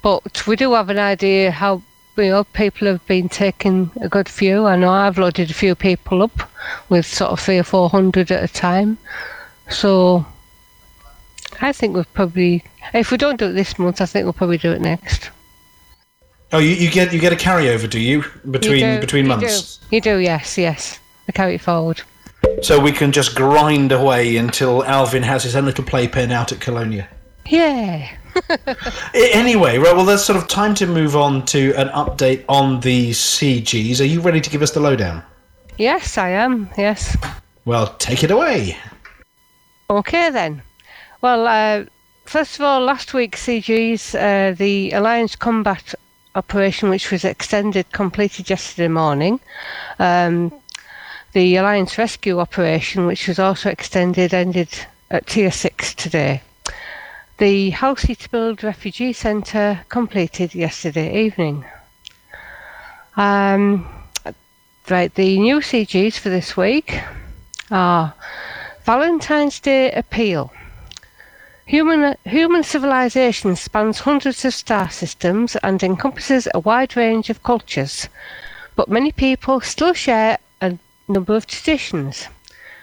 But 0.02 0.46
we 0.46 0.56
do 0.56 0.72
have 0.72 0.90
an 0.90 0.98
idea 0.98 1.50
how 1.50 1.82
you 2.16 2.24
know 2.24 2.44
people 2.44 2.88
have 2.88 3.04
been 3.06 3.28
taking 3.28 3.90
a 4.00 4.08
good 4.08 4.28
few. 4.28 4.66
I 4.66 4.76
know 4.76 4.90
I've 4.90 5.18
loaded 5.18 5.50
a 5.50 5.54
few 5.54 5.74
people 5.74 6.22
up 6.22 6.50
with 6.88 7.06
sort 7.06 7.30
of 7.30 7.40
three 7.40 7.58
or 7.58 7.64
four 7.64 7.88
hundred 7.88 8.30
at 8.30 8.42
a 8.42 8.52
time. 8.52 8.98
So 9.70 10.26
I 11.60 11.72
think 11.72 11.94
we'll 11.94 12.04
probably 12.12 12.64
if 12.94 13.10
we 13.10 13.16
don't 13.16 13.38
do 13.38 13.46
it 13.46 13.52
this 13.52 13.78
month, 13.78 14.00
I 14.00 14.06
think 14.06 14.24
we'll 14.24 14.32
probably 14.32 14.58
do 14.58 14.72
it 14.72 14.80
next. 14.80 15.30
Oh, 16.52 16.58
you, 16.58 16.70
you 16.70 16.90
get 16.90 17.12
you 17.12 17.18
get 17.18 17.32
a 17.32 17.36
carryover, 17.36 17.88
do 17.88 17.98
you 18.00 18.24
between 18.50 18.80
You 18.84 18.94
do- 18.96 19.00
between 19.00 19.24
you 19.24 19.28
months? 19.28 19.78
Do. 19.78 19.96
You 19.96 20.00
do, 20.02 20.18
yes, 20.18 20.58
yes. 20.58 20.98
I 21.28 21.32
carry 21.32 21.54
it 21.54 21.60
forward. 21.60 22.02
So 22.62 22.78
we 22.80 22.92
can 22.92 23.12
just 23.12 23.34
grind 23.34 23.92
away 23.92 24.36
until 24.36 24.84
Alvin 24.84 25.22
has 25.22 25.44
his 25.44 25.56
own 25.56 25.64
little 25.64 25.84
playpen 25.84 26.30
out 26.32 26.52
at 26.52 26.60
Colonia. 26.60 27.08
Yeah. 27.46 28.08
Anyway, 29.14 29.76
right, 29.76 29.94
well, 29.94 30.06
there's 30.06 30.24
sort 30.24 30.38
of 30.38 30.48
time 30.48 30.74
to 30.74 30.86
move 30.86 31.16
on 31.16 31.44
to 31.46 31.72
an 31.74 31.88
update 31.88 32.44
on 32.48 32.80
the 32.80 33.10
CGs. 33.10 34.00
Are 34.00 34.04
you 34.04 34.20
ready 34.22 34.40
to 34.40 34.48
give 34.50 34.62
us 34.62 34.70
the 34.70 34.80
lowdown? 34.80 35.22
Yes, 35.76 36.16
I 36.16 36.30
am. 36.30 36.68
Yes. 36.78 37.14
Well, 37.66 37.88
take 37.98 38.24
it 38.24 38.30
away. 38.30 38.76
Okay 39.90 40.30
then. 40.30 40.62
Well, 41.20 41.46
uh, 41.46 41.84
first 42.24 42.54
of 42.58 42.62
all, 42.64 42.80
last 42.80 43.12
week 43.12 43.36
CG's 43.36 44.14
uh, 44.14 44.54
the 44.56 44.90
Alliance 44.92 45.36
Combat 45.36 45.94
Operation, 46.34 46.88
which 46.88 47.10
was 47.10 47.24
extended, 47.24 47.90
completed 47.92 48.48
yesterday 48.48 48.88
morning. 48.88 49.40
Um, 49.98 50.52
the 51.32 51.56
Alliance 51.56 51.98
Rescue 51.98 52.38
Operation, 52.38 53.06
which 53.06 53.28
was 53.28 53.38
also 53.38 53.70
extended, 53.70 54.34
ended 54.34 54.68
at 55.10 55.26
Tier 55.26 55.50
6 55.50 55.94
today. 55.94 56.42
The 57.38 57.70
Halsey 57.70 58.14
to 58.14 58.30
Build 58.30 58.62
Refugee 58.62 59.12
Centre 59.12 59.80
completed 59.88 60.54
yesterday 60.54 61.24
evening. 61.24 61.64
Um, 63.16 63.86
right, 64.88 65.14
the 65.14 65.38
new 65.38 65.56
CGs 65.56 66.18
for 66.18 66.28
this 66.28 66.56
week 66.56 66.98
are 67.70 68.14
Valentine's 68.84 69.60
Day 69.60 69.90
Appeal. 69.92 70.52
Human, 71.66 72.16
human 72.24 72.64
civilization 72.64 73.54
spans 73.54 74.00
hundreds 74.00 74.44
of 74.44 74.52
star 74.52 74.90
systems 74.90 75.54
and 75.62 75.80
encompasses 75.82 76.48
a 76.52 76.58
wide 76.58 76.96
range 76.96 77.30
of 77.30 77.44
cultures, 77.44 78.08
but 78.74 78.88
many 78.88 79.12
people 79.12 79.60
still 79.60 79.94
share 79.94 80.38
a 80.60 80.76
number 81.06 81.36
of 81.36 81.46
traditions. 81.46 82.26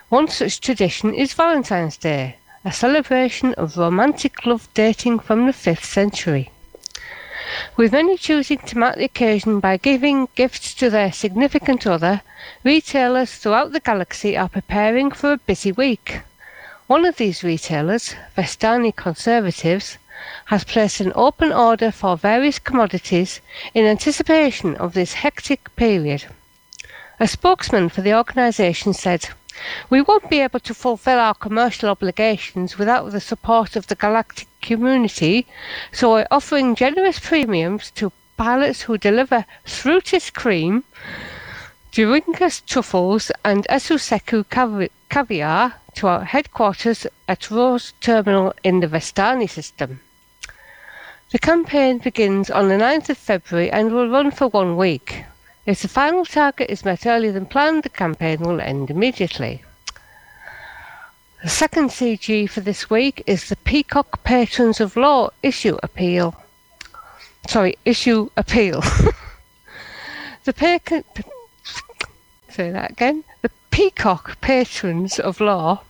One 0.08 0.30
such 0.30 0.62
tradition 0.62 1.14
is 1.14 1.34
Valentine's 1.34 1.98
Day, 1.98 2.38
a 2.64 2.72
celebration 2.72 3.54
of 3.56 3.78
romantic 3.78 4.46
love 4.46 4.70
dating 4.74 5.20
from 5.20 5.46
the 5.46 5.52
5th 5.52 5.84
century. 5.84 6.50
With 7.76 7.92
many 7.92 8.18
choosing 8.18 8.60
to 8.60 8.78
mark 8.78 8.96
the 8.96 9.06
occasion 9.06 9.60
by 9.60 9.76
giving 9.76 10.30
gifts 10.36 10.74
to 10.76 10.90
their 10.90 11.12
significant 11.12 11.86
other, 11.86 12.22
retailers 12.64 13.34
throughout 13.36 13.74
the 13.74 13.82
galaxy 13.82 14.38
are 14.38 14.50
preparing 14.50 15.12
for 15.12 15.34
a 15.34 15.38
busy 15.38 15.74
week. 15.74 16.22
One 16.90 17.06
of 17.06 17.18
these 17.18 17.44
retailers, 17.44 18.16
Vestani 18.36 18.96
Conservatives, 18.96 20.00
has 20.46 20.64
placed 20.64 21.00
an 21.00 21.14
open 21.14 21.52
order 21.52 21.92
for 21.92 22.18
various 22.18 22.58
commodities 22.58 23.42
in 23.76 23.86
anticipation 23.86 24.76
of 24.78 24.96
this 24.96 25.14
hectic 25.14 25.76
period. 25.76 26.26
A 27.20 27.28
spokesman 27.28 27.90
for 27.90 28.02
the 28.02 28.16
organisation 28.16 28.96
said, 28.96 29.30
We 29.92 30.02
won't 30.02 30.32
be 30.32 30.40
able 30.40 30.62
to 30.62 30.74
fulfil 30.74 31.20
our 31.20 31.36
commercial 31.36 31.90
obligations 31.90 32.80
without 32.80 33.12
the 33.12 33.22
support 33.22 33.76
of 33.76 33.86
the 33.86 33.94
galactic 33.94 34.48
community, 34.64 35.46
so 35.92 36.14
we're 36.14 36.28
offering 36.32 36.74
generous 36.74 37.20
premiums 37.20 37.92
to 37.92 38.12
pilots 38.36 38.82
who 38.82 38.98
deliver 38.98 39.46
Thrutis 39.64 40.32
cream, 40.32 40.84
Deuringas 41.92 42.66
truffles, 42.66 43.32
and 43.46 43.68
Esuseku 43.70 44.44
cavi- 44.46 44.90
caviar 45.10 45.76
to 46.00 46.08
our 46.08 46.24
headquarters 46.24 47.06
at 47.28 47.52
Rose 47.52 47.92
Terminal 48.00 48.54
in 48.64 48.80
the 48.80 48.88
Vestani 48.88 49.50
system. 49.50 50.00
The 51.32 51.40
campaign 51.40 51.98
begins 51.98 52.50
on 52.50 52.70
the 52.70 52.76
9th 52.76 53.10
of 53.10 53.18
February 53.18 53.70
and 53.70 53.92
will 53.92 54.08
run 54.08 54.32
for 54.32 54.48
one 54.48 54.78
week. 54.78 55.26
If 55.66 55.82
the 55.82 55.90
final 55.90 56.24
target 56.24 56.70
is 56.70 56.86
met 56.86 57.06
earlier 57.06 57.34
than 57.34 57.48
planned, 57.48 57.84
the 57.84 57.90
campaign 57.90 58.40
will 58.40 58.62
end 58.62 58.90
immediately. 58.90 59.62
The 61.44 61.50
second 61.50 61.90
CG 61.90 62.50
for 62.50 62.62
this 62.62 62.90
week 62.90 63.22
is 63.28 63.50
the 63.50 63.58
Peacock 63.58 64.24
Patrons 64.24 64.80
of 64.80 64.96
Law 64.96 65.32
issue 65.44 65.78
appeal. 65.84 66.34
Sorry, 67.46 67.78
issue 67.84 68.30
appeal. 68.38 68.80
the 70.46 70.54
Peacock. 70.54 71.04
Say 72.48 72.72
that 72.72 72.92
again. 72.92 73.26
The 73.42 73.52
Peacock 73.70 74.40
Patrons 74.40 75.20
of 75.20 75.42
Law 75.42 75.84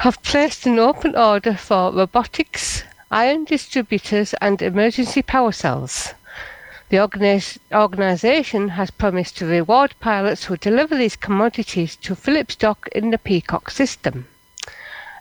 have 0.00 0.22
placed 0.22 0.64
an 0.64 0.78
open 0.78 1.14
order 1.14 1.52
for 1.52 1.92
robotics, 1.92 2.84
ion 3.10 3.44
distributors, 3.44 4.32
and 4.40 4.62
emergency 4.62 5.20
power 5.20 5.52
cells. 5.52 6.14
The 6.88 6.96
organis- 6.96 7.58
organisation 7.70 8.70
has 8.70 8.90
promised 8.90 9.36
to 9.36 9.44
reward 9.44 9.94
pilots 10.00 10.44
who 10.44 10.56
deliver 10.56 10.96
these 10.96 11.16
commodities 11.16 11.96
to 11.96 12.14
Phillips 12.14 12.56
Dock 12.56 12.88
in 12.92 13.10
the 13.10 13.18
Peacock 13.18 13.70
system. 13.70 14.26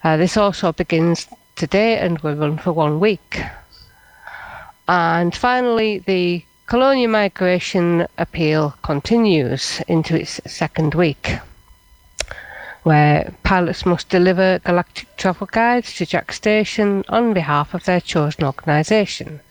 Uh, 0.01 0.15
this 0.15 0.37
also 0.37 0.71
begins 0.71 1.27
today 1.57 1.97
and 1.97 2.17
will 2.19 2.35
run 2.35 2.57
for 2.57 2.71
one 2.71 3.01
week. 3.01 3.41
And 4.87 5.35
finally, 5.35 5.99
the 5.99 6.45
colonial 6.67 7.11
Migration 7.11 8.07
Appeal 8.17 8.75
continues 8.81 9.81
into 9.89 10.17
its 10.17 10.39
second 10.47 10.95
week, 10.95 11.39
where 12.83 13.33
pilots 13.43 13.85
must 13.85 14.09
deliver 14.09 14.59
galactic 14.59 15.15
travel 15.17 15.47
guides 15.51 15.93
to 15.95 16.05
Jaques 16.05 16.37
Station 16.37 17.03
on 17.09 17.33
behalf 17.33 17.73
of 17.73 17.83
their 17.85 18.01
chosen 18.01 18.43
organisation. 18.43 19.41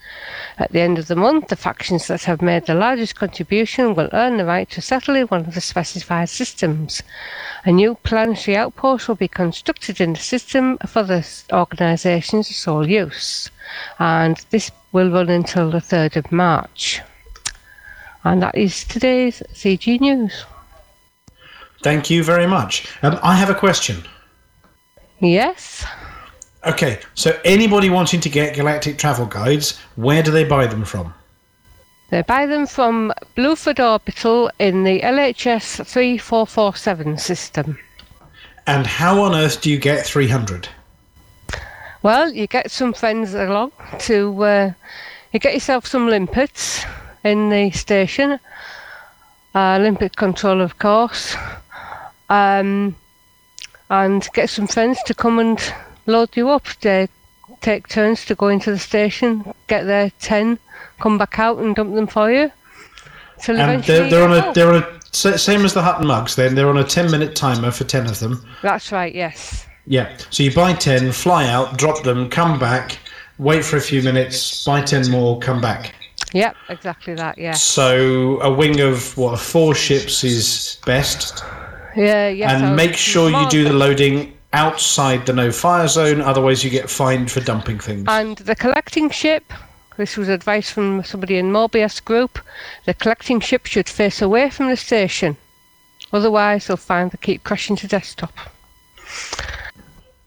At 0.58 0.72
the 0.72 0.80
end 0.80 0.98
of 0.98 1.06
the 1.06 1.16
month, 1.16 1.48
the 1.48 1.56
factions 1.56 2.06
that 2.06 2.24
have 2.24 2.40
made 2.40 2.66
the 2.66 2.74
largest 2.74 3.14
contribution 3.16 3.94
will 3.94 4.08
earn 4.12 4.38
the 4.38 4.44
right 4.44 4.68
to 4.70 4.80
settle 4.80 5.14
in 5.14 5.26
one 5.26 5.46
of 5.46 5.54
the 5.54 5.60
specified 5.60 6.30
systems. 6.30 7.02
A 7.64 7.70
new 7.70 7.94
planetary 8.02 8.56
outpost 8.56 9.06
will 9.06 9.14
be 9.14 9.28
constructed 9.28 10.00
in 10.00 10.14
the 10.14 10.20
system 10.20 10.78
for 10.78 11.02
the 11.02 11.26
organisation's 11.52 12.56
sole 12.56 12.88
use, 12.88 13.50
and 13.98 14.44
this 14.50 14.70
will 14.90 15.10
run 15.10 15.28
until 15.28 15.70
the 15.70 15.78
3rd 15.78 16.16
of 16.16 16.32
March. 16.32 17.02
And 18.24 18.42
that 18.42 18.56
is 18.56 18.84
today's 18.84 19.42
CG 19.52 20.00
News. 20.00 20.44
Thank 21.82 22.10
you 22.10 22.24
very 22.24 22.46
much. 22.46 22.86
Um, 23.02 23.18
I 23.22 23.34
have 23.34 23.50
a 23.50 23.54
question. 23.54 24.02
Yes? 25.20 25.84
Okay, 26.66 26.98
so 27.14 27.38
anybody 27.44 27.88
wanting 27.88 28.20
to 28.20 28.28
get 28.28 28.54
galactic 28.54 28.98
travel 28.98 29.26
guides, 29.26 29.78
where 29.96 30.22
do 30.22 30.30
they 30.30 30.44
buy 30.44 30.66
them 30.66 30.84
from? 30.84 31.14
They 32.10 32.22
buy 32.22 32.46
them 32.46 32.66
from 32.66 33.12
Bluford 33.36 33.78
Orbital 33.78 34.50
in 34.58 34.84
the 34.84 35.00
LHS 35.00 35.86
3447 35.86 37.18
system. 37.18 37.78
And 38.66 38.86
how 38.86 39.22
on 39.22 39.34
earth 39.34 39.60
do 39.60 39.70
you 39.70 39.78
get 39.78 40.04
300? 40.06 40.68
Well, 42.02 42.32
you 42.32 42.46
get 42.46 42.70
some 42.70 42.92
friends 42.92 43.34
along 43.34 43.72
to. 44.00 44.42
Uh, 44.42 44.72
you 45.32 45.40
get 45.40 45.54
yourself 45.54 45.86
some 45.86 46.08
limpets 46.08 46.84
in 47.24 47.50
the 47.50 47.70
station. 47.70 48.38
Uh, 49.54 49.78
limpet 49.78 50.16
control, 50.16 50.60
of 50.60 50.78
course. 50.78 51.36
Um, 52.28 52.94
and 53.90 54.28
get 54.34 54.50
some 54.50 54.66
friends 54.66 55.02
to 55.04 55.14
come 55.14 55.38
and 55.38 55.58
load 56.06 56.36
you 56.36 56.50
up. 56.50 56.66
They 56.80 57.08
take 57.60 57.88
turns 57.88 58.24
to 58.26 58.34
go 58.34 58.48
into 58.48 58.70
the 58.70 58.78
station, 58.78 59.54
get 59.66 59.84
their 59.84 60.10
10, 60.20 60.58
come 61.00 61.18
back 61.18 61.38
out 61.38 61.58
and 61.58 61.74
dump 61.74 61.94
them 61.94 62.06
for 62.06 62.30
you. 62.30 62.52
And 63.46 63.56
eventually 63.56 63.98
they're, 63.98 64.10
they're 64.10 64.24
on 64.24 64.32
a 64.32 64.52
they're 64.52 64.72
on 64.72 64.82
a 64.82 64.98
same 65.12 65.64
as 65.64 65.72
the 65.72 65.82
Hutton 65.82 66.06
mugs. 66.06 66.36
Then 66.36 66.54
they're 66.54 66.68
on 66.68 66.76
a 66.76 66.84
10 66.84 67.10
minute 67.10 67.34
timer 67.34 67.70
for 67.70 67.84
10 67.84 68.06
of 68.06 68.18
them. 68.18 68.44
That's 68.62 68.92
right, 68.92 69.14
yes. 69.14 69.66
Yeah. 69.86 70.16
So 70.30 70.42
you 70.42 70.52
buy 70.52 70.74
10, 70.74 71.12
fly 71.12 71.46
out, 71.46 71.78
drop 71.78 72.02
them, 72.02 72.28
come 72.28 72.58
back, 72.58 72.98
wait 73.38 73.64
for 73.64 73.76
a 73.76 73.80
few 73.80 74.02
minutes, 74.02 74.64
buy 74.64 74.82
10 74.82 75.10
more, 75.10 75.38
come 75.38 75.60
back. 75.60 75.94
Yep, 76.34 76.56
exactly 76.68 77.14
that, 77.14 77.38
yeah. 77.38 77.52
So 77.52 78.38
a 78.40 78.52
wing 78.52 78.80
of 78.80 79.16
what 79.16 79.38
four 79.40 79.74
ships 79.74 80.24
is 80.24 80.78
best, 80.84 81.42
Yeah, 81.98 82.28
yes. 82.28 82.50
I 82.50 82.66
and 82.66 82.76
make 82.76 82.90
thinking 82.90 82.98
sure 82.98 83.30
you 83.30 83.48
do 83.48 83.64
the 83.64 83.72
loading 83.72 84.38
outside 84.52 85.26
the 85.26 85.32
no 85.32 85.50
fire 85.50 85.88
zone. 85.88 86.20
Otherwise, 86.20 86.62
you 86.64 86.70
get 86.70 86.88
fined 86.88 87.30
for 87.30 87.40
dumping 87.40 87.78
things. 87.78 88.04
And 88.08 88.36
the 88.38 88.54
collecting 88.54 89.10
ship, 89.10 89.52
This 89.96 90.16
was 90.16 90.28
advice 90.28 90.70
from 90.70 91.02
somebody 91.02 91.38
in 91.38 91.50
Mobius 91.50 92.02
Group. 92.04 92.38
The 92.86 92.94
collecting 92.94 93.40
ship 93.40 93.66
should 93.66 93.88
face 93.88 94.22
away 94.22 94.48
from 94.48 94.68
the 94.68 94.76
station. 94.76 95.36
Otherwise, 96.12 96.68
they'll 96.68 96.76
find 96.76 97.10
they 97.10 97.18
keep 97.20 97.42
crashing 97.42 97.74
to 97.76 97.88
desktop. 97.88 98.32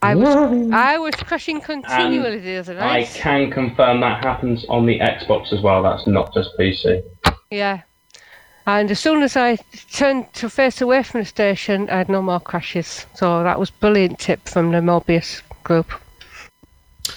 I 0.03 0.15
was 0.15 0.35
I 0.73 0.97
was 0.97 1.15
crashing 1.15 1.61
continually 1.61 2.39
the 2.39 2.57
other 2.57 2.73
I 2.79 3.01
night. 3.01 3.11
can 3.13 3.51
confirm 3.51 4.01
that 4.01 4.23
happens 4.23 4.65
on 4.67 4.85
the 4.87 4.99
Xbox 4.99 5.53
as 5.53 5.61
well. 5.61 5.83
That's 5.83 6.05
not 6.07 6.33
just 6.33 6.49
PC. 6.59 7.03
Yeah. 7.49 7.81
And 8.67 8.91
as 8.91 8.99
soon 8.99 9.23
as 9.23 9.35
I 9.35 9.57
turned 9.91 10.31
to 10.33 10.49
face 10.49 10.81
away 10.81 11.03
from 11.03 11.21
the 11.21 11.25
station, 11.25 11.89
I 11.89 11.97
had 11.97 12.09
no 12.09 12.21
more 12.21 12.39
crashes. 12.39 13.05
So 13.15 13.43
that 13.43 13.59
was 13.59 13.71
brilliant 13.71 14.19
tip 14.19 14.47
from 14.47 14.71
the 14.71 14.77
Mobius 14.79 15.41
group. 15.63 15.91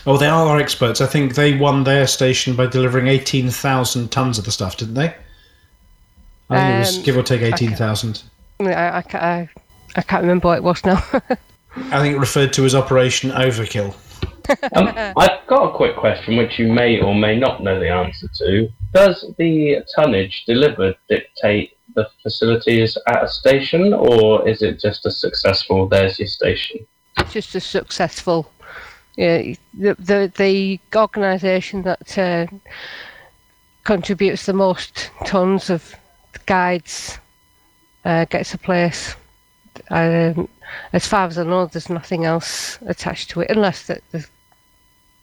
Oh, 0.07 0.17
they 0.17 0.27
are 0.27 0.47
our 0.49 0.59
experts. 0.59 1.01
I 1.01 1.07
think 1.07 1.35
they 1.35 1.57
won 1.57 1.85
their 1.85 2.07
station 2.07 2.57
by 2.57 2.67
delivering 2.67 3.09
18,000 3.09 4.11
tons 4.11 4.39
of 4.39 4.45
the 4.45 4.53
stuff, 4.53 4.77
didn't 4.77 4.95
they? 4.95 5.15
I 6.51 6.57
think 6.57 6.75
it 6.75 6.79
was 6.79 6.97
Um, 6.99 7.03
give 7.05 7.17
or 7.17 7.23
take 7.23 7.43
18,000. 7.43 8.23
I, 8.61 8.73
I, 8.73 9.05
I, 9.15 9.49
I 9.97 10.03
can't 10.03 10.23
remember 10.23 10.49
what 10.49 10.59
it 10.59 10.65
was 10.65 10.85
now. 10.85 11.03
I 11.77 12.01
think 12.01 12.17
it 12.17 12.19
referred 12.19 12.53
to 12.55 12.65
as 12.65 12.75
Operation 12.75 13.31
Overkill. 13.31 13.95
Um, 14.75 14.93
I've 15.17 15.47
got 15.47 15.71
a 15.71 15.77
quick 15.77 15.97
question, 15.97 16.37
which 16.37 16.59
you 16.59 16.73
may 16.73 17.01
or 17.01 17.15
may 17.15 17.39
not 17.39 17.63
know 17.63 17.79
the 17.79 17.89
answer 17.89 18.29
to. 18.39 18.69
Does 18.93 19.25
the 19.39 19.85
tonnage 19.95 20.45
delivered 20.47 20.97
dictate 21.09 21.77
the 21.95 22.09
facilities 22.23 22.99
at 23.09 23.25
a 23.25 23.29
station, 23.29 23.93
or 23.93 24.47
is 24.49 24.63
it 24.63 24.81
just 24.81 25.07
a 25.07 25.11
successful 25.11 25.89
there's 25.89 26.19
your 26.19 26.29
station? 26.29 26.87
just 27.31 27.55
a 27.55 27.61
successful. 27.61 28.51
Yeah, 29.17 29.55
the 29.75 29.95
the, 29.99 30.33
the 30.37 30.81
organisation 30.97 31.83
that 31.83 32.19
uh, 32.19 32.47
contributes 33.85 34.47
the 34.47 34.53
most 34.53 35.11
tons 35.25 35.71
of 35.71 35.95
guides 36.47 37.19
uh, 38.05 38.25
gets 38.27 38.55
a 38.55 38.59
place. 38.59 39.15
Um, 39.91 40.49
as 40.93 41.07
far 41.07 41.27
as 41.27 41.39
I 41.39 41.45
know, 41.45 41.67
there's 41.67 41.91
nothing 41.91 42.25
else 42.25 42.79
attached 42.87 43.31
to 43.31 43.41
it, 43.41 43.51
unless 43.51 43.87
that 43.87 44.03
the, 44.11 44.27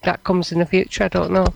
that 0.02 0.24
comes 0.24 0.52
in 0.52 0.58
the 0.58 0.66
future. 0.66 1.04
I 1.04 1.08
don't 1.08 1.32
know. 1.32 1.46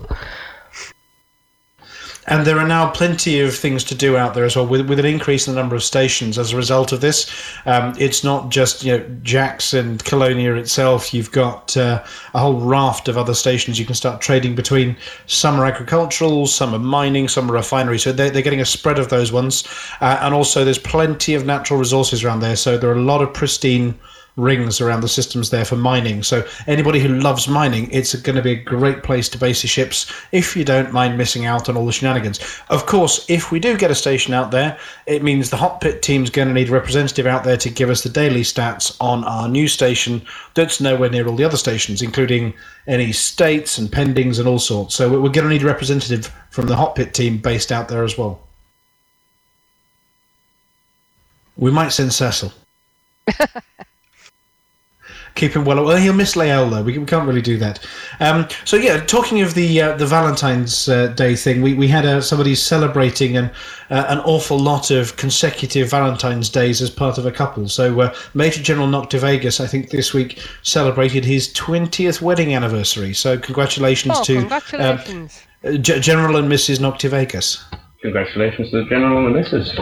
And 2.29 2.45
there 2.45 2.59
are 2.59 2.67
now 2.67 2.91
plenty 2.91 3.41
of 3.41 3.55
things 3.55 3.85
to 3.85 3.95
do 3.95 4.17
out 4.17 4.35
there 4.35 4.45
as 4.45 4.57
well. 4.57 4.67
With, 4.67 4.89
with 4.89 4.99
an 4.99 5.07
increase 5.07 5.47
in 5.47 5.55
the 5.55 5.61
number 5.61 5.77
of 5.77 5.85
stations 5.85 6.39
as 6.39 6.53
a 6.53 6.57
result 6.57 6.91
of 6.91 7.01
this, 7.01 7.31
um, 7.67 7.95
it's 7.99 8.25
not 8.25 8.51
just 8.51 8.83
you 8.83 8.99
know 8.99 9.79
and 9.79 10.05
Colonia 10.05 10.55
itself. 10.55 11.15
You've 11.15 11.31
got 11.31 11.77
uh, 11.77 12.03
a 12.35 12.39
whole 12.39 12.59
raft 12.61 13.07
of 13.07 13.17
other 13.17 13.35
stations 13.35 13.79
you 13.79 13.87
can 13.87 13.95
start 13.95 14.21
trading 14.21 14.57
between. 14.57 14.97
Some 15.27 15.61
are 15.61 15.67
agricultural, 15.67 16.47
some 16.47 16.75
are 16.75 16.81
mining, 16.81 17.29
some 17.29 17.49
are 17.49 17.55
refinery. 17.55 17.99
So 17.99 18.11
they're, 18.11 18.31
they're 18.31 18.43
getting 18.43 18.61
a 18.61 18.67
spread 18.67 18.99
of 18.99 19.09
those 19.09 19.31
ones. 19.31 19.65
Uh, 20.01 20.19
and 20.21 20.35
also, 20.35 20.65
there's 20.65 20.79
plenty 20.79 21.35
of 21.35 21.47
natural 21.47 21.79
resources 21.79 22.25
around 22.25 22.41
there. 22.41 22.57
So 22.57 22.77
there 22.77 22.91
are 22.91 22.97
a 22.97 23.01
lot 23.01 23.23
of 23.23 23.33
pristine 23.33 23.97
rings 24.37 24.81
around 24.81 25.01
the 25.01 25.09
systems 25.09 25.51
there 25.51 25.65
for 25.65 25.77
mining. 25.77 26.23
So 26.23 26.47
anybody 26.67 27.01
who 27.01 27.09
loves 27.09 27.49
mining, 27.49 27.91
it's 27.91 28.15
going 28.15 28.37
to 28.37 28.43
be 28.43 28.53
a 28.53 28.63
great 28.63 29.03
place 29.03 29.29
to 29.31 29.39
base 29.39 29.63
your 29.63 29.69
ships 29.69 30.13
if 30.33 30.55
you 30.55 30.65
don't 30.65 30.93
mind 30.93 31.17
missing 31.17 31.47
out 31.47 31.69
on 31.69 31.77
all 31.77 31.87
the 31.87 31.93
shenanigans. 31.93 32.41
Of 32.69 32.87
course, 32.87 33.25
if 33.29 33.51
we 33.51 33.61
do 33.61 33.77
get 33.77 33.91
a 33.91 33.95
station 33.95 34.35
out 34.35 34.51
there, 34.51 34.79
it 35.07 35.23
means 35.23 35.49
the 35.49 35.57
hot 35.57 35.81
pit 35.81 36.03
team's 36.03 36.31
going 36.31 36.49
to 36.49 36.55
need 36.55 36.69
a 36.69 36.73
representative 36.73 37.27
out 37.27 37.45
there 37.45 37.57
to 37.57 37.71
give 37.71 37.89
us 37.89 38.03
the 38.03 38.11
daily 38.11 38.43
stats 38.43 38.97
on 39.01 39.25
our 39.25 39.49
new 39.49 39.69
station 39.69 40.23
that's 40.55 40.81
nowhere 40.81 41.11
near 41.11 41.27
all 41.27 41.37
the 41.37 41.45
other 41.45 41.57
stations, 41.57 42.03
including 42.03 42.53
any 42.87 43.13
states 43.13 43.79
and 43.79 43.91
pendings 43.91 44.39
and 44.39 44.49
all 44.49 44.59
sorts. 44.59 44.95
So 44.95 45.09
we're 45.09 45.31
going 45.31 45.45
to 45.45 45.49
need 45.49 45.63
a 45.63 45.67
representative 45.67 46.33
from 46.51 46.67
the 46.67 46.77
hot 46.77 46.95
pit 46.95 47.15
team 47.15 47.39
based 47.39 47.73
out 47.73 47.89
there 47.89 48.05
as 48.05 48.19
well. 48.19 48.41
We 51.57 51.71
might 51.71 51.89
send 51.89 52.13
Cecil. 52.13 52.53
keep 55.37 55.53
him 55.55 55.65
well. 55.65 55.85
Well, 55.85 55.97
he'll 55.97 56.13
miss 56.13 56.35
Lael 56.35 56.69
though. 56.69 56.83
We, 56.83 56.99
we 56.99 57.07
can't 57.07 57.27
really 57.29 57.43
do 57.43 57.57
that. 57.59 57.79
Um, 58.21 58.49
so 58.65 58.77
yeah, 58.77 59.01
talking 59.05 59.41
of 59.43 59.55
the 59.55 59.81
uh, 59.81 59.97
the 59.97 60.07
Valentine's 60.07 60.89
uh, 60.89 61.09
Day 61.09 61.37
thing, 61.37 61.63
we 61.63 61.75
we 61.75 61.87
had 61.89 62.05
uh, 62.05 62.21
somebody 62.21 62.55
celebrating 62.55 63.37
an 63.37 63.51
uh, 63.91 64.07
an 64.09 64.19
awful 64.21 64.59
lot 64.59 64.91
of 64.91 65.17
consecutive 65.17 65.91
Valentine's 65.91 66.49
days 66.49 66.83
as 66.83 66.91
part 66.91 67.19
of 67.19 67.27
a 67.27 67.31
couple. 67.31 67.69
So 67.69 68.01
uh, 68.01 68.15
Major 68.35 68.63
General 68.63 68.89
Noctivegas, 68.89 69.61
I 69.61 69.67
think 69.67 69.91
this 69.91 70.13
week 70.13 70.41
celebrated 70.63 71.25
his 71.25 71.53
twentieth 71.53 72.21
wedding 72.23 72.55
anniversary. 72.55 73.13
So 73.15 73.39
congratulations 73.39 74.15
Oh, 74.17 74.25
to 74.25 74.39
congratulations! 74.41 75.43
um, 75.65 75.83
G- 75.83 76.01
General 76.01 76.37
and 76.37 76.51
Mrs. 76.51 76.79
Noctivegas. 76.81 77.63
Congratulations 78.03 78.71
to 78.71 78.83
the 78.85 78.89
General 78.89 79.27
and 79.27 79.35
the 79.35 79.41
Missus. 79.41 79.73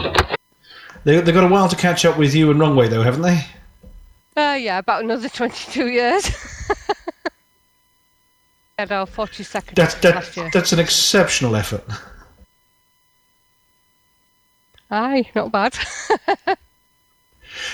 They 1.04 1.20
they 1.20 1.32
got 1.32 1.44
a 1.44 1.48
while 1.48 1.68
to 1.68 1.76
catch 1.76 2.04
up 2.04 2.16
with 2.18 2.34
you 2.34 2.50
and 2.50 2.58
Wrongway 2.60 2.88
though, 2.88 3.02
haven't 3.02 3.22
they? 3.22 3.44
Uh, 4.36 4.58
yeah, 4.60 4.78
about 4.78 5.04
another 5.04 5.28
22 5.28 5.88
years. 5.88 6.26
Had 8.78 8.90
our 8.90 9.06
42nd 9.06 9.74
That's 9.76 10.02
last 10.02 10.36
year. 10.36 10.46
that, 10.46 10.52
that's 10.52 10.72
an 10.72 10.80
exceptional 10.80 11.54
effort. 11.54 11.84
Aye, 14.90 15.30
not 15.34 15.52
bad. 15.52 15.76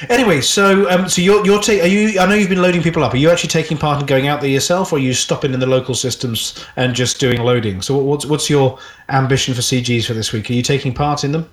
Anyway, 0.08 0.40
so 0.40 0.90
um, 0.90 1.08
so 1.08 1.22
you're 1.22 1.44
you're 1.44 1.60
ta- 1.60 1.72
are 1.72 1.86
you? 1.86 2.20
I 2.20 2.26
know 2.26 2.34
you've 2.34 2.50
been 2.50 2.60
loading 2.62 2.82
people 2.82 3.02
up. 3.02 3.14
Are 3.14 3.16
you 3.18 3.30
actually 3.30 3.48
taking 3.48 3.78
part 3.78 4.00
in 4.00 4.06
going 4.06 4.28
out 4.28 4.40
there 4.42 4.50
yourself, 4.50 4.92
or 4.92 4.96
are 4.96 4.98
you 4.98 5.14
stopping 5.14 5.54
in 5.54 5.60
the 5.60 5.66
local 5.66 5.94
systems 5.94 6.64
and 6.76 6.94
just 6.94 7.18
doing 7.18 7.40
loading? 7.40 7.80
So 7.80 7.96
what's 7.96 8.26
what's 8.26 8.50
your 8.50 8.78
ambition 9.08 9.54
for 9.54 9.62
CGs 9.62 10.04
for 10.06 10.12
this 10.12 10.32
week? 10.32 10.50
Are 10.50 10.52
you 10.52 10.62
taking 10.62 10.92
part 10.92 11.24
in 11.24 11.32
them? 11.32 11.48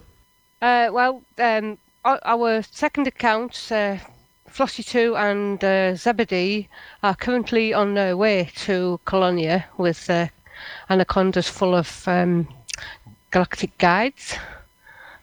Uh, 0.61 0.89
well, 0.91 1.21
um, 1.37 1.77
our, 2.03 2.19
our 2.25 2.61
second 2.63 3.07
account. 3.07 3.71
uh, 3.71 3.97
Flossie 4.57 4.83
2 4.83 5.15
and 5.15 5.63
uh, 5.63 5.93
Zebedee, 5.93 6.67
are 7.03 7.13
currently 7.13 7.75
on 7.75 7.93
their 7.93 8.17
way 8.17 8.49
to 8.55 8.99
Colonia 9.05 9.63
with 9.77 10.09
uh, 10.09 10.25
anacondas 10.89 11.47
full 11.47 11.75
of 11.75 12.07
um, 12.07 12.47
galactic 13.29 13.77
guides. 13.77 14.35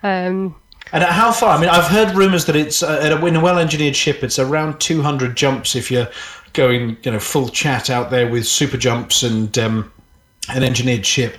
Um, 0.05 0.55
And 0.93 1.03
at 1.03 1.11
how 1.11 1.32
far? 1.32 1.59
I 1.59 1.61
mean, 1.61 1.68
I've 1.68 1.89
heard 1.89 2.14
rumours 2.14 2.45
that 2.45 2.55
it's 2.55 2.80
uh, 2.85 3.18
a, 3.20 3.26
in 3.26 3.35
a 3.35 3.41
well-engineered 3.41 3.97
ship. 3.97 4.22
It's 4.22 4.39
around 4.39 4.78
200 4.78 5.37
jumps 5.37 5.74
if 5.74 5.91
you're 5.91 6.09
going, 6.53 6.97
you 7.03 7.11
know, 7.11 7.18
full 7.18 7.49
chat 7.49 7.91
out 7.91 8.11
there 8.11 8.30
with 8.30 8.47
super 8.47 8.76
jumps 8.76 9.24
and 9.24 9.59
um, 9.59 9.91
an 10.51 10.62
engineered 10.62 11.05
ship. 11.05 11.39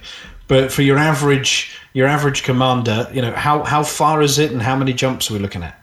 But 0.50 0.70
for 0.70 0.82
your 0.82 0.98
average 0.98 1.80
your 1.93 2.08
average 2.08 2.43
commander, 2.43 3.08
you 3.14 3.22
know, 3.22 3.32
how 3.32 3.64
how 3.64 3.84
far 3.84 4.22
is 4.22 4.38
it, 4.38 4.52
and 4.52 4.62
how 4.62 4.76
many 4.76 4.91
jumps 4.91 5.32
are 5.32 5.34
we 5.34 5.39
looking 5.39 5.64
at? 5.64 5.80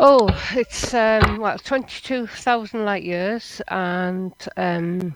Oh, 0.00 0.28
it's 0.54 0.92
um, 0.94 1.38
well, 1.38 1.58
22,000 1.58 2.84
light 2.84 3.04
years, 3.04 3.62
and 3.68 4.32
um, 4.56 5.14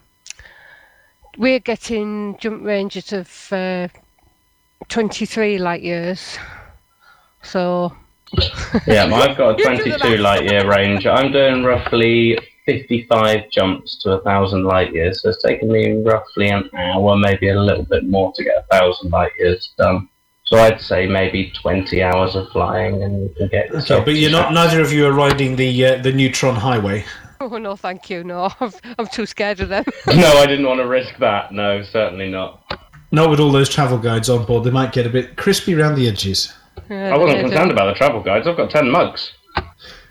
we're 1.36 1.58
getting 1.58 2.36
jump 2.38 2.62
ranges 2.62 3.12
of 3.12 3.52
uh, 3.52 3.88
23 4.88 5.58
light 5.58 5.82
years. 5.82 6.38
So, 7.42 7.96
Yeah, 8.86 9.04
I've 9.12 9.36
got 9.36 9.60
a 9.60 9.62
You 9.70 9.76
do 9.76 9.92
the 9.92 9.98
22 9.98 10.16
light 10.18 10.44
year 10.44 10.68
range. 10.68 11.06
I'm 11.06 11.32
doing 11.32 11.64
roughly 11.64 12.38
55 12.66 13.50
jumps 13.50 13.98
to 14.02 14.12
a 14.12 14.22
thousand 14.22 14.64
light 14.64 14.92
years. 14.92 15.22
So 15.22 15.30
it's 15.30 15.42
taken 15.42 15.70
me 15.70 16.02
roughly 16.02 16.48
an 16.48 16.68
hour, 16.76 17.16
maybe 17.16 17.48
a 17.48 17.60
little 17.60 17.84
bit 17.84 18.04
more 18.04 18.32
to 18.34 18.44
get 18.44 18.56
a 18.56 18.76
thousand 18.76 19.10
light 19.10 19.32
years 19.38 19.72
done. 19.76 20.08
So 20.46 20.58
I'd 20.58 20.80
say 20.80 21.06
maybe 21.06 21.50
20 21.62 22.02
hours 22.02 22.34
of 22.34 22.50
flying 22.50 23.02
and 23.02 23.22
you 23.22 23.28
can 23.36 23.48
get 23.48 23.66
Okay, 23.66 23.74
yourself 23.76 24.04
but 24.04 24.14
you're 24.14 24.30
not. 24.30 24.52
Neither 24.54 24.80
of 24.80 24.92
you 24.92 25.06
are 25.06 25.12
riding 25.12 25.56
the 25.56 25.86
uh, 25.86 26.02
the 26.02 26.12
neutron 26.12 26.54
highway. 26.54 27.04
oh 27.40 27.56
no, 27.58 27.76
thank 27.76 28.10
you, 28.10 28.22
no, 28.24 28.50
I'm 28.98 29.06
too 29.06 29.26
scared 29.26 29.60
of 29.60 29.68
them. 29.70 29.84
No, 30.06 30.32
I 30.38 30.46
didn't 30.46 30.66
want 30.66 30.80
to 30.80 30.86
risk 30.86 31.16
that. 31.18 31.52
No, 31.52 31.82
certainly 31.82 32.28
not. 32.30 32.62
Not 33.10 33.30
with 33.30 33.40
all 33.40 33.52
those 33.52 33.68
travel 33.70 33.96
guides 33.98 34.28
on 34.28 34.44
board. 34.44 34.64
They 34.64 34.70
might 34.70 34.92
get 34.92 35.06
a 35.06 35.10
bit 35.10 35.36
crispy 35.36 35.74
around 35.74 35.94
the 35.94 36.08
edges. 36.08 36.52
I 36.90 37.16
wasn't 37.16 37.40
concerned 37.40 37.70
about 37.70 37.86
the 37.86 37.94
travel 37.94 38.20
guides. 38.22 38.46
I've 38.46 38.56
got 38.56 38.68
10 38.70 38.90
mugs. 38.90 39.32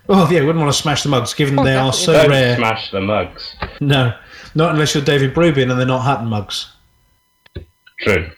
Oh 0.08 0.28
yeah, 0.30 0.40
wouldn't 0.40 0.58
want 0.58 0.72
to 0.72 0.78
smash 0.78 1.02
the 1.02 1.08
mugs, 1.10 1.32
given 1.32 1.58
Oh, 1.58 1.64
they 1.64 1.76
are 1.76 1.92
definitely. 1.92 2.04
so 2.06 2.12
Don't 2.22 2.30
rare. 2.30 2.56
smash 2.56 2.90
the 2.90 3.00
mugs. 3.00 3.56
No, 3.80 4.14
not 4.54 4.70
unless 4.72 4.94
you're 4.94 5.04
David 5.04 5.32
Braben 5.34 5.70
and 5.70 5.78
they're 5.78 5.86
not 5.86 6.00
Hutton 6.00 6.26
mugs. 6.26 6.72
True. 8.00 8.30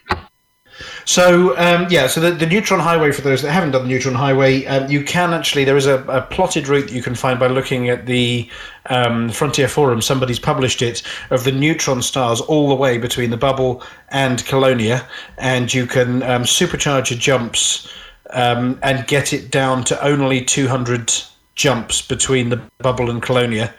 So 1.07 1.57
um, 1.57 1.86
yeah, 1.88 2.09
so 2.09 2.20
the, 2.20 2.32
the 2.32 2.46
Neutron 2.46 2.80
Highway 2.80 3.12
for 3.12 3.22
those 3.22 3.40
that 3.42 3.52
haven't 3.52 3.70
done 3.70 3.82
the 3.84 3.88
Neutron 3.88 4.16
Highway, 4.16 4.66
um, 4.66 4.90
you 4.90 5.04
can 5.04 5.32
actually 5.32 5.62
there 5.62 5.76
is 5.76 5.86
a, 5.86 6.02
a 6.09 6.22
plotted 6.22 6.66
route 6.66 6.88
that 6.88 6.92
you 6.92 7.02
can 7.02 7.14
find 7.14 7.38
by 7.38 7.46
looking 7.46 7.88
at 7.88 8.07
the 8.07 8.50
um, 8.90 9.30
Frontier 9.30 9.68
Forum. 9.68 10.02
Somebody's 10.02 10.40
published 10.40 10.82
it 10.82 11.02
of 11.30 11.44
the 11.44 11.52
neutron 11.52 12.02
stars 12.02 12.40
all 12.40 12.68
the 12.68 12.74
way 12.74 12.98
between 12.98 13.30
the 13.30 13.36
Bubble 13.36 13.84
and 14.09 14.44
Colonia, 14.46 15.07
and 15.38 15.72
you 15.72 15.86
can 15.86 16.24
um, 16.24 16.42
supercharge 16.42 17.11
your 17.11 17.20
jumps 17.20 17.88
um, 18.30 18.76
and 18.82 19.07
get 19.07 19.32
it 19.32 19.52
down 19.52 19.84
to 19.84 20.04
only 20.04 20.44
200 20.44 21.12
jumps 21.54 22.02
between 22.02 22.48
the 22.48 22.61
Bubble 22.78 23.11
and 23.11 23.22
Colonia. 23.22 23.72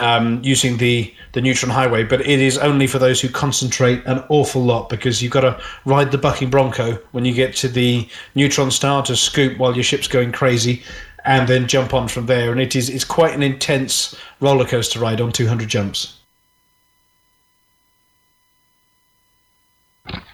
Um, 0.00 0.40
using 0.42 0.76
the 0.76 1.12
the 1.32 1.40
neutron 1.40 1.70
highway, 1.70 2.04
but 2.04 2.20
it 2.20 2.40
is 2.40 2.56
only 2.58 2.86
for 2.86 2.98
those 2.98 3.20
who 3.20 3.28
concentrate 3.28 4.04
an 4.06 4.24
awful 4.28 4.62
lot 4.62 4.88
because 4.88 5.22
you've 5.22 5.32
got 5.32 5.40
to 5.42 5.60
ride 5.84 6.10
the 6.10 6.18
bucking 6.18 6.50
bronco 6.50 6.94
when 7.12 7.24
you 7.24 7.32
get 7.34 7.54
to 7.56 7.68
the 7.68 8.08
neutron 8.34 8.70
star 8.70 9.02
to 9.02 9.16
scoop 9.16 9.58
while 9.58 9.74
your 9.74 9.84
ship's 9.84 10.08
going 10.08 10.32
crazy, 10.32 10.82
and 11.24 11.48
then 11.48 11.66
jump 11.66 11.94
on 11.94 12.08
from 12.08 12.26
there. 12.26 12.52
And 12.52 12.60
it 12.60 12.76
is 12.76 12.88
it's 12.88 13.04
quite 13.04 13.34
an 13.34 13.42
intense 13.42 14.14
roller 14.40 14.64
coaster 14.64 15.00
ride 15.00 15.20
on 15.20 15.32
200 15.32 15.68
jumps. 15.68 16.14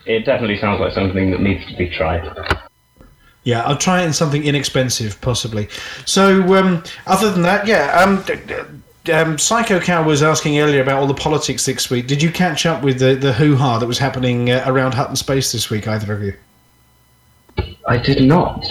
It 0.07 0.27
definitely 0.27 0.59
sounds 0.59 0.81
like 0.81 0.93
something 0.93 1.31
that 1.31 1.41
needs 1.41 1.67
to 1.67 1.77
be 1.77 1.89
tried. 1.89 2.31
Yeah, 3.45 3.62
I'll 3.62 3.77
try 3.77 4.03
it 4.03 4.07
in 4.07 4.12
something 4.12 4.45
inexpensive, 4.45 5.21
possibly. 5.21 5.69
So, 6.07 6.57
um, 6.57 6.83
other 7.07 7.31
than 7.31 7.43
that, 7.43 7.67
yeah, 7.67 8.01
um, 8.01 8.25
um, 9.11 9.39
Psycho 9.39 9.81
Cow 9.81 10.03
was 10.03 10.23
asking 10.23 10.59
earlier 10.59 10.83
about 10.83 11.01
all 11.01 11.07
the 11.07 11.15
politics 11.15 11.67
this 11.67 11.91
week. 11.91 12.07
Did 12.07 12.23
you 12.23 12.31
catch 12.31 12.67
up 12.67 12.83
with 12.83 12.99
the, 12.99 13.15
the 13.15 13.33
hoo 13.33 13.57
ha 13.57 13.79
that 13.79 13.87
was 13.87 13.99
happening 13.99 14.51
uh, 14.51 14.65
around 14.67 14.95
Hutton 14.95 15.17
Space 15.17 15.53
this 15.53 15.71
week, 15.71 15.87
either 15.87 16.13
of 16.13 16.23
you? 16.23 16.35
I 17.87 17.99
did 17.99 18.23
not. 18.23 18.67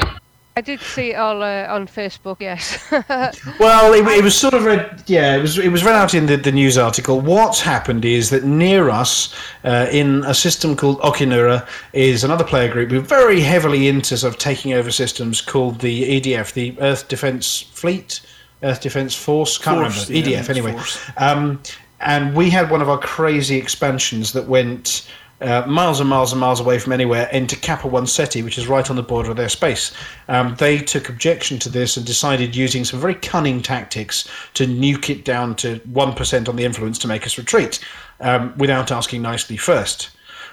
I 0.56 0.62
did 0.62 0.82
see 0.82 1.12
it 1.12 1.16
all 1.16 1.42
uh, 1.42 1.66
on 1.68 1.88
Facebook. 1.88 2.38
Yes. 2.40 2.80
Well, 3.60 3.94
it, 3.94 4.06
it 4.18 4.24
was 4.24 4.36
sort 4.36 4.54
of 4.54 4.66
read, 4.66 5.04
yeah, 5.08 5.36
it 5.36 5.42
was 5.42 5.58
it 5.58 5.70
was 5.70 5.84
read 5.84 5.96
out 5.96 6.14
in 6.14 6.26
the, 6.26 6.38
the 6.38 6.52
news 6.52 6.78
article. 6.78 7.22
What's 7.22 7.62
happened 7.62 8.06
is 8.06 8.30
that 8.30 8.44
near 8.44 8.90
us, 8.90 9.34
uh, 9.64 9.88
in 9.92 10.24
a 10.26 10.34
system 10.34 10.76
called 10.76 11.00
Okinura, 11.00 11.68
is 11.94 12.24
another 12.24 12.44
player 12.44 12.72
group 12.72 12.92
who 12.92 13.00
are 13.00 13.02
very 13.02 13.42
heavily 13.42 13.88
into 13.88 14.18
sort 14.18 14.34
of 14.34 14.40
taking 14.40 14.74
over 14.74 14.92
systems 14.92 15.42
called 15.42 15.80
the 15.80 16.20
EDF, 16.20 16.54
the 16.54 16.76
Earth 16.80 17.08
Defense 17.08 17.62
Fleet, 17.62 18.22
Earth 18.64 18.82
Defense 18.82 19.16
Force. 19.16 19.58
Can't 19.58 19.80
Force, 19.80 20.10
remember 20.10 20.30
yeah, 20.30 20.42
EDF 20.42 20.50
anyway. 20.50 20.80
Um, 21.18 21.62
and 22.00 22.36
we 22.36 22.50
had 22.50 22.70
one 22.70 22.82
of 22.82 22.90
our 22.90 22.98
crazy 22.98 23.58
expansions 23.58 24.34
that 24.34 24.48
went 24.48 25.08
uh, 25.42 25.66
miles 25.68 26.00
and 26.00 26.10
miles 26.10 26.32
and 26.32 26.40
miles 26.40 26.60
away 26.60 26.80
from 26.80 26.94
anywhere 26.94 27.28
into 27.34 27.56
Kappa 27.58 27.88
One 27.88 28.08
Ceti, 28.08 28.42
which 28.42 28.58
is 28.58 28.68
right 28.68 28.90
on 28.90 28.96
the 28.96 29.04
border 29.04 29.32
of 29.32 29.38
their 29.38 29.50
space. 29.50 29.92
Um, 30.30 30.56
they 30.58 30.78
took 30.78 31.10
objection 31.10 31.60
to 31.60 31.70
this 31.70 31.98
and 31.98 32.06
decided, 32.06 32.56
using 32.56 32.86
some 32.86 33.00
very 33.00 33.16
cunning 33.16 33.62
tactics, 33.62 34.28
to 34.54 34.66
nuke 34.66 35.10
it 35.10 35.26
down 35.26 35.56
to 35.58 35.80
1% 35.80 36.50
on 36.50 36.56
the 36.56 36.64
influence 36.64 36.98
to 37.00 37.08
make 37.08 37.26
us 37.26 37.38
retreat 37.38 37.84
um, 38.22 38.54
without 38.58 38.92
asking 38.92 39.22
nicely 39.22 39.58
first. 39.58 40.12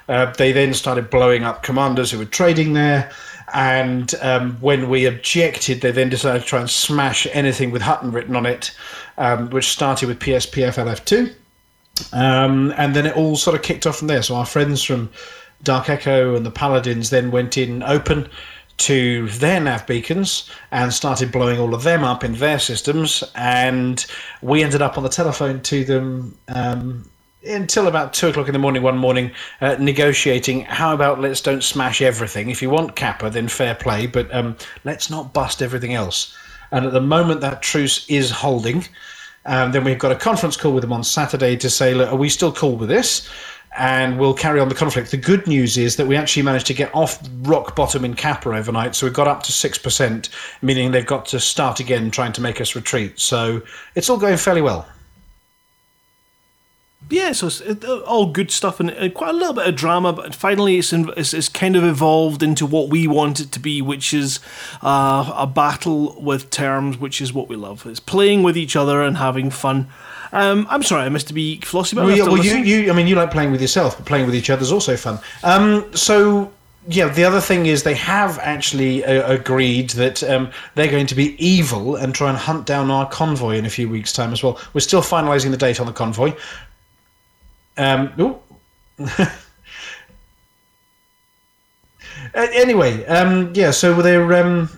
Uh, 0.08 0.32
they 0.32 0.50
then 0.50 0.74
started 0.74 1.08
blowing 1.08 1.44
up 1.44 1.62
commanders 1.62 2.10
who 2.10 2.18
were 2.18 2.24
trading 2.24 2.72
there. 2.72 3.12
And 3.52 4.14
um, 4.20 4.56
when 4.60 4.88
we 4.88 5.06
objected, 5.06 5.80
they 5.80 5.90
then 5.90 6.08
decided 6.08 6.42
to 6.42 6.46
try 6.46 6.60
and 6.60 6.70
smash 6.70 7.26
anything 7.32 7.70
with 7.70 7.82
Hutton 7.82 8.12
written 8.12 8.36
on 8.36 8.46
it, 8.46 8.74
um, 9.18 9.50
which 9.50 9.68
started 9.68 10.08
with 10.08 10.18
PSPF 10.18 10.74
LF2. 10.74 11.34
Um, 12.12 12.72
and 12.76 12.94
then 12.94 13.06
it 13.06 13.16
all 13.16 13.36
sort 13.36 13.56
of 13.56 13.62
kicked 13.62 13.86
off 13.86 13.98
from 13.98 14.08
there. 14.08 14.22
So 14.22 14.34
our 14.34 14.46
friends 14.46 14.82
from 14.82 15.10
Dark 15.62 15.88
Echo 15.88 16.34
and 16.34 16.46
the 16.46 16.50
Paladins 16.50 17.10
then 17.10 17.30
went 17.30 17.58
in 17.58 17.82
open 17.82 18.28
to 18.78 19.28
their 19.28 19.60
nav 19.60 19.86
beacons 19.86 20.48
and 20.70 20.92
started 20.92 21.30
blowing 21.30 21.60
all 21.60 21.74
of 21.74 21.82
them 21.82 22.02
up 22.02 22.24
in 22.24 22.34
their 22.34 22.58
systems. 22.58 23.22
And 23.34 24.04
we 24.40 24.62
ended 24.62 24.80
up 24.80 24.96
on 24.96 25.04
the 25.04 25.10
telephone 25.10 25.60
to 25.62 25.84
them 25.84 26.38
um, 26.48 27.10
until 27.44 27.86
about 27.86 28.12
two 28.12 28.28
o'clock 28.28 28.48
in 28.48 28.52
the 28.52 28.58
morning 28.58 28.82
one 28.82 28.98
morning, 28.98 29.30
uh, 29.60 29.76
negotiating 29.78 30.62
how 30.62 30.94
about 30.94 31.20
let's 31.20 31.40
don't 31.40 31.64
smash 31.64 32.02
everything. 32.02 32.50
If 32.50 32.60
you 32.60 32.70
want 32.70 32.96
Kappa, 32.96 33.30
then 33.30 33.48
fair 33.48 33.74
play, 33.74 34.06
but 34.06 34.32
um, 34.34 34.56
let's 34.84 35.10
not 35.10 35.32
bust 35.32 35.62
everything 35.62 35.94
else. 35.94 36.36
And 36.72 36.86
at 36.86 36.92
the 36.92 37.00
moment 37.00 37.40
that 37.40 37.62
truce 37.62 38.08
is 38.08 38.30
holding, 38.30 38.84
um, 39.46 39.72
then 39.72 39.84
we've 39.84 39.98
got 39.98 40.12
a 40.12 40.16
conference 40.16 40.56
call 40.56 40.72
with 40.72 40.82
them 40.82 40.92
on 40.92 41.02
Saturday 41.02 41.56
to 41.56 41.70
say, 41.70 41.94
look, 41.94 42.12
are 42.12 42.16
we 42.16 42.28
still 42.28 42.52
cool 42.52 42.76
with 42.76 42.88
this? 42.88 43.28
And 43.78 44.18
we'll 44.18 44.34
carry 44.34 44.60
on 44.60 44.68
the 44.68 44.74
conflict. 44.74 45.12
The 45.12 45.16
good 45.16 45.46
news 45.46 45.78
is 45.78 45.96
that 45.96 46.06
we 46.06 46.16
actually 46.16 46.42
managed 46.42 46.66
to 46.66 46.74
get 46.74 46.94
off 46.94 47.20
rock 47.42 47.76
bottom 47.76 48.04
in 48.04 48.14
Kappa 48.14 48.50
overnight. 48.50 48.96
So 48.96 49.06
we've 49.06 49.14
got 49.14 49.28
up 49.28 49.44
to 49.44 49.52
6%, 49.52 50.28
meaning 50.60 50.90
they've 50.90 51.06
got 51.06 51.24
to 51.26 51.40
start 51.40 51.78
again 51.78 52.10
trying 52.10 52.32
to 52.32 52.40
make 52.40 52.60
us 52.60 52.74
retreat. 52.74 53.20
So 53.20 53.62
it's 53.94 54.10
all 54.10 54.18
going 54.18 54.36
fairly 54.36 54.60
well. 54.60 54.88
Yeah, 57.10 57.32
so 57.32 57.48
it's 57.48 57.60
it, 57.60 57.84
uh, 57.84 57.98
all 58.00 58.26
good 58.26 58.50
stuff 58.50 58.80
and 58.80 58.90
uh, 58.90 59.08
quite 59.10 59.30
a 59.30 59.36
little 59.36 59.54
bit 59.54 59.66
of 59.66 59.74
drama, 59.76 60.12
but 60.12 60.34
finally 60.34 60.78
it's, 60.78 60.92
in, 60.92 61.12
it's 61.16 61.34
it's 61.34 61.48
kind 61.48 61.76
of 61.76 61.84
evolved 61.84 62.42
into 62.42 62.66
what 62.66 62.88
we 62.88 63.06
want 63.06 63.40
it 63.40 63.52
to 63.52 63.60
be, 63.60 63.82
which 63.82 64.14
is 64.14 64.40
uh, 64.82 65.32
a 65.36 65.46
battle 65.46 66.20
with 66.20 66.50
terms, 66.50 66.98
which 66.98 67.20
is 67.20 67.32
what 67.32 67.48
we 67.48 67.56
love. 67.56 67.86
It's 67.86 68.00
playing 68.00 68.42
with 68.42 68.56
each 68.56 68.76
other 68.76 69.02
and 69.02 69.16
having 69.18 69.50
fun. 69.50 69.88
Um, 70.32 70.66
I'm 70.70 70.82
sorry, 70.82 71.02
I 71.02 71.08
missed 71.08 71.28
to 71.28 71.34
be 71.34 71.60
flossy, 71.60 71.96
but 71.96 72.06
Well, 72.06 72.16
yeah, 72.16 72.24
well 72.24 72.44
you, 72.44 72.56
you, 72.58 72.90
I 72.90 72.94
mean, 72.94 73.06
you 73.06 73.16
like 73.16 73.30
playing 73.30 73.50
with 73.50 73.60
yourself, 73.60 73.96
but 73.96 74.06
playing 74.06 74.26
with 74.26 74.34
each 74.34 74.50
other 74.50 74.62
is 74.62 74.70
also 74.70 74.96
fun. 74.96 75.18
Um, 75.42 75.94
so, 75.96 76.52
yeah, 76.88 77.08
the 77.08 77.24
other 77.24 77.40
thing 77.40 77.66
is 77.66 77.82
they 77.82 77.94
have 77.94 78.38
actually 78.38 79.04
uh, 79.04 79.32
agreed 79.32 79.90
that 79.90 80.22
um, 80.22 80.50
they're 80.76 80.90
going 80.90 81.08
to 81.08 81.16
be 81.16 81.34
evil 81.44 81.96
and 81.96 82.14
try 82.14 82.28
and 82.28 82.38
hunt 82.38 82.64
down 82.64 82.90
our 82.90 83.08
convoy 83.08 83.56
in 83.56 83.66
a 83.66 83.70
few 83.70 83.88
weeks' 83.88 84.12
time 84.12 84.32
as 84.32 84.42
well. 84.42 84.60
We're 84.72 84.80
still 84.80 85.02
finalising 85.02 85.50
the 85.50 85.56
date 85.56 85.80
on 85.80 85.86
the 85.86 85.92
convoy. 85.92 86.32
Um, 87.80 88.12
anyway, 92.34 93.06
um, 93.06 93.50
yeah, 93.54 93.70
so 93.70 93.94
they're, 94.02 94.34
um, 94.34 94.68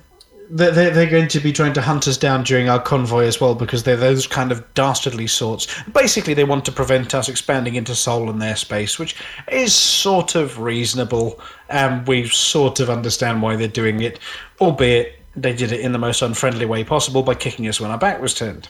they're, 0.49 0.71
they're 0.71 0.91
they're 0.91 1.11
going 1.11 1.27
to 1.27 1.41
be 1.41 1.53
trying 1.53 1.73
to 1.73 1.81
hunt 1.83 2.07
us 2.07 2.17
down 2.17 2.45
during 2.45 2.69
our 2.69 2.81
convoy 2.81 3.25
as 3.25 3.41
well 3.41 3.57
because 3.57 3.83
they're 3.83 3.97
those 3.97 4.29
kind 4.29 4.53
of 4.53 4.73
dastardly 4.75 5.27
sorts. 5.27 5.67
Basically, 5.91 6.33
they 6.33 6.45
want 6.45 6.65
to 6.67 6.73
prevent 6.73 7.13
us 7.13 7.29
expanding 7.29 7.75
into 7.75 7.97
Sol 7.97 8.31
and 8.31 8.41
their 8.41 8.55
space, 8.55 9.01
which 9.01 9.17
is 9.51 9.75
sort 9.75 10.37
of 10.37 10.61
reasonable, 10.61 11.41
and 11.71 12.07
we 12.07 12.29
sort 12.29 12.79
of 12.79 12.89
understand 12.89 13.43
why 13.43 13.57
they're 13.57 13.67
doing 13.67 14.01
it, 14.01 14.21
albeit 14.61 15.19
they 15.35 15.53
did 15.53 15.73
it 15.73 15.81
in 15.81 15.91
the 15.91 15.99
most 15.99 16.23
unfriendly 16.23 16.67
way 16.67 16.85
possible 16.85 17.25
by 17.25 17.35
kicking 17.35 17.67
us 17.67 17.81
when 17.81 17.91
our 17.91 17.99
back 17.99 18.21
was 18.23 18.33
turned. 18.33 18.69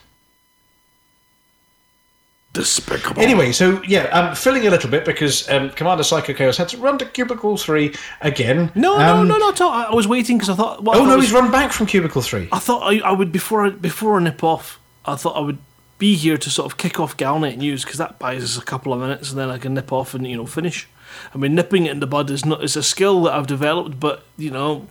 Despicable. 2.52 3.22
Anyway, 3.22 3.50
so 3.52 3.82
yeah, 3.84 4.10
I'm 4.12 4.34
filling 4.34 4.66
a 4.66 4.70
little 4.70 4.90
bit 4.90 5.06
because 5.06 5.48
um, 5.48 5.70
Commander 5.70 6.04
Psycho 6.04 6.34
Cow's 6.34 6.58
had 6.58 6.68
to 6.68 6.76
run 6.76 6.98
to 6.98 7.06
Cubicle 7.06 7.56
3 7.56 7.94
again. 8.20 8.70
no, 8.74 8.98
no, 8.98 9.14
Um, 9.20 9.28
no, 9.28 9.38
no, 9.38 9.50
no. 9.58 9.70
I 9.70 9.84
I 9.84 9.94
was 9.94 10.06
waiting 10.06 10.36
because 10.36 10.50
I 10.50 10.54
thought. 10.54 10.82
Well, 10.84 10.94
I 10.94 10.98
Oh 10.98 11.02
thought 11.04 11.08
no, 11.10 11.16
was- 11.16 11.24
he's 11.26 11.32
run 11.34 11.50
back 11.50 11.72
from 11.72 11.86
Cubicle 11.86 12.20
3. 12.20 12.48
I 12.52 12.58
thought 12.58 12.82
I, 12.82 12.98
I 12.98 13.12
would 13.12 13.32
before 13.32 13.64
I 13.66 13.70
before 13.70 14.18
I 14.20 14.22
nip 14.22 14.44
off. 14.44 14.78
I 15.06 15.16
thought 15.16 15.34
I 15.36 15.40
would 15.40 15.58
be 15.98 16.14
here 16.14 16.36
to 16.36 16.50
sort 16.50 16.70
of 16.70 16.76
kick 16.76 17.00
off 17.00 17.16
Galnet 17.16 17.56
news 17.56 17.84
because 17.84 17.96
that 17.98 18.18
buys 18.18 18.42
us 18.44 18.58
a 18.58 18.64
couple 18.64 18.92
of 18.92 19.00
minutes 19.00 19.30
and 19.30 19.38
then 19.38 19.48
I 19.48 19.56
can 19.56 19.72
nip 19.72 19.90
off 19.92 20.12
and 20.14 20.26
you 20.26 20.36
know 20.36 20.44
finish. 20.46 20.86
I 21.34 21.38
mean, 21.38 21.54
nipping 21.54 21.86
it 21.86 21.92
in 21.92 22.00
the 22.00 22.06
bud 22.06 22.28
is 22.30 22.44
not 22.44 22.62
is 22.62 22.76
a 22.76 22.82
skill 22.82 23.22
that 23.22 23.32
I've 23.32 23.46
developed, 23.46 23.98
but 23.98 24.24
you 24.36 24.50
know, 24.50 24.88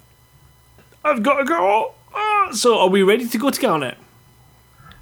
I've 1.06 1.22
got 1.22 1.38
to 1.38 1.44
go. 1.44 1.94
Ah, 2.16 2.50
so, 2.54 2.80
are 2.80 2.90
we 2.90 3.04
ready 3.04 3.28
to 3.28 3.38
go 3.38 3.50
to 3.52 3.62
Galnet? 3.62 3.96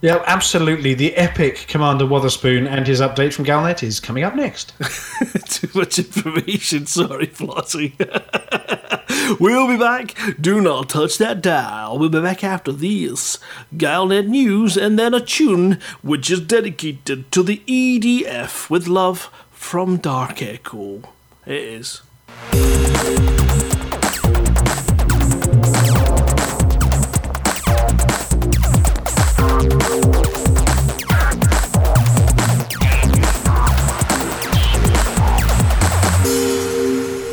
Yeah, 0.02 0.24
absolutely. 0.28 0.94
The 0.94 1.16
epic 1.16 1.66
Commander 1.68 2.06
Wotherspoon 2.06 2.68
and 2.68 2.88
his 2.88 3.02
update 3.02 3.34
from 3.34 3.44
Galnet 3.44 3.84
is 3.84 4.00
coming 4.00 4.24
up 4.24 4.34
next. 4.34 4.72
Too 5.50 5.70
much 5.76 6.00
information. 6.00 6.86
Sorry, 6.86 7.28
Flossie. 7.28 7.96
we'll 9.40 9.68
be 9.68 9.78
back. 9.78 10.16
Do 10.40 10.62
not 10.62 10.88
touch 10.88 11.18
that 11.18 11.42
dial. 11.42 12.00
We'll 12.00 12.08
be 12.08 12.22
back 12.22 12.46
after 12.46 12.72
this 12.72 13.40
Galnet 13.76 14.28
news 14.28 14.78
and 14.78 14.98
then 14.98 15.14
a 15.14 15.20
tune 15.20 15.80
which 16.02 16.32
is 16.32 16.40
dedicated 16.40 17.30
to 17.34 17.44
the 17.44 17.62
EDF 17.68 18.70
with 18.70 18.88
love 18.88 19.30
from 19.52 19.98
Dark 19.98 20.42
Echo. 20.42 21.02
It 21.46 21.56
is. 21.56 22.02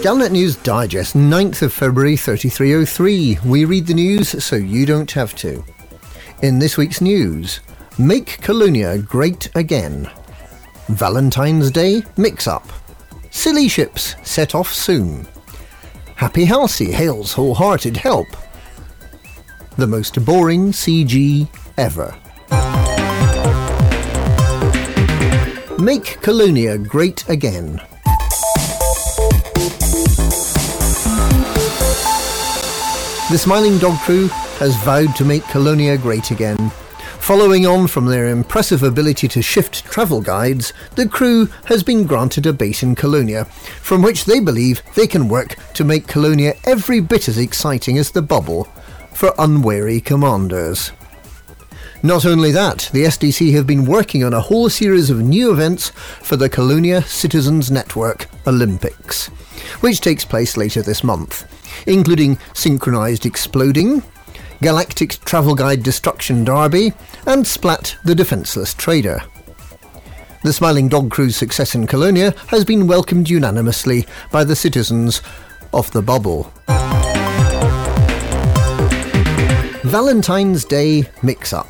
Galnet 0.06 0.30
News 0.30 0.54
Digest, 0.54 1.16
9th 1.16 1.62
of 1.62 1.72
February 1.72 2.16
3303. 2.16 3.38
We 3.44 3.64
read 3.64 3.88
the 3.88 3.94
news 3.94 4.44
so 4.44 4.54
you 4.54 4.86
don't 4.86 5.10
have 5.10 5.34
to. 5.34 5.64
In 6.44 6.60
this 6.60 6.76
week's 6.76 7.00
news, 7.00 7.58
Make 7.98 8.40
Colonia 8.40 8.98
Great 8.98 9.50
Again. 9.56 10.08
Valentine's 10.86 11.72
Day 11.72 12.04
Mix 12.16 12.46
Up. 12.46 12.68
Silly 13.32 13.66
ships 13.66 14.14
set 14.22 14.54
off 14.54 14.72
soon. 14.72 15.26
Happy 16.14 16.44
Halsey 16.44 16.92
hails 16.92 17.32
wholehearted 17.32 17.96
help. 17.96 18.28
The 19.76 19.88
most 19.88 20.24
boring 20.24 20.70
CG 20.70 21.48
ever. 21.78 22.16
Make 25.82 26.22
Colonia 26.22 26.78
Great 26.78 27.28
Again. 27.28 27.80
The 33.28 33.38
Smiling 33.38 33.78
Dog 33.78 33.98
Crew 33.98 34.28
has 34.60 34.76
vowed 34.84 35.16
to 35.16 35.24
make 35.24 35.42
Colonia 35.48 35.98
great 35.98 36.30
again. 36.30 36.70
Following 37.18 37.66
on 37.66 37.88
from 37.88 38.06
their 38.06 38.28
impressive 38.28 38.84
ability 38.84 39.26
to 39.26 39.42
shift 39.42 39.84
travel 39.84 40.20
guides, 40.20 40.72
the 40.94 41.08
crew 41.08 41.46
has 41.64 41.82
been 41.82 42.06
granted 42.06 42.46
a 42.46 42.52
base 42.52 42.84
in 42.84 42.94
Colonia, 42.94 43.46
from 43.82 44.00
which 44.00 44.26
they 44.26 44.38
believe 44.38 44.80
they 44.94 45.08
can 45.08 45.28
work 45.28 45.56
to 45.74 45.82
make 45.82 46.06
Colonia 46.06 46.54
every 46.62 47.00
bit 47.00 47.26
as 47.26 47.36
exciting 47.36 47.98
as 47.98 48.12
the 48.12 48.22
bubble 48.22 48.68
for 49.12 49.34
unwary 49.40 50.00
commanders. 50.00 50.92
Not 52.04 52.24
only 52.24 52.52
that, 52.52 52.88
the 52.92 53.06
SDC 53.06 53.52
have 53.54 53.66
been 53.66 53.86
working 53.86 54.22
on 54.22 54.34
a 54.34 54.40
whole 54.40 54.70
series 54.70 55.10
of 55.10 55.20
new 55.20 55.50
events 55.50 55.90
for 56.22 56.36
the 56.36 56.48
Colonia 56.48 57.02
Citizens 57.02 57.72
Network 57.72 58.28
Olympics, 58.46 59.26
which 59.80 60.00
takes 60.00 60.24
place 60.24 60.56
later 60.56 60.80
this 60.80 61.02
month, 61.02 61.44
including 61.86 62.38
synchronized 62.54 63.26
exploding, 63.26 64.02
Galactic 64.62 65.10
Travel 65.24 65.54
Guide 65.54 65.82
Destruction 65.82 66.44
Derby, 66.44 66.92
and 67.26 67.46
Splat 67.46 67.96
the 68.04 68.14
Defenceless 68.14 68.74
Trader. 68.74 69.22
The 70.42 70.52
Smiling 70.52 70.88
Dog 70.88 71.10
Crew's 71.10 71.36
success 71.36 71.74
in 71.74 71.86
Colonia 71.86 72.32
has 72.48 72.64
been 72.64 72.86
welcomed 72.86 73.28
unanimously 73.28 74.06
by 74.30 74.44
the 74.44 74.54
citizens 74.54 75.20
of 75.72 75.90
the 75.90 76.02
bubble. 76.02 76.52
Valentine's 79.82 80.64
Day 80.64 81.08
Mix 81.22 81.52
Up. 81.52 81.68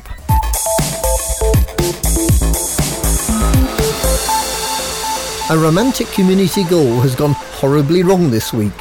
A 5.49 5.57
romantic 5.57 6.07
community 6.07 6.63
goal 6.65 6.99
has 6.99 7.15
gone 7.15 7.31
horribly 7.31 8.03
wrong 8.03 8.29
this 8.29 8.51
week. 8.51 8.73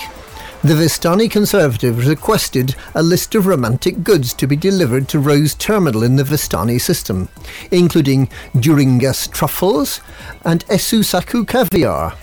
The 0.67 0.75
Vistani 0.75 1.31
Conservative 1.31 2.09
requested 2.09 2.75
a 2.97 3.01
list 3.01 3.37
of 3.37 3.47
romantic 3.47 4.03
goods 4.03 4.35
to 4.35 4.49
be 4.49 4.57
delivered 4.57 5.09
to 5.11 5.21
Rose 5.21 5.55
Terminal 5.55 6.03
in 6.03 6.17
the 6.17 6.25
Vistani 6.25 6.81
system, 6.81 7.29
including 7.71 8.27
Deuringas 8.53 9.31
truffles 9.31 10.01
and 10.45 10.67
Esuseku 10.67 11.47
caviar. 11.47 12.17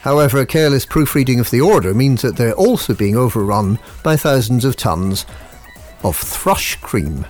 However, 0.00 0.44
careless 0.44 0.84
proofreading 0.84 1.38
of 1.38 1.52
the 1.52 1.60
order 1.60 1.94
means 1.94 2.20
that 2.22 2.36
they're 2.36 2.52
also 2.52 2.94
being 2.94 3.16
overrun 3.16 3.78
by 4.02 4.16
thousands 4.16 4.64
of 4.64 4.74
tons 4.74 5.24
of 6.02 6.16
thrush 6.16 6.74
cream. 6.80 7.24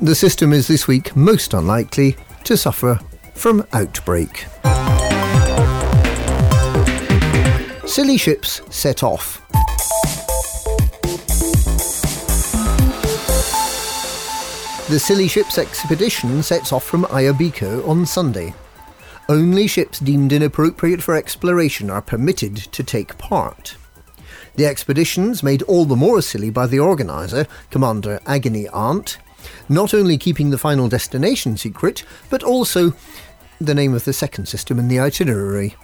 The 0.00 0.14
system 0.14 0.54
is 0.54 0.66
this 0.66 0.88
week 0.88 1.14
most 1.14 1.52
unlikely 1.52 2.16
to 2.44 2.56
suffer 2.56 2.98
from 3.34 3.66
outbreak. 3.74 4.46
Silly 7.88 8.18
ships 8.18 8.60
set 8.68 9.02
off. 9.02 9.40
The 14.90 14.98
Silly 14.98 15.26
Ships 15.26 15.56
expedition 15.56 16.42
sets 16.42 16.70
off 16.70 16.84
from 16.84 17.04
Ayabiko 17.04 17.88
on 17.88 18.04
Sunday. 18.04 18.54
Only 19.26 19.66
ships 19.66 20.00
deemed 20.00 20.34
inappropriate 20.34 21.02
for 21.02 21.14
exploration 21.14 21.88
are 21.88 22.02
permitted 22.02 22.56
to 22.56 22.84
take 22.84 23.16
part. 23.16 23.76
The 24.56 24.66
expeditions 24.66 25.42
made 25.42 25.62
all 25.62 25.86
the 25.86 25.96
more 25.96 26.20
silly 26.20 26.50
by 26.50 26.66
the 26.66 26.78
organiser, 26.78 27.46
Commander 27.70 28.20
Agony 28.26 28.68
Aunt, 28.68 29.16
not 29.68 29.94
only 29.94 30.18
keeping 30.18 30.50
the 30.50 30.58
final 30.58 30.88
destination 30.88 31.56
secret, 31.56 32.04
but 32.28 32.42
also 32.42 32.92
the 33.58 33.74
name 33.74 33.94
of 33.94 34.04
the 34.04 34.12
second 34.12 34.46
system 34.46 34.78
in 34.78 34.88
the 34.88 35.00
itinerary. 35.00 35.74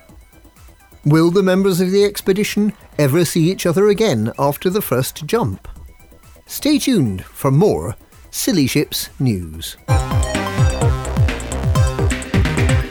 Will 1.07 1.31
the 1.31 1.43
members 1.43 1.83
of 1.83 1.91
the 1.91 2.03
expedition 2.03 2.73
ever 2.99 3.27
see 3.27 3.51
each 3.51 3.67
other 3.67 3.89
again 3.89 4.33
after 4.39 4.71
the 4.71 4.81
first 4.81 5.27
jump? 5.27 5.69
Stay 6.47 6.79
tuned 6.79 7.23
for 7.23 7.51
more 7.51 7.95
Silly 8.31 8.67
Ships 8.67 9.11
news. 9.21 9.77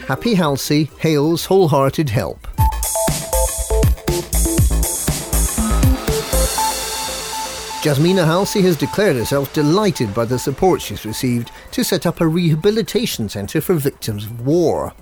Happy 0.07 0.35
Halsey 0.35 0.91
hails 0.99 1.45
wholehearted 1.45 2.09
help. 2.09 2.45
Jasmina 7.81 8.25
Halsey 8.25 8.61
has 8.61 8.77
declared 8.77 9.15
herself 9.15 9.51
delighted 9.53 10.13
by 10.13 10.25
the 10.25 10.37
support 10.37 10.83
she's 10.83 11.03
received 11.03 11.49
to 11.71 11.83
set 11.83 12.05
up 12.05 12.21
a 12.21 12.27
rehabilitation 12.27 13.27
centre 13.27 13.59
for 13.59 13.73
victims 13.73 14.25
of 14.25 14.45
war. 14.45 14.93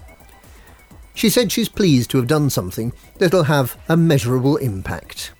She 1.13 1.29
said 1.29 1.51
she's 1.51 1.69
pleased 1.69 2.09
to 2.11 2.17
have 2.17 2.27
done 2.27 2.49
something 2.49 2.93
that'll 3.17 3.43
have 3.43 3.77
a 3.89 3.97
measurable 3.97 4.57
impact. 4.57 5.33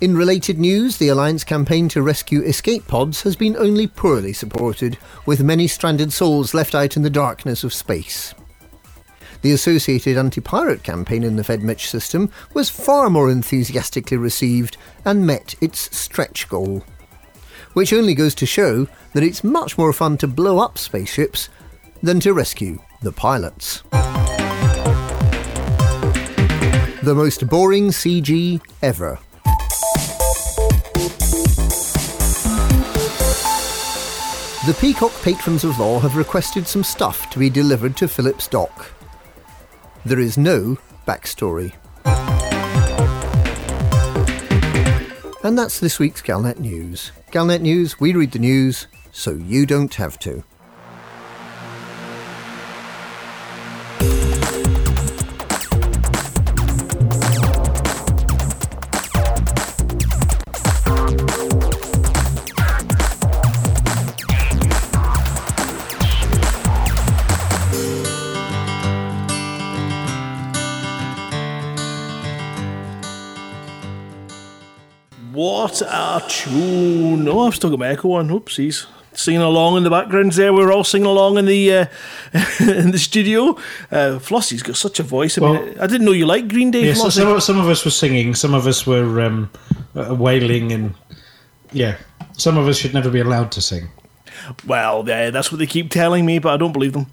In 0.00 0.16
related 0.16 0.58
news, 0.58 0.98
the 0.98 1.08
Alliance 1.08 1.44
campaign 1.44 1.88
to 1.90 2.02
rescue 2.02 2.42
escape 2.42 2.86
pods 2.86 3.22
has 3.22 3.36
been 3.36 3.56
only 3.56 3.86
poorly 3.86 4.32
supported, 4.32 4.98
with 5.24 5.42
many 5.42 5.66
stranded 5.66 6.12
souls 6.12 6.52
left 6.52 6.74
out 6.74 6.96
in 6.96 7.02
the 7.02 7.10
darkness 7.10 7.64
of 7.64 7.72
space. 7.72 8.34
The 9.42 9.52
associated 9.52 10.18
anti 10.18 10.40
pirate 10.40 10.82
campaign 10.82 11.22
in 11.22 11.36
the 11.36 11.42
FedMitch 11.42 11.86
system 11.86 12.30
was 12.54 12.70
far 12.70 13.08
more 13.08 13.30
enthusiastically 13.30 14.16
received 14.16 14.76
and 15.04 15.26
met 15.26 15.54
its 15.60 15.96
stretch 15.96 16.48
goal. 16.48 16.84
Which 17.74 17.92
only 17.92 18.14
goes 18.14 18.34
to 18.36 18.46
show 18.46 18.88
that 19.12 19.22
it's 19.22 19.44
much 19.44 19.78
more 19.78 19.92
fun 19.92 20.18
to 20.18 20.26
blow 20.26 20.58
up 20.58 20.76
spaceships 20.76 21.48
than 22.02 22.20
to 22.20 22.32
rescue 22.32 22.78
the 23.02 23.12
pilots. 23.12 23.82
The 27.04 27.14
most 27.14 27.46
boring 27.50 27.88
CG 27.88 28.62
ever. 28.80 29.18
The 34.64 34.74
Peacock 34.80 35.12
Patrons 35.20 35.64
of 35.64 35.78
Law 35.78 35.98
have 35.98 36.16
requested 36.16 36.66
some 36.66 36.82
stuff 36.82 37.28
to 37.28 37.38
be 37.38 37.50
delivered 37.50 37.94
to 37.98 38.08
Philip's 38.08 38.48
dock. 38.48 38.90
There 40.06 40.18
is 40.18 40.38
no 40.38 40.78
backstory. 41.06 41.74
And 45.44 45.58
that's 45.58 45.80
this 45.80 45.98
week's 45.98 46.22
Galnet 46.22 46.58
News. 46.58 47.12
Galnet 47.30 47.60
News, 47.60 48.00
we 48.00 48.14
read 48.14 48.32
the 48.32 48.38
news 48.38 48.86
so 49.12 49.32
you 49.32 49.66
don't 49.66 49.92
have 49.96 50.18
to. 50.20 50.42
What 75.74 76.22
a 76.24 76.28
tune! 76.28 77.26
Oh, 77.26 77.48
I've 77.48 77.56
still 77.56 77.70
got 77.70 77.80
my 77.80 77.88
echo 77.88 78.12
on. 78.12 78.28
Oopsies. 78.28 78.86
Singing 79.12 79.40
along 79.40 79.76
in 79.76 79.82
the 79.82 79.90
background 79.90 80.30
there. 80.32 80.52
We're 80.52 80.70
all 80.72 80.84
singing 80.84 81.06
along 81.06 81.36
in 81.36 81.46
the 81.46 81.72
uh, 81.72 81.86
in 82.60 82.92
the 82.92 82.98
studio. 82.98 83.56
Uh, 83.90 84.20
Flossie's 84.20 84.62
got 84.62 84.76
such 84.76 85.00
a 85.00 85.02
voice. 85.02 85.36
I 85.36 85.40
mean, 85.40 85.76
I 85.80 85.88
didn't 85.88 86.04
know 86.04 86.12
you 86.12 86.26
liked 86.26 86.46
Green 86.46 86.70
Day. 86.70 86.86
Yeah, 86.86 86.94
so 86.94 87.06
Flossie. 87.06 87.12
some, 87.12 87.28
of, 87.28 87.42
some 87.42 87.58
of 87.58 87.68
us 87.68 87.84
were 87.84 87.90
singing, 87.90 88.36
some 88.36 88.54
of 88.54 88.68
us 88.68 88.86
were 88.86 89.20
um, 89.20 89.50
uh, 89.96 90.14
wailing, 90.14 90.70
and 90.70 90.94
yeah, 91.72 91.96
some 92.34 92.56
of 92.56 92.68
us 92.68 92.78
should 92.78 92.94
never 92.94 93.10
be 93.10 93.18
allowed 93.18 93.50
to 93.52 93.60
sing. 93.60 93.88
Well, 94.64 95.02
yeah, 95.08 95.30
that's 95.30 95.50
what 95.50 95.58
they 95.58 95.66
keep 95.66 95.90
telling 95.90 96.24
me, 96.24 96.38
but 96.38 96.54
I 96.54 96.56
don't 96.56 96.72
believe 96.72 96.92
them. 96.92 97.06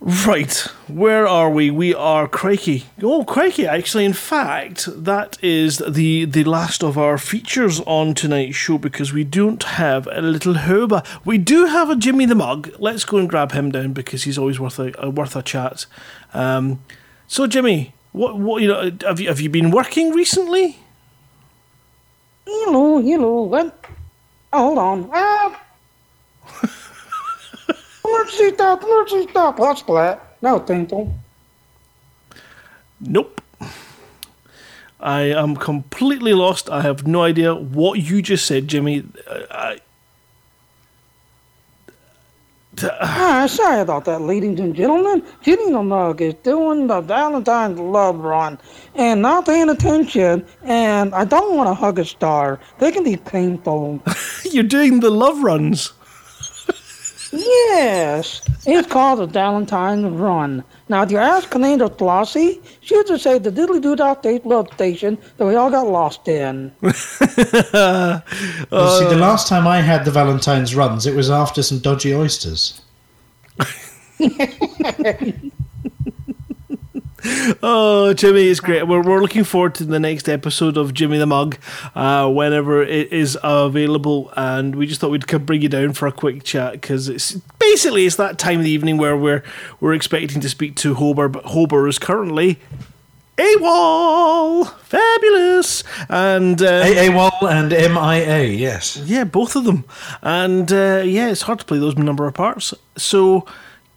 Right, 0.00 0.52
where 0.86 1.26
are 1.26 1.50
we? 1.50 1.72
We 1.72 1.92
are 1.92 2.28
crikey. 2.28 2.84
Oh, 3.02 3.24
crikey! 3.24 3.66
Actually, 3.66 4.04
in 4.04 4.12
fact, 4.12 4.88
that 4.94 5.36
is 5.42 5.78
the 5.78 6.24
the 6.24 6.44
last 6.44 6.84
of 6.84 6.96
our 6.96 7.18
features 7.18 7.80
on 7.80 8.14
tonight's 8.14 8.54
show 8.54 8.78
because 8.78 9.12
we 9.12 9.24
don't 9.24 9.60
have 9.64 10.06
a 10.12 10.22
little 10.22 10.54
Hoba. 10.54 11.04
We 11.24 11.36
do 11.36 11.64
have 11.66 11.90
a 11.90 11.96
Jimmy 11.96 12.26
the 12.26 12.36
Mug. 12.36 12.70
Let's 12.78 13.04
go 13.04 13.16
and 13.16 13.28
grab 13.28 13.50
him 13.50 13.72
down 13.72 13.92
because 13.92 14.22
he's 14.22 14.38
always 14.38 14.60
worth 14.60 14.78
a, 14.78 14.92
a 14.98 15.10
worth 15.10 15.34
a 15.34 15.42
chat. 15.42 15.86
Um, 16.32 16.80
so, 17.26 17.48
Jimmy, 17.48 17.92
what 18.12 18.38
what 18.38 18.62
you 18.62 18.68
know? 18.68 18.92
Have 19.04 19.18
you 19.18 19.26
have 19.26 19.40
you 19.40 19.50
been 19.50 19.72
working 19.72 20.12
recently? 20.12 20.78
Hello, 22.46 23.00
hello. 23.00 23.72
Oh, 24.52 24.58
hold 24.58 24.78
on. 24.78 25.10
Ah. 25.12 25.67
Emergency 28.08 28.54
stop, 28.54 28.82
emergency 28.82 29.30
stop. 29.30 29.58
What's 29.58 29.82
that? 29.82 30.36
No, 30.42 30.60
Tinkle. 30.60 31.12
Nope. 33.00 33.40
I 35.00 35.20
am 35.22 35.54
completely 35.54 36.32
lost. 36.32 36.68
I 36.68 36.82
have 36.82 37.06
no 37.06 37.22
idea 37.22 37.54
what 37.54 38.00
you 38.00 38.20
just 38.20 38.46
said, 38.46 38.66
Jimmy. 38.66 39.04
I, 39.50 39.78
Ah, 43.00 43.46
sorry 43.48 43.80
about 43.80 44.04
that, 44.04 44.20
ladies 44.20 44.58
and 44.60 44.74
gentlemen. 44.74 45.22
Jenny 45.42 45.70
the 45.72 45.82
Mug 45.82 46.20
is 46.20 46.34
doing 46.34 46.86
the 46.86 47.00
Valentine's 47.00 47.78
Love 47.78 48.18
Run 48.18 48.58
and 48.94 49.22
not 49.22 49.46
paying 49.46 49.68
attention, 49.68 50.46
and 50.62 51.14
I 51.14 51.24
don't 51.24 51.56
want 51.56 51.68
to 51.68 51.74
hug 51.74 51.98
a 51.98 52.04
star. 52.04 52.60
They 52.78 52.92
can 52.92 53.02
be 53.04 53.16
painful. 53.16 54.00
You're 54.44 54.62
doing 54.62 55.00
the 55.00 55.10
love 55.10 55.42
runs. 55.42 55.92
Yes, 57.32 58.42
it's 58.66 58.88
called 58.88 59.20
the 59.20 59.26
Valentine's 59.26 60.04
Run. 60.04 60.64
Now, 60.88 61.02
if 61.02 61.10
you 61.10 61.18
ask 61.18 61.50
Commander 61.50 61.88
Flossie, 61.88 62.60
she'll 62.80 63.04
just 63.04 63.22
say 63.22 63.38
the 63.38 63.50
diddly 63.50 63.80
doo 63.80 63.96
dah 63.96 64.18
state 64.18 64.46
love 64.46 64.72
station 64.74 65.18
that 65.36 65.46
we 65.46 65.54
all 65.54 65.70
got 65.70 65.86
lost 65.86 66.26
in. 66.28 66.72
Well, 68.70 68.98
see, 68.98 69.04
the 69.04 69.16
uh, 69.16 69.18
last 69.18 69.48
time 69.48 69.66
I 69.66 69.80
had 69.80 70.04
the 70.04 70.10
Valentine's 70.10 70.74
runs, 70.74 71.06
it 71.06 71.14
was 71.14 71.30
after 71.30 71.62
some 71.62 71.78
dodgy 71.78 72.14
oysters. 72.14 72.80
Oh, 77.62 78.14
Jimmy 78.14 78.46
is 78.46 78.60
great. 78.60 78.86
We're, 78.86 79.02
we're 79.02 79.20
looking 79.20 79.44
forward 79.44 79.74
to 79.76 79.84
the 79.84 79.98
next 79.98 80.28
episode 80.28 80.76
of 80.76 80.94
Jimmy 80.94 81.18
the 81.18 81.26
Mug, 81.26 81.56
uh, 81.94 82.30
whenever 82.30 82.82
it 82.82 83.12
is 83.12 83.36
available. 83.42 84.32
And 84.36 84.76
we 84.76 84.86
just 84.86 85.00
thought 85.00 85.10
we'd 85.10 85.26
come 85.26 85.44
bring 85.44 85.62
you 85.62 85.68
down 85.68 85.94
for 85.94 86.06
a 86.06 86.12
quick 86.12 86.44
chat 86.44 86.72
because 86.72 87.08
it's 87.08 87.32
basically 87.58 88.06
it's 88.06 88.16
that 88.16 88.38
time 88.38 88.58
of 88.58 88.64
the 88.64 88.70
evening 88.70 88.98
where 88.98 89.16
we're 89.16 89.42
we're 89.80 89.94
expecting 89.94 90.40
to 90.40 90.48
speak 90.48 90.76
to 90.76 90.94
Hober, 90.94 91.30
but 91.30 91.44
Hober 91.44 91.88
is 91.88 91.98
currently 91.98 92.58
AWOL, 93.38 94.68
fabulous, 94.80 95.84
and 96.08 96.60
uh, 96.60 96.84
AWOL 96.84 97.48
and 97.48 97.70
MIA, 97.70 98.44
yes. 98.44 98.96
yeah, 99.06 99.22
both 99.22 99.54
of 99.54 99.62
them. 99.64 99.84
And 100.22 100.72
uh, 100.72 101.02
yeah, 101.04 101.28
it's 101.28 101.42
hard 101.42 101.60
to 101.60 101.64
play 101.64 101.78
those 101.78 101.96
number 101.96 102.26
of 102.26 102.34
parts. 102.34 102.74
So, 102.96 103.46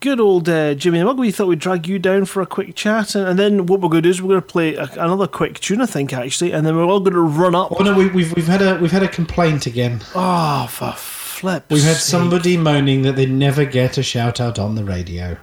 good 0.02 0.20
old 0.20 0.50
uh, 0.50 0.74
Jimmy 0.74 1.00
the 1.00 1.06
Mug, 1.06 1.18
we 1.18 1.32
thought 1.32 1.48
we'd 1.48 1.60
drag 1.60 1.88
you 1.88 2.00
down 2.00 2.26
for 2.26 2.42
a 2.42 2.46
quick 2.46 2.76
chat. 2.76 3.16
And, 3.16 3.30
and 3.30 3.40
then 3.40 3.66
what 3.68 3.80
we're 3.80 3.88
going 3.88 4.04
to 4.04 4.08
do 4.08 4.10
is 4.10 4.22
we're 4.22 4.30
going 4.30 4.42
to 4.42 4.48
play 4.48 4.76
a, 4.76 4.84
another 4.94 5.28
quick 5.28 5.60
tune, 5.62 5.80
I 5.80 5.86
think, 5.86 6.12
actually. 6.12 6.52
And 6.52 6.66
then 6.66 6.76
we're 6.76 6.84
all 6.84 7.00
going 7.00 7.14
to 7.14 7.22
run 7.22 7.56
up. 7.56 7.72
Oh 7.72 7.84
no, 7.84 7.94
we, 7.94 8.10
we've 8.10 8.36
we've 8.36 8.48
had 8.48 8.62
a 8.62 8.78
we've 8.80 8.92
had 8.92 9.04
a 9.04 9.08
complaint 9.08 9.66
again. 9.66 10.02
Oh, 10.14 10.68
for 10.70 10.92
flip. 10.98 11.66
We've 11.70 11.84
had 11.84 11.96
somebody 11.96 12.58
moaning 12.58 13.04
that 13.04 13.16
they 13.16 13.26
never 13.26 13.64
get 13.64 13.98
a 13.98 14.04
shout 14.04 14.42
out 14.42 14.60
on 14.60 14.76
the 14.76 14.84
radio. 14.84 15.38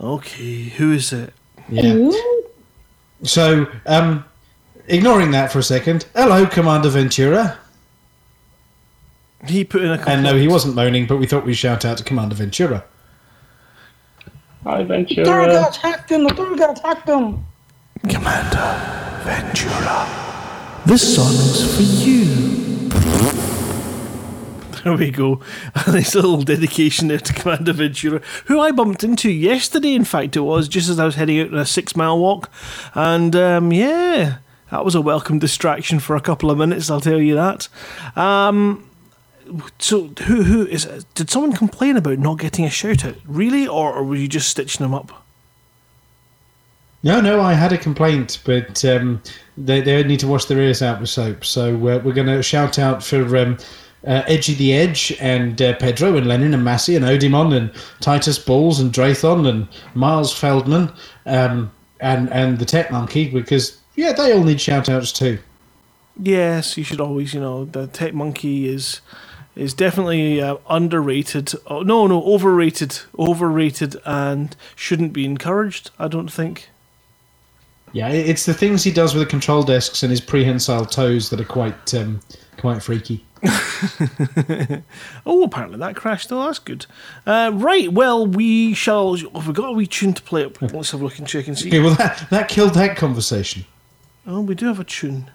Okay, 0.00 0.64
who 0.64 0.92
is 0.92 1.12
it? 1.12 1.32
Yeah. 1.68 2.10
So, 3.22 3.68
um, 3.86 4.24
ignoring 4.88 5.30
that 5.30 5.52
for 5.52 5.60
a 5.60 5.62
second. 5.62 6.06
Hello, 6.16 6.44
Commander 6.44 6.88
Ventura. 6.88 7.58
He 9.46 9.64
put 9.64 9.82
in 9.82 9.90
a 9.90 10.02
And 10.06 10.22
no, 10.22 10.36
he 10.36 10.48
wasn't 10.48 10.74
moaning, 10.74 11.06
but 11.06 11.18
we 11.18 11.26
thought 11.26 11.44
we'd 11.44 11.54
shout 11.54 11.84
out 11.84 11.98
to 11.98 12.04
Commander 12.04 12.34
Ventura. 12.34 12.84
Hi, 14.64 14.82
The 14.82 14.88
third 14.88 15.06
Ventura. 15.06 15.46
guy 15.46 15.68
attacked 15.68 16.10
him. 16.10 16.24
The 16.24 16.34
third 16.34 16.58
guy 16.58 16.72
attacked 16.72 17.08
him. 17.08 17.44
Commander 18.08 19.20
Ventura. 19.24 20.06
This 20.86 21.14
song 21.16 21.32
is 21.32 21.76
for 21.76 21.82
you. 21.82 22.88
There 24.84 24.96
we 24.96 25.12
go. 25.12 25.40
A 25.86 25.92
nice 25.92 26.12
little 26.16 26.42
dedication 26.42 27.06
there 27.06 27.18
to 27.20 27.32
Commander 27.32 27.72
Ventura, 27.72 28.20
who 28.46 28.58
I 28.58 28.72
bumped 28.72 29.04
into 29.04 29.30
yesterday, 29.30 29.94
in 29.94 30.02
fact, 30.02 30.34
it 30.34 30.40
was, 30.40 30.66
just 30.66 30.88
as 30.88 30.98
I 30.98 31.04
was 31.04 31.14
heading 31.14 31.38
out 31.38 31.52
on 31.52 31.58
a 31.58 31.64
six 31.64 31.94
mile 31.94 32.18
walk. 32.18 32.50
And 32.96 33.36
um, 33.36 33.72
yeah, 33.72 34.38
that 34.72 34.84
was 34.84 34.96
a 34.96 35.00
welcome 35.00 35.38
distraction 35.38 36.00
for 36.00 36.16
a 36.16 36.20
couple 36.20 36.50
of 36.50 36.58
minutes, 36.58 36.90
I'll 36.90 37.00
tell 37.00 37.20
you 37.20 37.36
that. 37.36 37.68
Um, 38.16 38.90
so, 39.78 40.08
who 40.24 40.42
who 40.42 40.66
is 40.66 41.04
did 41.14 41.30
someone 41.30 41.52
complain 41.52 41.96
about 41.96 42.18
not 42.18 42.38
getting 42.38 42.64
a 42.64 42.70
shout 42.70 43.04
out? 43.04 43.16
Really? 43.26 43.66
Or, 43.66 43.92
or 43.92 44.04
were 44.04 44.16
you 44.16 44.28
just 44.28 44.48
stitching 44.48 44.84
them 44.84 44.94
up? 44.94 45.22
No, 47.04 47.20
no, 47.20 47.40
I 47.40 47.54
had 47.54 47.72
a 47.72 47.78
complaint, 47.78 48.40
but 48.44 48.84
um, 48.84 49.20
they, 49.56 49.80
they 49.80 50.04
need 50.04 50.20
to 50.20 50.28
wash 50.28 50.44
their 50.44 50.60
ears 50.60 50.82
out 50.82 51.00
with 51.00 51.10
soap. 51.10 51.44
So 51.44 51.74
uh, 51.74 52.00
we're 52.04 52.12
going 52.12 52.28
to 52.28 52.42
shout 52.44 52.78
out 52.78 53.02
for 53.02 53.36
um, 53.36 53.58
uh, 54.06 54.22
Edgy 54.28 54.54
the 54.54 54.72
Edge 54.72 55.16
and 55.20 55.60
uh, 55.60 55.74
Pedro 55.74 56.16
and 56.16 56.28
Lennon 56.28 56.54
and 56.54 56.64
Massey 56.64 56.94
and 56.94 57.04
Odimon 57.04 57.56
and 57.56 57.72
Titus 58.00 58.38
Balls 58.38 58.78
and 58.78 58.92
Drathon 58.92 59.48
and 59.48 59.66
Miles 59.94 60.32
Feldman 60.32 60.92
um, 61.26 61.72
and, 62.00 62.32
and 62.32 62.58
the 62.58 62.64
Tech 62.64 62.92
Monkey 62.92 63.28
because, 63.28 63.78
yeah, 63.96 64.12
they 64.12 64.32
all 64.32 64.44
need 64.44 64.60
shout 64.60 64.88
outs 64.88 65.12
too. 65.12 65.40
Yes, 66.16 66.76
you 66.76 66.84
should 66.84 67.00
always, 67.00 67.34
you 67.34 67.40
know, 67.40 67.64
the 67.64 67.88
Tech 67.88 68.14
Monkey 68.14 68.68
is 68.68 69.00
is 69.54 69.74
definitely 69.74 70.40
uh, 70.40 70.56
underrated. 70.68 71.52
Oh, 71.66 71.82
no, 71.82 72.06
no, 72.06 72.22
overrated, 72.22 73.00
overrated, 73.18 73.96
and 74.04 74.56
shouldn't 74.74 75.12
be 75.12 75.24
encouraged. 75.24 75.90
I 75.98 76.08
don't 76.08 76.32
think. 76.32 76.68
Yeah, 77.92 78.08
it's 78.08 78.46
the 78.46 78.54
things 78.54 78.84
he 78.84 78.90
does 78.90 79.14
with 79.14 79.22
the 79.22 79.28
control 79.28 79.62
desks 79.62 80.02
and 80.02 80.10
his 80.10 80.20
prehensile 80.20 80.86
toes 80.86 81.28
that 81.28 81.40
are 81.40 81.44
quite 81.44 81.92
um, 81.92 82.20
quite 82.56 82.82
freaky. 82.82 83.24
oh, 85.26 85.42
apparently 85.44 85.78
that 85.78 85.96
crashed. 85.96 86.28
though. 86.28 86.44
that's 86.44 86.58
good. 86.58 86.86
Uh, 87.26 87.50
right, 87.52 87.92
well, 87.92 88.26
we 88.26 88.72
shall. 88.72 89.16
Have 89.16 89.46
we 89.46 89.52
got 89.52 89.70
a 89.70 89.72
wee 89.72 89.86
tune 89.86 90.14
to 90.14 90.22
play? 90.22 90.44
It? 90.44 90.62
Let's 90.72 90.92
have 90.92 91.02
a 91.02 91.04
look 91.04 91.18
and 91.18 91.28
check 91.28 91.48
and 91.48 91.58
see. 91.58 91.68
Okay, 91.68 91.80
well, 91.80 91.94
that, 91.96 92.26
that 92.30 92.48
killed 92.48 92.74
that 92.74 92.96
conversation. 92.96 93.66
Oh, 94.26 94.40
we 94.40 94.54
do 94.54 94.66
have 94.66 94.80
a 94.80 94.84
tune. 94.84 95.30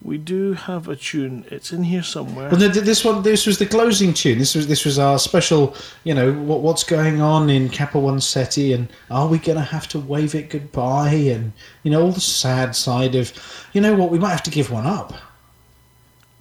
We 0.00 0.16
do 0.16 0.52
have 0.52 0.86
a 0.86 0.94
tune. 0.94 1.44
It's 1.50 1.72
in 1.72 1.82
here 1.82 2.04
somewhere. 2.04 2.48
Well, 2.50 2.60
th- 2.60 2.72
th- 2.72 2.84
this 2.84 3.04
one, 3.04 3.22
this 3.22 3.46
was 3.46 3.58
the 3.58 3.66
closing 3.66 4.14
tune. 4.14 4.38
This 4.38 4.54
was 4.54 4.68
this 4.68 4.84
was 4.84 4.96
our 4.98 5.18
special. 5.18 5.74
You 6.04 6.14
know 6.14 6.32
what, 6.32 6.60
what's 6.60 6.84
going 6.84 7.20
on 7.20 7.50
in 7.50 7.68
Kappa 7.68 7.98
One 7.98 8.20
Ceti, 8.20 8.72
and 8.72 8.88
are 9.10 9.26
we 9.26 9.38
going 9.38 9.58
to 9.58 9.64
have 9.64 9.88
to 9.88 9.98
wave 9.98 10.36
it 10.36 10.50
goodbye? 10.50 11.14
And 11.14 11.52
you 11.82 11.90
know 11.90 12.02
all 12.02 12.12
the 12.12 12.20
sad 12.20 12.76
side 12.76 13.16
of, 13.16 13.32
you 13.72 13.80
know 13.80 13.94
what, 13.94 14.10
we 14.10 14.20
might 14.20 14.30
have 14.30 14.44
to 14.44 14.50
give 14.50 14.70
one 14.70 14.86
up. 14.86 15.14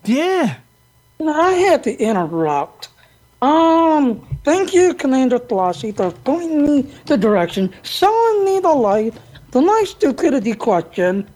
Yeah. 0.06 0.58
Now, 1.20 1.42
I 1.42 1.54
had 1.54 1.84
to 1.86 1.98
interrupt. 1.98 2.90
Um, 3.42 4.26
thank 4.44 4.74
you, 4.74 4.94
Commander 4.94 5.40
Flossie, 5.40 5.96
for 5.96 6.12
pointing 6.12 6.64
me 6.66 6.82
the 7.08 7.18
direction, 7.18 7.74
showing 7.82 8.46
me 8.46 8.60
the 8.60 8.70
light, 8.70 9.16
the 9.52 9.62
nice 9.62 9.92
stupidity 9.92 10.54
question. 10.54 11.28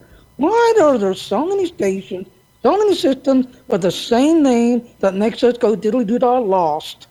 Why 0.42 0.74
are 0.82 0.98
there 0.98 1.14
so 1.14 1.46
many 1.46 1.66
stations, 1.66 2.26
so 2.64 2.76
many 2.76 2.96
systems 2.96 3.46
with 3.68 3.82
the 3.82 3.92
same 3.92 4.42
name 4.42 4.82
that 4.98 5.14
makes 5.14 5.44
us 5.44 5.56
go 5.56 5.76
diddly 5.76 6.04
doo 6.04 6.18
dah 6.18 6.38
lost? 6.38 7.06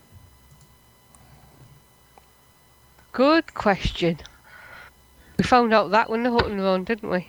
Good 3.13 3.53
question. 3.53 4.17
We 5.38 5.45
found 5.45 5.73
out 5.73 5.91
that 5.91 6.09
when 6.09 6.23
the 6.23 6.32
Hutton 6.32 6.59
run, 6.59 6.84
didn't 6.84 7.09
we? 7.09 7.25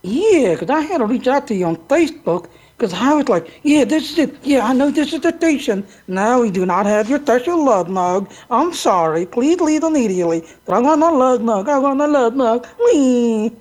Yeah, 0.00 0.56
'cause 0.56 0.70
I 0.70 0.80
had 0.80 0.98
to 0.98 1.06
reach 1.06 1.28
out 1.28 1.46
to 1.48 1.54
you 1.54 1.66
on 1.66 1.76
Facebook 1.92 2.48
because 2.78 2.94
I 2.94 3.12
was 3.12 3.28
like, 3.28 3.60
yeah, 3.64 3.84
this 3.84 4.12
is 4.12 4.18
it. 4.18 4.36
Yeah, 4.42 4.66
I 4.66 4.72
know 4.72 4.90
this 4.90 5.12
is 5.12 5.20
the 5.20 5.36
station. 5.36 5.86
No, 6.06 6.40
we 6.40 6.50
do 6.50 6.64
not 6.64 6.86
have 6.86 7.10
your 7.10 7.20
special 7.20 7.62
love 7.62 7.90
mug. 7.90 8.30
I'm 8.50 8.72
sorry. 8.72 9.26
Please 9.26 9.60
leave 9.60 9.82
immediately. 9.84 10.44
But 10.64 10.76
I 10.76 10.78
want 10.78 11.00
my 11.00 11.10
love 11.10 11.42
mug. 11.42 11.68
I 11.68 11.78
want 11.78 11.98
my 11.98 12.06
love 12.06 12.34
mug. 12.34 12.66
Whee! 12.84 13.52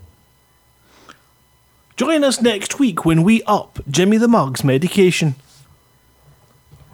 Join 1.98 2.24
us 2.24 2.40
next 2.44 2.78
week 2.78 3.06
when 3.06 3.24
we 3.24 3.42
up 3.48 3.80
Jimmy 3.90 4.18
the 4.18 4.28
Mug's 4.28 4.64
medication. 4.64 5.34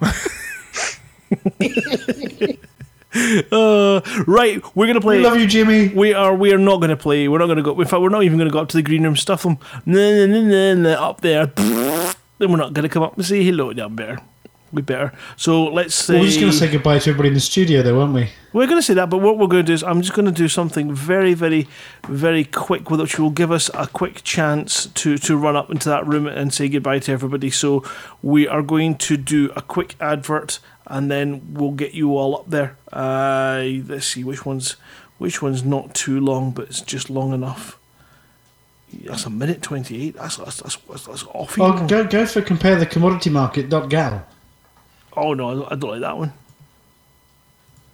uh, 3.52 4.00
right, 4.26 4.62
we're 4.74 4.86
gonna 4.86 5.02
play. 5.02 5.18
We 5.18 5.24
love 5.24 5.38
you, 5.38 5.46
Jimmy. 5.46 5.88
We 5.88 6.14
are. 6.14 6.34
We 6.34 6.54
are 6.54 6.58
not 6.58 6.80
gonna 6.80 6.96
play. 6.96 7.28
We're 7.28 7.38
not 7.38 7.48
gonna 7.48 7.62
go. 7.62 7.78
In 7.78 7.86
fact, 7.86 8.00
we're 8.00 8.08
not 8.08 8.24
even 8.24 8.38
gonna 8.38 8.48
go 8.48 8.60
up 8.60 8.68
to 8.70 8.78
the 8.78 8.82
green 8.82 9.02
room. 9.02 9.14
Stuff 9.14 9.42
them. 9.42 9.58
Nah, 9.84 10.10
nah, 10.10 10.24
nah, 10.24 10.40
nah, 10.40 10.74
nah, 10.74 11.10
up 11.10 11.20
there. 11.20 11.52
Then 12.38 12.50
we're 12.50 12.56
not 12.56 12.72
gonna 12.72 12.88
come 12.88 13.02
up 13.02 13.14
and 13.14 13.24
say 13.26 13.44
hello 13.44 13.74
down 13.74 13.96
there. 13.96 14.18
We 14.74 14.82
better. 14.82 15.12
So 15.36 15.64
let's 15.64 15.94
say. 15.94 16.18
We're 16.18 16.26
just 16.26 16.40
going 16.40 16.52
to 16.52 16.58
say 16.58 16.70
goodbye 16.70 16.98
to 16.98 17.10
everybody 17.10 17.28
in 17.28 17.34
the 17.34 17.40
studio, 17.40 17.80
though, 17.80 18.00
aren't 18.00 18.12
we? 18.12 18.28
We're 18.52 18.66
going 18.66 18.78
to 18.78 18.82
say 18.82 18.94
that, 18.94 19.08
but 19.08 19.18
what 19.18 19.38
we're 19.38 19.46
going 19.46 19.64
to 19.64 19.66
do 19.66 19.72
is 19.72 19.82
I'm 19.82 20.02
just 20.02 20.14
going 20.14 20.26
to 20.26 20.32
do 20.32 20.48
something 20.48 20.92
very, 20.92 21.32
very, 21.34 21.68
very 22.08 22.44
quick, 22.44 22.90
which 22.90 23.18
will 23.18 23.30
give 23.30 23.50
us 23.50 23.70
a 23.72 23.86
quick 23.86 24.22
chance 24.24 24.86
to, 24.86 25.16
to 25.18 25.36
run 25.36 25.56
up 25.56 25.70
into 25.70 25.88
that 25.88 26.06
room 26.06 26.26
and 26.26 26.52
say 26.52 26.68
goodbye 26.68 26.98
to 27.00 27.12
everybody. 27.12 27.50
So 27.50 27.84
we 28.22 28.46
are 28.48 28.62
going 28.62 28.96
to 28.96 29.16
do 29.16 29.50
a 29.56 29.62
quick 29.62 29.94
advert, 30.00 30.58
and 30.86 31.10
then 31.10 31.54
we'll 31.54 31.72
get 31.72 31.94
you 31.94 32.16
all 32.16 32.36
up 32.36 32.50
there. 32.50 32.76
Uh, 32.92 33.62
let's 33.86 34.06
see 34.06 34.24
which 34.24 34.44
one's 34.44 34.76
which 35.18 35.40
one's 35.40 35.64
not 35.64 35.94
too 35.94 36.18
long, 36.20 36.50
but 36.50 36.66
it's 36.66 36.80
just 36.80 37.08
long 37.08 37.32
enough. 37.32 37.78
That's 38.92 39.26
a 39.26 39.30
minute 39.30 39.62
twenty-eight. 39.62 40.16
That's 40.16 40.36
that's 40.36 40.60
that's, 40.60 40.76
that's, 40.76 41.06
that's 41.06 41.24
awful. 41.32 41.64
Oh, 41.64 41.86
go 41.88 42.04
go 42.04 42.26
for 42.26 42.42
compare 42.42 42.76
the 42.76 42.86
commodity 42.86 43.30
market 43.30 43.68
gal. 43.88 44.26
Oh 45.16 45.34
no, 45.34 45.66
I 45.66 45.74
don't 45.76 45.90
like 45.90 46.00
that 46.00 46.16
one. 46.16 46.32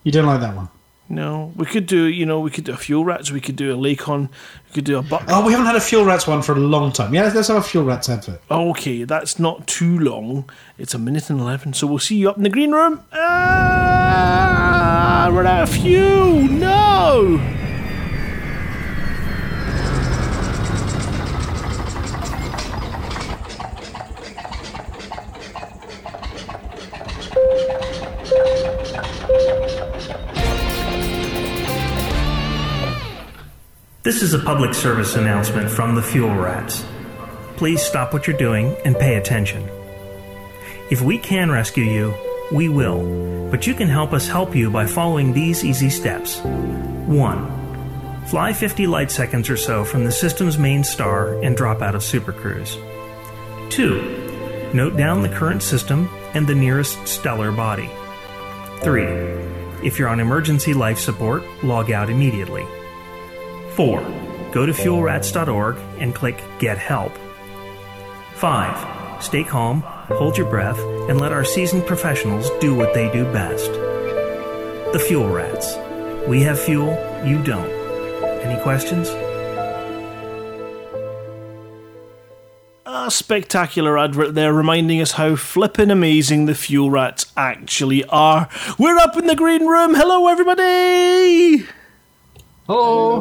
You 0.05 0.13
don't 0.13 0.27
like 0.27 0.41
that 0.41 0.57
one? 0.57 0.69
No, 1.09 1.53
we 1.57 1.67
could 1.67 1.87
do. 1.87 2.05
You 2.05 2.25
know, 2.25 2.39
we 2.39 2.51
could 2.53 2.65
do 2.65 2.73
a 2.73 2.77
fuel 2.77 3.05
rats. 3.05 3.33
We 3.33 3.41
could 3.41 3.57
do 3.57 3.75
a 3.75 3.77
Lakon. 3.77 4.29
We 4.69 4.75
could 4.75 4.85
do 4.85 4.97
a 4.97 5.03
buck. 5.03 5.25
Oh, 5.27 5.45
we 5.45 5.51
haven't 5.53 5.67
had 5.67 5.75
a 5.75 5.81
fuel 5.81 6.05
rats 6.05 6.27
one 6.27 6.41
for 6.41 6.53
a 6.53 6.61
long 6.61 6.93
time. 6.93 7.13
Yeah, 7.13 7.31
let's 7.35 7.49
have 7.49 7.57
a 7.57 7.63
fuel 7.63 7.85
rats 7.85 8.09
advert. 8.09 8.41
Okay, 8.49 9.03
that's 9.03 9.39
not 9.41 9.67
too 9.67 9.99
long. 9.99 10.49
It's 10.79 10.95
a 10.95 10.99
minute 10.99 11.29
and 11.29 11.41
eleven. 11.41 11.73
So 11.73 11.89
we'll 11.89 11.99
see 11.99 12.17
you 12.17 12.31
up 12.31 12.37
in 12.37 12.45
the 12.45 12.49
green 12.49 12.71
room. 12.71 13.03
Ah! 13.13 14.41
We're 15.33 15.47
out 15.47 15.65
of 15.65 15.71
fuel. 15.71 16.43
No. 16.43 17.41
This 34.11 34.23
is 34.23 34.35
a 34.35 34.41
public 34.41 34.75
service 34.75 35.15
announcement 35.15 35.71
from 35.71 35.95
the 35.95 36.03
Fuel 36.03 36.35
Rats. 36.35 36.85
Please 37.57 37.81
stop 37.81 38.13
what 38.13 38.27
you're 38.27 38.37
doing 38.37 38.77
and 38.85 38.99
pay 38.99 39.15
attention. 39.15 39.71
If 40.91 41.01
we 41.01 41.17
can 41.17 41.49
rescue 41.49 41.85
you, 41.85 42.13
we 42.51 42.69
will, 42.69 43.49
but 43.53 43.69
you 43.69 43.75
can 43.75 43.87
help 43.87 44.13
us 44.13 44.27
help 44.27 44.57
you 44.57 44.69
by 44.69 44.87
following 44.87 45.33
these 45.33 45.65
easy 45.65 45.91
steps. 45.91 46.41
1. 46.41 48.27
Fly 48.27 48.53
50 48.53 48.89
light 48.89 49.13
seconds 49.13 49.49
or 49.49 49.57
so 49.57 49.85
from 49.85 50.05
the 50.05 50.11
system's 50.11 50.59
main 50.59 50.83
star 50.83 51.41
and 51.45 51.57
drop 51.57 51.81
out 51.81 51.95
of 51.95 52.03
Super 52.03 52.33
Cruise. 52.33 52.77
2. 53.69 54.73
Note 54.75 54.97
down 54.97 55.23
the 55.23 55.29
current 55.29 55.63
system 55.63 56.11
and 56.35 56.49
the 56.49 56.55
nearest 56.57 57.07
stellar 57.07 57.53
body. 57.53 57.89
3. 58.81 59.05
If 59.85 60.01
you're 60.01 60.09
on 60.09 60.19
emergency 60.19 60.75
life 60.75 60.99
support, 60.99 61.45
log 61.63 61.93
out 61.93 62.11
immediately. 62.11 62.67
4. 63.77 64.01
Go 64.53 64.67
to 64.67 64.73
fuelrats.org 64.73 65.77
and 65.99 66.15
click 66.15 66.43
Get 66.59 66.79
Help. 66.79 67.13
5. 68.35 69.23
Stay 69.23 69.45
calm, 69.45 69.83
hold 69.83 70.37
your 70.37 70.49
breath, 70.49 70.79
and 71.09 71.21
let 71.21 71.33
our 71.33 71.45
seasoned 71.45 71.87
professionals 71.87 72.51
do 72.61 72.75
what 72.75 72.95
they 72.95 73.11
do 73.13 73.25
best. 73.33 73.71
The 74.93 75.05
Fuel 75.07 75.29
Rats. 75.29 75.77
We 76.27 76.43
have 76.43 76.59
fuel, 76.59 76.93
you 77.25 77.43
don't. 77.43 77.71
Any 78.43 78.61
questions? 78.63 79.09
A 82.87 83.11
spectacular 83.11 83.99
advert 83.99 84.35
there 84.35 84.53
reminding 84.53 85.01
us 85.01 85.13
how 85.13 85.37
flippin' 85.37 85.91
amazing 85.91 86.47
the 86.47 86.55
fuel 86.55 86.91
rats 86.91 87.33
actually 87.37 88.05
are. 88.07 88.49
We're 88.79 88.99
up 88.99 89.17
in 89.17 89.27
the 89.27 89.37
green 89.37 89.67
room. 89.67 89.95
Hello, 89.95 90.29
everybody. 90.29 91.67
Hello. 92.71 93.21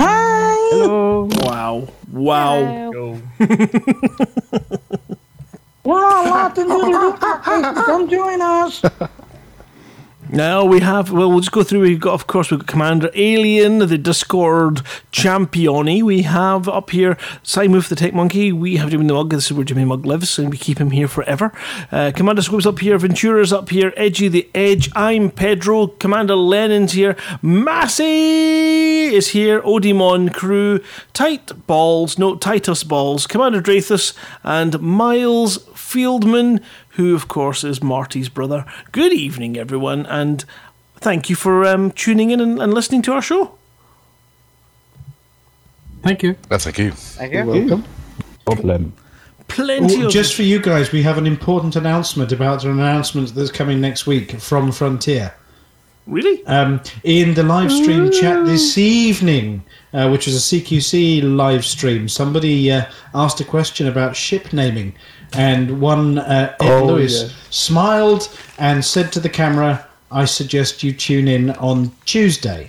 Hi. 0.00 0.56
Hello. 0.72 1.28
Wow. 1.34 1.86
Wow. 2.10 3.20
We're 5.84 6.04
all 6.04 6.24
locked 6.24 6.58
into 6.58 6.74
the 6.74 7.42
Hey, 7.44 7.62
Come 7.84 8.08
join 8.10 8.42
us. 8.42 8.82
Now 10.30 10.64
we 10.64 10.80
have, 10.80 11.12
well, 11.12 11.30
we'll 11.30 11.38
just 11.38 11.52
go 11.52 11.62
through. 11.62 11.82
We've 11.82 12.00
got, 12.00 12.12
of 12.12 12.26
course, 12.26 12.50
we've 12.50 12.58
got 12.58 12.66
Commander 12.66 13.10
Alien, 13.14 13.78
the 13.78 13.96
Discord 13.96 14.82
championi. 15.12 16.02
We 16.02 16.22
have 16.22 16.68
up 16.68 16.90
here 16.90 17.14
Simoof 17.44 17.88
the 17.88 17.94
Tech 17.94 18.12
Monkey. 18.12 18.52
We 18.52 18.76
have 18.76 18.90
Jimmy 18.90 19.06
the 19.06 19.14
Mug. 19.14 19.30
This 19.30 19.46
is 19.46 19.52
where 19.52 19.64
Jimmy 19.64 19.84
Mug 19.84 20.04
lives, 20.04 20.36
and 20.38 20.50
we 20.50 20.56
keep 20.56 20.78
him 20.78 20.90
here 20.90 21.06
forever. 21.06 21.52
Uh, 21.92 22.10
Commander 22.14 22.42
Scoop's 22.42 22.66
up 22.66 22.80
here. 22.80 22.98
Ventura's 22.98 23.52
up 23.52 23.70
here. 23.70 23.92
Edgy 23.96 24.26
the 24.26 24.48
Edge. 24.52 24.90
I'm 24.96 25.30
Pedro. 25.30 25.86
Commander 25.86 26.34
Lennon's 26.34 26.92
here. 26.92 27.16
Massey 27.40 29.14
is 29.14 29.28
here. 29.28 29.60
Odimon 29.62 30.34
crew. 30.34 30.80
Tight 31.12 31.66
Balls, 31.68 32.18
no, 32.18 32.34
Titus 32.34 32.82
Balls. 32.82 33.28
Commander 33.28 33.62
Drathus 33.62 34.12
and 34.42 34.80
Miles 34.80 35.58
Fieldman, 35.86 36.60
who, 36.96 37.14
of 37.14 37.28
course, 37.28 37.62
is 37.62 37.82
Marty's 37.82 38.28
brother. 38.28 38.64
Good 38.92 39.12
evening, 39.12 39.56
everyone, 39.56 40.06
and 40.06 40.44
thank 40.96 41.28
you 41.30 41.36
for 41.36 41.64
um, 41.64 41.92
tuning 41.92 42.30
in 42.30 42.40
and, 42.40 42.60
and 42.60 42.72
listening 42.72 43.02
to 43.02 43.12
our 43.12 43.22
show. 43.22 43.54
Thank 46.02 46.22
you. 46.22 46.36
That's 46.48 46.64
thank 46.64 46.78
you. 46.78 46.92
Thank 46.92 47.34
you. 47.34 47.44
welcome. 47.44 47.84
Problem. 48.44 48.92
Plenty 49.48 50.02
Oh, 50.02 50.06
of 50.06 50.12
just 50.12 50.34
for 50.34 50.42
you 50.42 50.58
guys, 50.58 50.90
we 50.90 51.02
have 51.02 51.18
an 51.18 51.26
important 51.26 51.76
announcement 51.76 52.32
about 52.32 52.64
an 52.64 52.70
announcement 52.70 53.34
that's 53.34 53.50
coming 53.50 53.80
next 53.80 54.06
week 54.06 54.40
from 54.40 54.72
Frontier. 54.72 55.34
Really? 56.06 56.44
Um, 56.46 56.80
in 57.02 57.34
the 57.34 57.42
live 57.42 57.72
stream 57.72 58.12
chat 58.12 58.46
this 58.46 58.78
evening, 58.78 59.64
uh, 59.92 60.08
which 60.08 60.26
was 60.26 60.36
a 60.36 60.56
CQC 60.56 61.36
live 61.36 61.64
stream, 61.64 62.08
somebody 62.08 62.70
uh, 62.70 62.84
asked 63.14 63.40
a 63.40 63.44
question 63.44 63.88
about 63.88 64.14
ship 64.14 64.52
naming, 64.52 64.94
and 65.34 65.80
one 65.80 66.18
uh, 66.18 66.54
Ed 66.60 66.66
Oh, 66.70 66.86
Lewis 66.86 67.22
yeah. 67.24 67.28
smiled 67.50 68.28
and 68.58 68.84
said 68.84 69.12
to 69.12 69.20
the 69.20 69.28
camera, 69.28 69.86
"I 70.10 70.24
suggest 70.24 70.82
you 70.82 70.92
tune 70.92 71.28
in 71.28 71.50
on 71.50 71.90
Tuesday." 72.04 72.66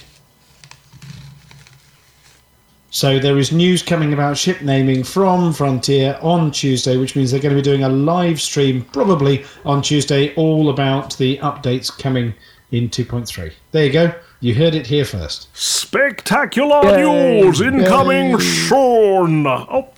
So 2.90 3.20
there 3.20 3.38
is 3.38 3.52
news 3.52 3.84
coming 3.84 4.14
about 4.14 4.38
ship 4.38 4.62
naming 4.62 5.04
from 5.04 5.54
Frontier 5.54 6.18
on 6.22 6.52
Tuesday, 6.52 6.98
which 6.98 7.16
means 7.16 7.30
they're 7.32 7.40
going 7.40 7.56
to 7.56 7.62
be 7.62 7.64
doing 7.64 7.84
a 7.84 7.90
live 7.90 8.42
stream 8.42 8.86
probably 8.92 9.46
on 9.66 9.82
Tuesday, 9.82 10.34
all 10.36 10.70
about 10.70 11.16
the 11.18 11.38
updates 11.40 11.96
coming 11.96 12.34
in 12.72 12.90
2.3. 12.90 13.52
There 13.72 13.86
you 13.86 13.92
go. 13.92 14.14
You 14.40 14.56
heard 14.56 14.74
it 14.74 14.88
here 14.88 15.06
first. 15.06 15.48
Spectacular 15.56 16.82
Yay. 16.86 17.42
news 17.42 17.62
incoming 17.62 18.32
Yay. 18.32 18.38
soon. 18.40 19.46
Oh, 19.46 19.90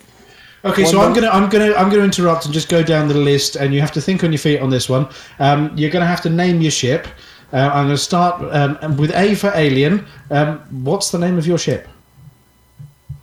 Okay, 0.66 0.84
so 0.84 1.00
I'm 1.00 1.14
gonna 1.14 1.30
I'm 1.30 1.50
gonna 1.50 1.74
I'm 1.74 1.90
gonna 1.90 2.04
interrupt 2.04 2.46
and 2.46 2.54
just 2.54 2.68
go 2.68 2.84
down 2.84 3.08
the 3.08 3.14
list, 3.14 3.56
and 3.56 3.74
you 3.74 3.80
have 3.80 3.94
to 3.94 4.02
think 4.02 4.24
on 4.24 4.32
your 4.32 4.40
feet 4.40 4.60
on 4.60 4.70
this 4.70 4.90
one. 4.90 5.08
Um, 5.40 5.72
you're 5.78 5.90
gonna 5.90 6.06
have 6.06 6.22
to 6.24 6.30
name 6.30 6.60
your 6.60 6.72
ship. 6.72 7.08
Uh, 7.54 7.72
I'm 7.74 7.86
gonna 7.86 7.98
start 7.98 8.42
um, 8.54 8.98
with 8.98 9.12
A 9.16 9.36
for 9.36 9.52
Alien. 9.56 10.06
Um, 10.30 10.60
what's 10.84 11.12
the 11.12 11.18
name 11.18 11.38
of 11.38 11.48
your 11.48 11.58
ship? 11.58 11.88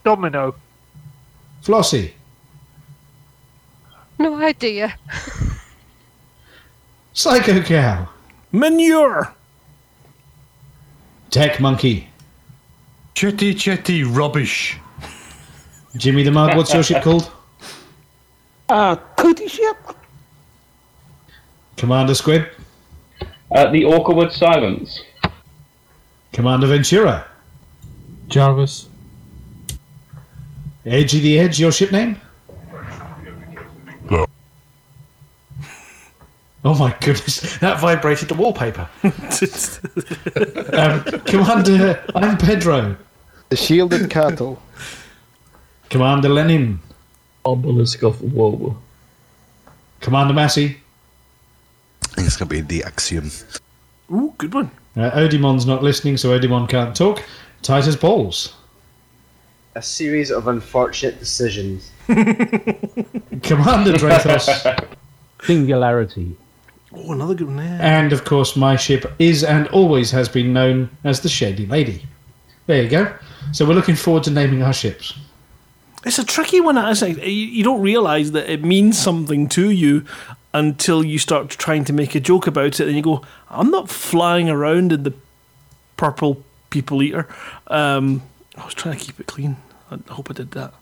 Domino. 0.02 0.54
Flossie. 1.62 2.12
No 4.18 4.36
idea. 4.36 4.94
Psycho 7.12 7.60
Cow. 7.62 8.08
Manure. 8.52 9.34
Tech 11.30 11.60
Monkey. 11.60 12.08
Chitty 13.14 13.54
chitty 13.54 14.04
rubbish. 14.04 14.78
Jimmy 15.96 16.22
the 16.22 16.30
Mug, 16.30 16.56
what's 16.56 16.72
your 16.74 16.82
ship 16.82 17.02
called? 17.02 17.30
Uh, 18.68 18.96
cootie 19.16 19.48
ship. 19.48 19.76
Commander 21.76 22.14
Squid. 22.14 22.48
Uh, 23.50 23.70
the 23.70 23.82
Orcawood 23.82 24.32
Silence. 24.32 25.02
Commander 26.32 26.66
Ventura. 26.66 27.26
Jarvis. 28.28 28.88
Edgy 30.84 31.20
the 31.20 31.38
Edge, 31.38 31.60
your 31.60 31.72
ship 31.72 31.92
name? 31.92 32.20
No. 34.10 34.26
Oh 36.64 36.74
my 36.74 36.92
goodness, 37.00 37.58
that 37.58 37.78
vibrated 37.78 38.28
the 38.28 38.34
wallpaper. 38.34 38.88
um, 40.72 41.20
Commander, 41.20 42.04
I'm 42.12 42.36
Pedro. 42.36 42.96
The 43.50 43.56
shielded 43.56 44.10
cattle. 44.10 44.60
Commander 45.90 46.28
Lennon. 46.28 46.80
Obelisk 47.44 48.02
of 48.02 48.20
Woe. 48.22 48.76
Commander 50.00 50.34
Massey. 50.34 50.78
I 52.04 52.06
think 52.08 52.26
it's 52.26 52.36
going 52.36 52.48
to 52.48 52.54
be 52.54 52.60
the 52.60 52.84
Axiom. 52.84 53.30
Ooh, 54.10 54.34
good 54.38 54.54
one. 54.54 54.70
Uh, 54.96 55.10
Odimon's 55.10 55.66
not 55.66 55.82
listening, 55.82 56.16
so 56.16 56.30
Odimon 56.38 56.68
can't 56.68 56.94
talk. 56.96 57.22
Titus 57.62 57.96
Balls. 57.96 58.54
A 59.74 59.82
series 59.82 60.30
of 60.30 60.48
unfortunate 60.48 61.18
decisions. 61.18 61.90
Commander 62.06 63.92
Drathos. 63.92 64.96
Singularity. 65.42 66.34
Oh, 66.94 67.12
another 67.12 67.34
good 67.34 67.48
one 67.48 67.56
there. 67.58 67.78
and 67.82 68.12
of 68.12 68.24
course, 68.24 68.56
my 68.56 68.74
ship 68.76 69.12
is 69.18 69.44
and 69.44 69.68
always 69.68 70.10
has 70.12 70.28
been 70.30 70.52
known 70.52 70.88
as 71.04 71.20
the 71.20 71.28
Shady 71.28 71.66
Lady. 71.66 72.02
There 72.66 72.82
you 72.82 72.88
go. 72.88 73.14
So 73.52 73.66
we're 73.66 73.74
looking 73.74 73.96
forward 73.96 74.24
to 74.24 74.30
naming 74.30 74.62
our 74.62 74.72
ships. 74.72 75.12
It's 76.06 76.20
a 76.20 76.24
tricky 76.24 76.60
one. 76.60 76.76
You, 76.76 77.26
you 77.26 77.64
don't 77.64 77.80
realise 77.82 78.30
that 78.30 78.48
it 78.48 78.62
means 78.62 78.96
something 78.96 79.48
to 79.48 79.70
you 79.70 80.04
until 80.54 81.04
you 81.04 81.18
start 81.18 81.50
trying 81.50 81.84
to 81.84 81.92
make 81.92 82.14
a 82.14 82.20
joke 82.20 82.46
about 82.46 82.78
it, 82.78 82.86
and 82.86 82.96
you 82.96 83.02
go, 83.02 83.22
"I'm 83.50 83.72
not 83.72 83.90
flying 83.90 84.48
around 84.48 84.92
in 84.92 85.02
the 85.02 85.12
purple 85.96 86.44
people 86.70 87.02
eater." 87.02 87.26
Um, 87.66 88.22
I 88.56 88.64
was 88.64 88.72
trying 88.72 88.96
to 88.96 89.04
keep 89.04 89.18
it 89.18 89.26
clean. 89.26 89.56
I 89.90 89.98
hope 90.12 90.30
I 90.30 90.34
did 90.34 90.52
that. 90.52 90.72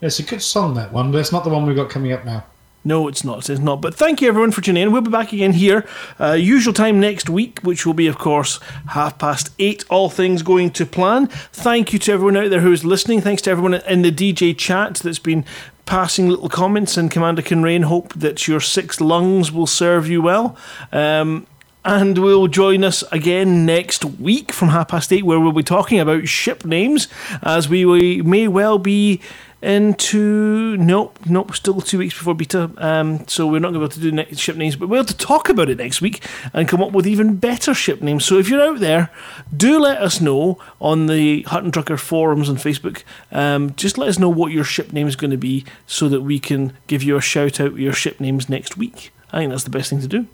It's 0.00 0.18
a 0.18 0.24
good 0.24 0.42
song, 0.42 0.74
that 0.74 0.92
one, 0.92 1.12
but 1.12 1.18
it's 1.18 1.30
not 1.30 1.44
the 1.44 1.50
one 1.50 1.64
we've 1.64 1.76
got 1.76 1.88
coming 1.88 2.12
up 2.12 2.24
now. 2.24 2.44
No, 2.84 3.06
it's 3.06 3.22
not. 3.22 3.48
It's 3.48 3.60
not. 3.60 3.80
But 3.80 3.94
thank 3.94 4.20
you 4.20 4.28
everyone 4.28 4.50
for 4.50 4.60
tuning 4.60 4.82
in. 4.82 4.92
We'll 4.92 5.02
be 5.02 5.10
back 5.10 5.32
again 5.32 5.52
here, 5.52 5.86
uh, 6.18 6.32
usual 6.32 6.74
time 6.74 6.98
next 6.98 7.30
week, 7.30 7.60
which 7.60 7.86
will 7.86 7.94
be, 7.94 8.08
of 8.08 8.18
course, 8.18 8.58
half 8.88 9.18
past 9.18 9.50
eight. 9.60 9.84
All 9.88 10.10
things 10.10 10.42
going 10.42 10.70
to 10.72 10.84
plan. 10.84 11.28
Thank 11.28 11.92
you 11.92 11.98
to 12.00 12.12
everyone 12.12 12.36
out 12.36 12.50
there 12.50 12.60
who's 12.60 12.84
listening. 12.84 13.20
Thanks 13.20 13.42
to 13.42 13.50
everyone 13.50 13.74
in 13.74 14.02
the 14.02 14.10
DJ 14.10 14.56
chat 14.56 14.96
that's 14.96 15.20
been 15.20 15.44
passing 15.86 16.28
little 16.28 16.48
comments. 16.48 16.96
And 16.96 17.10
Commander 17.10 17.42
Kinrain, 17.42 17.84
hope 17.84 18.14
that 18.14 18.48
your 18.48 18.60
six 18.60 19.00
lungs 19.00 19.52
will 19.52 19.68
serve 19.68 20.08
you 20.08 20.20
well. 20.20 20.56
Um, 20.90 21.46
and 21.84 22.18
will 22.18 22.46
join 22.46 22.84
us 22.84 23.02
again 23.10 23.66
next 23.66 24.04
week 24.04 24.52
from 24.52 24.68
half 24.68 24.88
past 24.88 25.12
eight, 25.12 25.24
where 25.24 25.40
we'll 25.40 25.52
be 25.52 25.64
talking 25.64 25.98
about 25.98 26.28
ship 26.28 26.64
names, 26.64 27.08
as 27.42 27.68
we 27.68 28.22
may 28.22 28.46
well 28.46 28.78
be 28.78 29.20
into 29.62 30.76
nope, 30.76 31.18
nope, 31.26 31.54
still 31.54 31.80
two 31.80 31.98
weeks 31.98 32.18
before 32.18 32.34
beta. 32.34 32.70
Um, 32.78 33.26
so 33.28 33.46
we're 33.46 33.60
not 33.60 33.72
going 33.72 33.88
to 33.88 33.96
be 33.98 34.08
able 34.10 34.18
to 34.18 34.26
do 34.28 34.36
ship 34.36 34.56
names, 34.56 34.74
but 34.76 34.88
we'll 34.88 35.04
to 35.04 35.16
talk 35.16 35.48
about 35.48 35.68
it 35.68 35.78
next 35.78 36.00
week 36.02 36.26
and 36.52 36.68
come 36.68 36.82
up 36.82 36.92
with 36.92 37.06
even 37.06 37.36
better 37.36 37.72
ship 37.72 38.02
names. 38.02 38.24
So 38.24 38.38
if 38.38 38.48
you're 38.48 38.60
out 38.60 38.80
there, 38.80 39.10
do 39.56 39.78
let 39.78 39.98
us 40.02 40.20
know 40.20 40.58
on 40.80 41.06
the 41.06 41.42
Hutton 41.42 41.70
Trucker 41.70 41.96
forums 41.96 42.48
on 42.48 42.56
Facebook. 42.56 43.04
Um, 43.30 43.74
just 43.76 43.96
let 43.96 44.08
us 44.08 44.18
know 44.18 44.28
what 44.28 44.52
your 44.52 44.64
ship 44.64 44.92
name 44.92 45.06
is 45.06 45.16
going 45.16 45.30
to 45.30 45.36
be, 45.36 45.64
so 45.86 46.08
that 46.08 46.22
we 46.22 46.40
can 46.40 46.72
give 46.88 47.02
you 47.02 47.16
a 47.16 47.20
shout 47.20 47.60
out 47.60 47.76
your 47.76 47.92
ship 47.92 48.20
names 48.20 48.48
next 48.48 48.76
week. 48.76 49.12
I 49.32 49.38
think 49.38 49.50
that's 49.50 49.64
the 49.64 49.70
best 49.70 49.90
thing 49.90 50.00
to 50.00 50.08
do. 50.08 50.26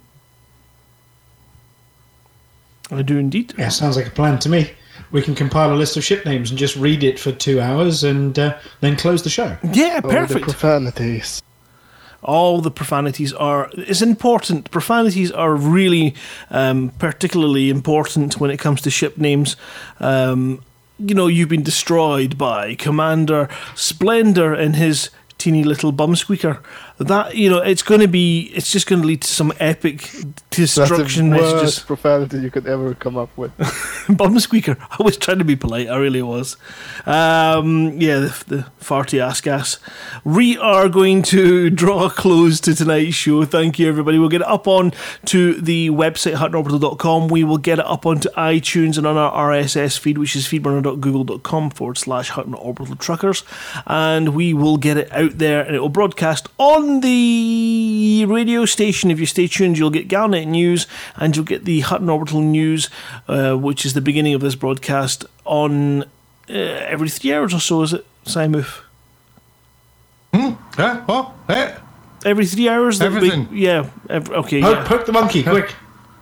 I 2.91 3.03
do 3.03 3.19
indeed. 3.19 3.53
Yeah, 3.57 3.69
sounds 3.69 3.95
like 3.95 4.07
a 4.07 4.11
plan 4.11 4.39
to 4.39 4.49
me. 4.49 4.71
We 5.11 5.21
can 5.21 5.35
compile 5.35 5.73
a 5.73 5.75
list 5.75 5.97
of 5.97 6.03
ship 6.03 6.25
names 6.25 6.49
and 6.49 6.59
just 6.59 6.75
read 6.75 7.03
it 7.03 7.19
for 7.19 7.31
two 7.31 7.59
hours 7.59 8.03
and 8.03 8.37
uh, 8.37 8.57
then 8.81 8.95
close 8.95 9.23
the 9.23 9.29
show. 9.29 9.57
Yeah, 9.73 10.01
perfect. 10.01 10.31
All 10.31 10.39
the 10.39 10.39
profanities. 10.39 11.41
all 12.21 12.61
the 12.61 12.71
profanities 12.71 13.33
are 13.33 13.69
It's 13.73 14.01
important. 14.01 14.71
Profanities 14.71 15.31
are 15.31 15.55
really 15.55 16.15
um, 16.49 16.91
particularly 16.99 17.69
important 17.69 18.39
when 18.39 18.51
it 18.51 18.57
comes 18.59 18.81
to 18.81 18.89
ship 18.89 19.17
names. 19.17 19.55
Um, 19.99 20.61
you 20.99 21.15
know, 21.15 21.27
you've 21.27 21.49
been 21.49 21.63
destroyed 21.63 22.37
by 22.37 22.75
Commander 22.75 23.47
Splendor 23.75 24.53
and 24.53 24.75
his 24.75 25.09
teeny 25.37 25.63
little 25.63 25.91
bum 25.93 26.15
squeaker. 26.15 26.61
That 26.99 27.35
you 27.35 27.49
know, 27.49 27.59
it's 27.59 27.81
going 27.81 28.01
to 28.01 28.09
be, 28.09 28.51
it's 28.53 28.71
just 28.71 28.85
going 28.85 29.01
to 29.01 29.07
lead 29.07 29.21
to 29.21 29.27
some 29.27 29.53
epic 29.59 30.11
destruction 30.49 30.97
That's 30.97 31.15
the 31.15 31.23
messages. 31.23 31.61
worst 31.61 31.87
profanity 31.87 32.39
you 32.39 32.51
could 32.51 32.67
ever 32.67 32.93
come 32.93 33.17
up 33.17 33.29
with. 33.37 33.51
bum 34.09 34.37
squeaker. 34.39 34.75
I 34.91 35.01
was 35.01 35.15
trying 35.15 35.39
to 35.39 35.45
be 35.45 35.55
polite. 35.55 35.87
I 35.87 35.95
really 35.95 36.21
was. 36.21 36.57
Um, 37.05 37.99
yeah, 38.01 38.19
the, 38.19 38.43
the 38.47 38.65
farty 38.81 39.19
ass 39.19 39.39
gas. 39.39 39.79
We 40.25 40.57
are 40.57 40.89
going 40.89 41.21
to 41.23 41.69
draw 41.69 42.07
a 42.07 42.09
close 42.09 42.59
to 42.61 42.75
tonight's 42.75 43.15
show. 43.15 43.45
Thank 43.45 43.79
you, 43.79 43.87
everybody. 43.87 44.19
We'll 44.19 44.27
get 44.27 44.41
it 44.41 44.47
up 44.47 44.67
on 44.67 44.91
to 45.25 45.53
the 45.53 45.89
website 45.91 46.35
huttonorbital.com. 46.35 47.29
We 47.29 47.45
will 47.45 47.57
get 47.57 47.79
it 47.79 47.85
up 47.85 48.05
onto 48.05 48.27
iTunes 48.31 48.97
and 48.97 49.07
on 49.07 49.15
our 49.15 49.31
RSS 49.51 49.97
feed, 49.97 50.17
which 50.17 50.35
is 50.35 50.45
feedburner.google.com 50.47 51.69
forward 51.69 51.97
slash 51.97 52.29
Hutton 52.31 52.55
Orbital 52.55 52.97
Truckers. 52.97 53.43
And 53.87 54.35
we 54.35 54.53
will 54.53 54.75
get 54.75 54.97
it 54.97 55.09
out 55.13 55.37
there 55.37 55.61
and 55.61 55.75
it 55.75 55.79
will 55.79 55.87
broadcast 55.87 56.49
on 56.57 56.88
the 56.99 58.25
radio 58.27 58.65
station. 58.65 59.09
If 59.11 59.19
you 59.19 59.25
stay 59.25 59.47
tuned, 59.47 59.77
you'll 59.77 59.89
get 59.89 60.07
Galnet 60.07 60.47
News 60.47 60.87
and 61.15 61.35
you'll 61.35 61.45
get 61.45 61.65
the 61.65 61.81
Hutton 61.81 62.09
Orbital 62.09 62.41
News, 62.41 62.89
uh, 63.27 63.55
which 63.55 63.85
is 63.85 63.93
the 63.93 64.01
beginning 64.01 64.33
of 64.33 64.41
this 64.41 64.55
broadcast, 64.55 65.25
on 65.45 66.03
uh, 66.03 66.05
every 66.53 67.09
three 67.09 67.33
hours 67.33 67.53
or 67.53 67.59
so, 67.59 67.83
is 67.83 67.93
it, 67.93 68.05
Simon? 68.25 68.65
Hmm? 70.33 70.53
Yeah, 70.77 71.05
what? 71.05 71.31
Eh? 71.49 71.77
Every 72.25 72.45
three 72.45 72.67
hours? 72.67 73.01
Everything. 73.01 73.47
yeah. 73.51 73.89
Every, 74.09 74.35
okay. 74.35 74.61
Poke- 74.61 74.75
yeah. 74.75 74.87
Poke 74.87 75.05
the 75.05 75.13
monkey, 75.13 75.43
quick. 75.43 75.73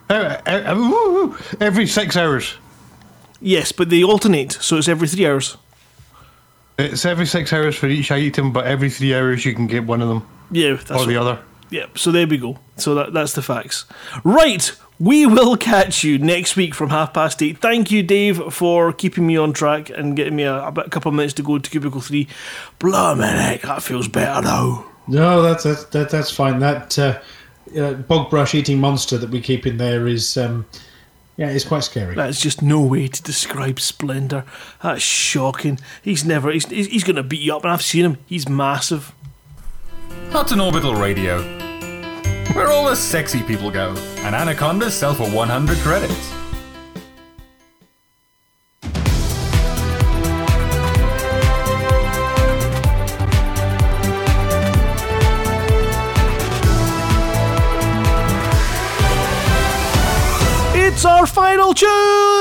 Eh, 0.09 0.41
eh, 0.45 0.73
eh. 0.73 1.33
Every 1.59 1.87
six 1.87 2.15
hours. 2.15 2.55
Yes, 3.41 3.71
but 3.71 3.89
they 3.89 4.03
alternate, 4.03 4.53
so 4.53 4.77
it's 4.77 4.87
every 4.87 5.07
three 5.07 5.25
hours. 5.25 5.57
It's 6.79 7.05
every 7.05 7.25
six 7.25 7.51
hours 7.51 7.75
for 7.75 7.87
each 7.87 8.11
item, 8.11 8.53
but 8.53 8.65
every 8.65 8.89
three 8.89 9.15
hours 9.15 9.45
you 9.45 9.53
can 9.53 9.67
get 9.67 9.83
one 9.85 10.01
of 10.01 10.07
them. 10.07 10.27
Yeah, 10.51 10.73
that's 10.75 10.91
or 10.91 11.05
the 11.05 11.17
what- 11.17 11.27
other. 11.27 11.39
Yeah, 11.69 11.87
so 11.95 12.11
there 12.13 12.25
we 12.25 12.37
go. 12.37 12.59
So 12.77 12.95
that, 12.95 13.11
that's 13.11 13.33
the 13.33 13.41
facts. 13.41 13.83
Right, 14.23 14.71
we 14.99 15.25
will 15.25 15.57
catch 15.57 16.01
you 16.01 16.17
next 16.17 16.55
week 16.55 16.73
from 16.73 16.91
half 16.91 17.13
past 17.13 17.43
eight. 17.43 17.57
Thank 17.57 17.91
you, 17.91 18.03
Dave, 18.03 18.53
for 18.53 18.93
keeping 18.93 19.27
me 19.27 19.35
on 19.35 19.51
track 19.51 19.89
and 19.89 20.15
getting 20.15 20.37
me 20.37 20.43
a, 20.43 20.63
about 20.63 20.87
a 20.87 20.89
couple 20.89 21.09
of 21.09 21.15
minutes 21.15 21.33
to 21.33 21.43
go 21.43 21.57
to 21.59 21.69
Cubicle 21.69 21.99
3. 21.99 22.25
Blimey, 22.79 23.23
heck, 23.25 23.63
that 23.63 23.83
feels 23.83 24.07
better 24.07 24.41
now. 24.41 24.85
No, 25.09 25.41
that's 25.41 25.63
that's 25.63 25.83
that, 25.85 26.09
that's 26.09 26.31
fine. 26.31 26.59
That 26.59 26.97
uh, 26.97 27.19
uh, 27.77 27.93
bog 27.95 28.29
brush 28.29 28.55
eating 28.55 28.79
monster 28.79 29.17
that 29.17 29.29
we 29.29 29.41
keep 29.41 29.67
in 29.67 29.75
there 29.77 30.07
is, 30.07 30.37
um, 30.37 30.65
yeah, 31.37 31.49
it's 31.49 31.65
quite 31.65 31.83
scary. 31.83 32.15
That's 32.15 32.39
just 32.41 32.61
no 32.61 32.81
way 32.81 33.07
to 33.07 33.23
describe 33.23 33.79
Splendor. 33.79 34.45
That's 34.81 35.01
shocking. 35.01 35.79
He's 36.01 36.25
never, 36.25 36.49
he's, 36.51 36.65
he's, 36.65 36.87
he's 36.87 37.03
going 37.03 37.17
to 37.17 37.23
beat 37.23 37.41
you 37.41 37.55
up, 37.55 37.63
and 37.63 37.71
I've 37.71 37.81
seen 37.81 38.05
him. 38.05 38.17
He's 38.25 38.47
massive. 38.49 39.13
Hutton 40.29 40.59
Orbital 40.59 40.93
Radio. 40.93 41.41
Where 42.53 42.67
all 42.67 42.89
the 42.89 42.95
sexy 42.95 43.41
people 43.43 43.71
go. 43.71 43.95
And 44.19 44.35
anacondas 44.35 44.93
sell 44.93 45.13
for 45.13 45.29
100 45.29 45.77
credits. 45.77 46.33
It's 60.75 61.05
our 61.05 61.25
final 61.25 61.73
tune! 61.73 62.36